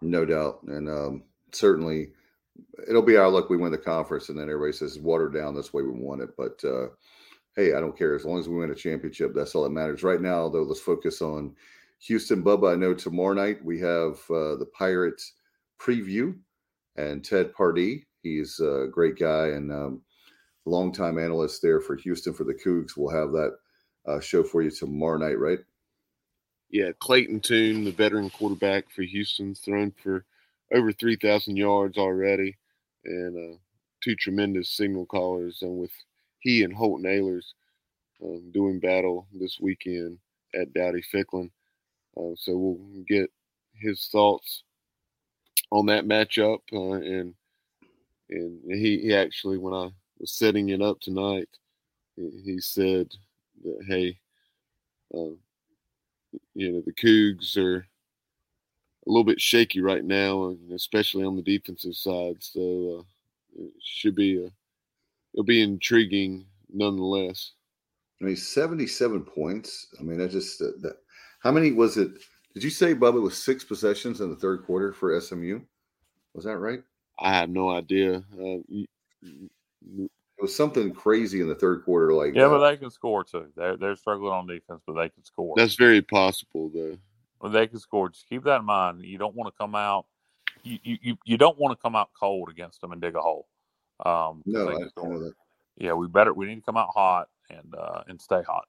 [0.00, 0.64] No doubt.
[0.66, 2.08] And um, certainly
[2.88, 5.72] it'll be our luck we win the conference and then everybody says watered down this
[5.72, 6.30] way we want it.
[6.36, 6.88] But uh,
[7.56, 8.14] hey, I don't care.
[8.14, 10.02] As long as we win a championship, that's all that matters.
[10.02, 11.54] Right now, though, let's focus on
[12.00, 12.42] Houston.
[12.42, 15.34] Bubba, I know tomorrow night we have uh, the Pirates
[15.80, 16.34] preview
[16.96, 18.06] and Ted Pardee.
[18.22, 20.02] He's a great guy and um,
[20.64, 22.96] longtime analyst there for Houston for the Cougs.
[22.96, 23.56] We'll have that
[24.06, 25.58] uh, show for you tomorrow night, right?
[26.70, 30.24] Yeah, Clayton Tune, the veteran quarterback for Houston's thrown for
[30.72, 32.56] over 3,000 yards already,
[33.04, 33.58] and uh,
[34.02, 35.58] two tremendous signal callers.
[35.60, 35.90] And with
[36.38, 37.44] he and Holton Ahlers
[38.22, 40.18] um, doing battle this weekend
[40.54, 41.50] at Dowdy Ficklen.
[42.16, 43.30] Uh, so we'll get
[43.74, 44.64] his thoughts
[45.70, 46.60] on that matchup.
[46.72, 47.34] Uh, and
[48.32, 51.48] and he, he actually, when I was setting it up tonight,
[52.16, 53.08] he, said
[53.64, 54.18] that, hey,
[55.14, 55.34] uh,
[56.54, 61.94] you know, the Cougs are a little bit shaky right now, especially on the defensive
[61.94, 62.36] side.
[62.40, 64.50] So uh, it should be a,
[65.34, 67.52] it'll be intriguing nonetheless.
[68.20, 69.88] I mean, 77 points.
[69.98, 70.96] I mean, I just, uh, that,
[71.40, 72.12] how many was it?
[72.54, 75.60] Did you say, Bubba, was six possessions in the third quarter for SMU?
[76.34, 76.82] Was that right?
[77.22, 78.16] I have no idea.
[78.38, 78.58] Uh,
[79.22, 82.12] It was something crazy in the third quarter.
[82.12, 83.46] Like, Yeah, uh, but they can score too.
[83.56, 85.54] They're they're struggling on defense, but they can score.
[85.56, 86.98] that's very possible, though.
[87.40, 88.08] Well, they can score.
[88.08, 89.02] Just keep that in mind.
[89.04, 90.06] You don't want to come out.
[90.64, 93.20] You you, you, you don't want to come out cold against them and dig a
[93.20, 93.46] hole.
[94.04, 95.08] Um, 'cause no, I, can I score.
[95.08, 95.34] know that.
[95.76, 96.32] Yeah, we better.
[96.34, 98.66] We need to come out hot and uh, and stay hot.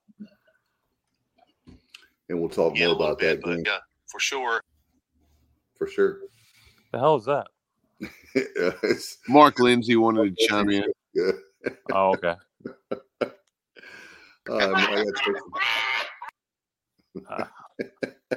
[2.29, 4.61] And we'll talk Yeah, more about bit, that but game yeah, for sure.
[5.77, 6.19] for sure.
[6.91, 7.47] The hell is that?
[8.35, 9.17] Yes.
[9.29, 10.85] Mark Lindsay wanted to chime in.
[11.13, 11.31] Yeah.
[11.91, 12.35] Oh, okay.
[13.21, 13.27] Uh,
[14.49, 15.35] I gotta take-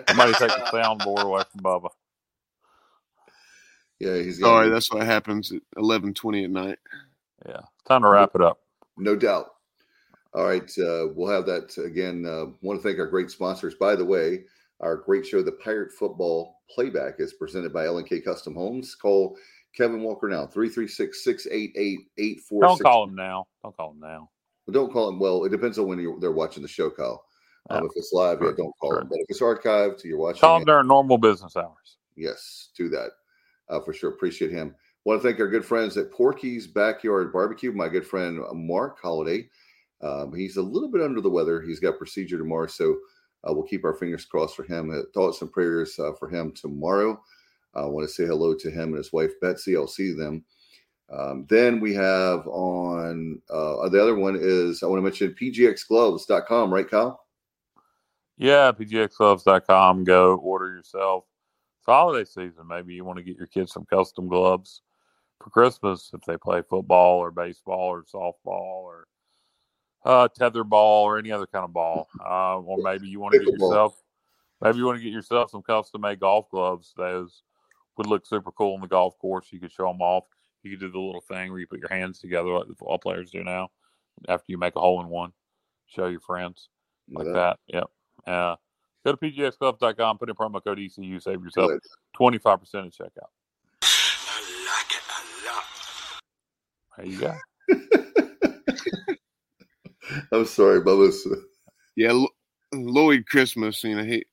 [0.08, 1.88] Somebody take the soundboard away from Bubba.
[3.98, 6.78] yeah, he's got Sorry, that's what happens at eleven twenty at night.
[7.48, 8.60] Yeah, time to wrap it up.
[8.96, 9.46] No doubt.
[10.34, 10.70] All right.
[10.78, 12.26] Uh, we'll have that again.
[12.26, 13.74] Uh, want to thank our great sponsors.
[13.74, 14.44] By the way,
[14.80, 18.94] our great show, The Pirate Football Playback, is presented by L&K Custom Homes.
[18.94, 19.36] Call
[19.76, 23.46] Kevin Walker now, 336 688 Don't call him now.
[23.62, 24.30] Don't call him now.
[24.64, 25.18] But Don't call him.
[25.18, 27.24] Well, it depends on when you're, they're watching the show, Kyle.
[27.68, 29.00] Um, if it's live, yeah, don't call sure.
[29.00, 29.08] him.
[29.08, 31.96] But if it's archived, you're watching Call it, him during normal business hours.
[32.14, 33.10] Yes, do that
[33.68, 34.10] uh, for sure.
[34.10, 34.74] Appreciate him.
[35.04, 37.72] Want to thank our good friends at Porky's Backyard Barbecue.
[37.72, 39.48] My good friend uh, Mark Holiday.
[40.00, 41.60] Um, he's a little bit under the weather.
[41.60, 42.96] He's got procedure tomorrow, so
[43.44, 44.90] uh, we'll keep our fingers crossed for him.
[44.90, 47.20] Uh, thoughts and prayers uh, for him tomorrow.
[47.76, 49.76] I want to say hello to him and his wife Betsy.
[49.76, 50.44] I'll see them.
[51.10, 56.72] Um, then we have on uh, the other one is I want to mention pgxgloves.com,
[56.72, 57.20] right, Kyle?
[58.36, 60.04] Yeah, pgxgloves.com.
[60.04, 61.24] Go order yourself.
[61.78, 62.66] It's holiday season.
[62.66, 64.82] Maybe you want to get your kids some custom gloves
[65.40, 69.06] for Christmas if they play football or baseball or softball or
[70.04, 72.08] uh, tether ball or any other kind of ball.
[72.20, 74.02] Uh, or maybe you want to get yourself
[74.62, 76.94] Maybe you want to get yourself some custom made golf gloves.
[76.96, 77.42] Those
[77.96, 79.48] would look super cool on the golf course.
[79.52, 80.24] You could show them off.
[80.62, 82.98] You could do the little thing where you put your hands together, like the football
[82.98, 83.68] players do now.
[84.28, 85.32] After you make a hole in one,
[85.86, 86.68] show your friends
[87.10, 87.32] like Yeah.
[87.32, 87.58] that.
[87.68, 87.84] Yep.
[88.26, 88.56] Uh,
[89.04, 91.80] go to pgsclubs.com, put in promo code ECU, save yourself Good.
[92.14, 93.30] twenty five percent at checkout.
[93.82, 95.64] I like it a lot.
[96.96, 99.16] There you go.
[100.32, 101.26] I'm sorry, Bubba's.
[101.96, 102.28] Yeah, Lo-
[102.72, 104.24] Lloyd Christmas, you know, he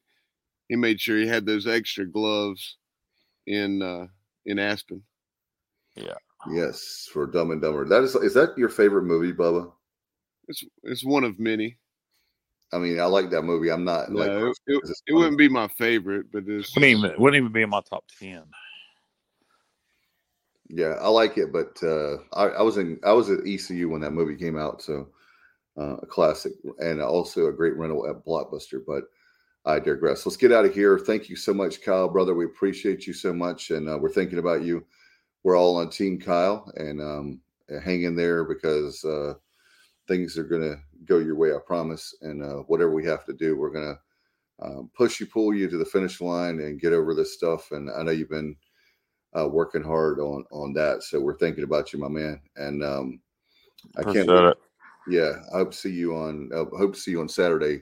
[0.70, 2.78] he made sure he had those extra gloves
[3.48, 4.08] in uh
[4.46, 5.04] in Aspen.
[5.96, 6.16] Yeah.
[6.52, 7.88] Yes, for Dumb and Dumber.
[7.88, 9.72] That is is that your favorite movie, Bubba?
[10.48, 11.78] It's it's one of many.
[12.74, 13.70] I mean, I like that movie.
[13.72, 17.14] I'm not like No, it, it, it wouldn't be my favorite, but it's Wouldn't even
[17.18, 18.44] wouldn't even be in my top ten.
[20.70, 24.02] Yeah, I like it, but uh, I, I was in I was at ECU when
[24.02, 25.08] that movie came out, so
[25.78, 28.82] uh, a classic and also a great rental at Blockbuster.
[28.86, 29.04] But
[29.66, 30.26] I digress.
[30.26, 31.00] Let's get out of here.
[31.00, 32.36] Thank you so much, Kyle, brother.
[32.36, 34.86] We appreciate you so much, and uh, we're thinking about you.
[35.44, 37.40] We're all on Team Kyle, and um,
[37.84, 39.36] hang in there because uh,
[40.08, 40.76] things are gonna
[41.06, 41.54] go your way.
[41.54, 42.14] I promise.
[42.22, 44.00] And uh, whatever we have to do, we're gonna
[44.62, 47.72] um, push you, pull you to the finish line, and get over this stuff.
[47.72, 48.56] And I know you've been
[49.38, 51.04] uh, working hard on on that.
[51.04, 52.42] So we're thinking about you, my man.
[52.58, 53.22] And um,
[53.98, 54.28] I can't.
[54.28, 54.54] Wait.
[55.08, 56.50] Yeah, I hope to see you on.
[56.54, 57.82] I hope to see you on Saturday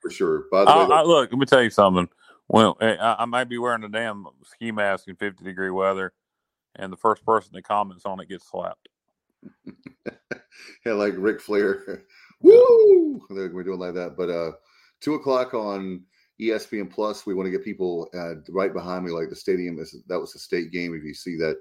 [0.00, 0.44] for sure.
[0.50, 2.08] By the I, way, I, look, let me tell you something.
[2.48, 6.12] Well, eh, I, I might be wearing a damn ski mask in 50 degree weather,
[6.76, 8.88] and the first person that comments on it gets slapped.
[10.86, 12.04] yeah, like Ric Flair.
[12.40, 13.20] Woo!
[13.28, 14.16] We're doing like that.
[14.16, 14.52] But uh,
[15.00, 16.02] two o'clock on
[16.40, 17.26] ESPN Plus.
[17.26, 19.78] We want to get people uh, right behind me, like the stadium.
[19.78, 20.94] Is that was a state game?
[20.94, 21.56] If you see that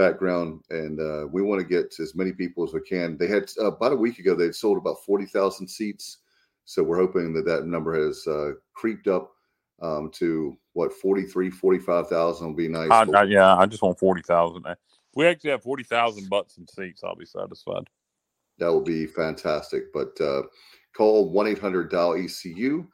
[0.00, 3.16] background, and uh, we want to get to as many people as we can.
[3.18, 4.34] They had uh, about a week ago.
[4.34, 6.18] They had sold about forty thousand seats.
[6.64, 9.32] So we're hoping that that number has uh, creeped up
[9.82, 12.90] um, to what 43, 45,000 will be nice.
[12.90, 14.64] I, I, yeah, I just want 40,000.
[14.66, 14.76] If
[15.14, 17.88] we actually have 40,000 butts and seats, I'll be satisfied.
[18.58, 19.92] That will be fantastic.
[19.92, 20.42] But uh,
[20.94, 22.86] call 1 800 dial ECU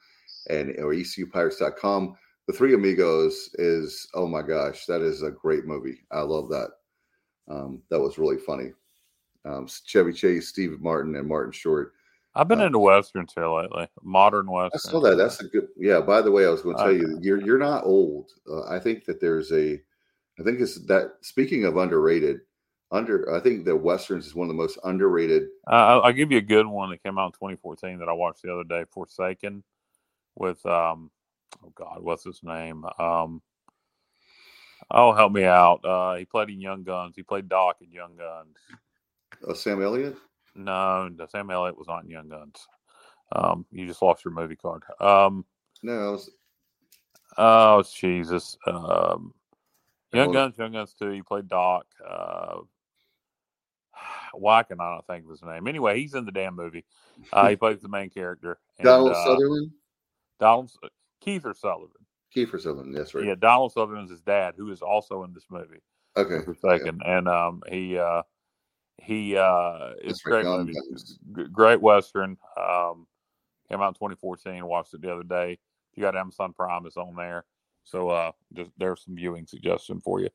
[0.49, 2.17] and or ECUPirates.com.
[2.47, 5.99] The Three Amigos is, oh my gosh, that is a great movie.
[6.13, 6.71] I love that.
[7.49, 8.73] Um, that was really funny.
[9.45, 11.93] Um, Chevy Chase, Steve Martin, and Martin Short.
[12.35, 14.83] I've been Uh, into westerns here lately, modern I westerns.
[14.91, 15.17] saw that.
[15.17, 15.69] That's a good.
[15.77, 16.01] Yeah.
[16.01, 18.33] By the way, I was going to tell you, you're you're not old.
[18.51, 19.81] Uh, I think that there's a.
[20.39, 21.13] I think it's that.
[21.23, 22.41] Speaking of underrated,
[22.91, 25.45] under I think that westerns is one of the most underrated.
[25.67, 28.13] Uh, I'll, I'll give you a good one that came out in 2014 that I
[28.13, 29.63] watched the other day, Forsaken,
[30.35, 31.11] with um,
[31.65, 32.85] oh God, what's his name?
[32.99, 33.41] Um,
[34.91, 35.85] oh, help me out.
[35.85, 37.15] Uh, he played in Young Guns.
[37.17, 38.57] He played Doc in Young Guns.
[39.47, 40.17] Uh, Sam Elliott.
[40.55, 42.67] No, the Sam Elliott was not in Young Guns.
[43.33, 44.83] Um, you just lost your movie card.
[45.01, 45.45] Um,
[45.83, 46.31] No, I was,
[47.37, 48.57] oh Jesus.
[48.67, 49.35] Um,
[50.13, 51.11] Young Guns, Young Guns 2.
[51.11, 51.87] He played Doc.
[52.07, 52.59] Uh,
[54.33, 55.67] why can I not think of his name?
[55.67, 56.85] Anyway, he's in the damn movie.
[57.33, 58.59] Uh, he plays the main character.
[58.79, 59.73] And, Donald uh, Sutherland.
[60.39, 60.71] Donald
[61.21, 62.06] Keith or Sullivan.
[62.37, 62.95] Kiefer Sutherland.
[62.95, 63.25] That's right.
[63.25, 65.81] Yeah, Donald Sutherland's his dad, who is also in this movie.
[66.17, 66.45] Okay.
[66.45, 68.23] For a second, and um, he uh,
[69.03, 70.75] he uh, it's right, great movie,
[71.53, 72.37] great western.
[72.57, 73.07] Um,
[73.69, 74.65] came out in 2014.
[74.65, 75.59] Watched it the other day.
[75.95, 77.45] You got Amazon Prime, it's on there.
[77.85, 80.29] So uh, just, there's some viewing suggestion for you.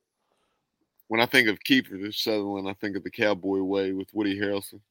[1.07, 4.81] when I think of Kiefer Sutherland, I think of the Cowboy Way with Woody Harrelson.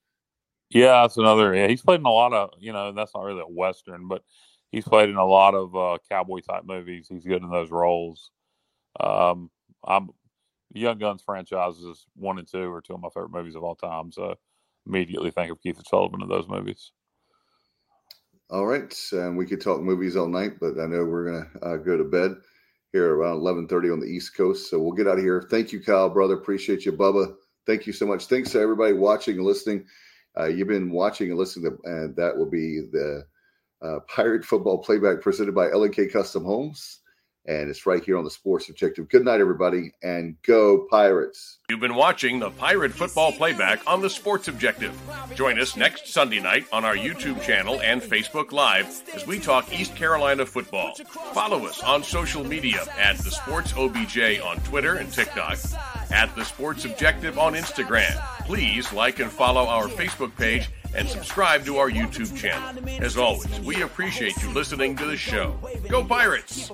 [0.68, 1.54] Yeah, that's another.
[1.54, 2.50] Yeah, he's played in a lot of.
[2.60, 4.22] You know, that's not really a western, but
[4.70, 7.06] he's played in a lot of uh, cowboy type movies.
[7.08, 8.30] He's good in those roles.
[8.98, 9.50] Um,
[9.84, 10.10] I'm
[10.72, 14.12] Young Guns franchises one and two are two of my favorite movies of all time.
[14.12, 14.34] So
[14.86, 16.92] immediately think of Keith Sullivan in those movies.
[18.50, 18.92] All right,
[19.36, 22.32] we could talk movies all night, but I know we're gonna uh, go to bed
[22.92, 24.68] here around eleven thirty on the East Coast.
[24.68, 25.46] So we'll get out of here.
[25.50, 26.34] Thank you, Kyle, brother.
[26.34, 27.34] Appreciate you, Bubba.
[27.64, 28.26] Thank you so much.
[28.26, 29.86] Thanks to everybody watching and listening.
[30.36, 33.24] Uh, you've been watching and listening to, and that will be the
[33.82, 37.00] uh, Pirate Football Playback presented by L&K Custom Homes,
[37.46, 39.08] and it's right here on the Sports Objective.
[39.08, 41.58] Good night, everybody, and go Pirates.
[41.70, 44.94] You've been watching the Pirate Football Playback on the Sports Objective.
[45.34, 49.72] Join us next Sunday night on our YouTube channel and Facebook Live as we talk
[49.72, 50.94] East Carolina football.
[51.32, 55.58] Follow us on social media at the Sports OBJ on Twitter and TikTok,
[56.10, 58.14] at the Sports Objective on Instagram.
[58.44, 62.82] Please like and follow our Facebook page and subscribe to our YouTube channel.
[63.00, 65.58] As always, we appreciate you listening to the show.
[65.88, 66.70] Go Pirates!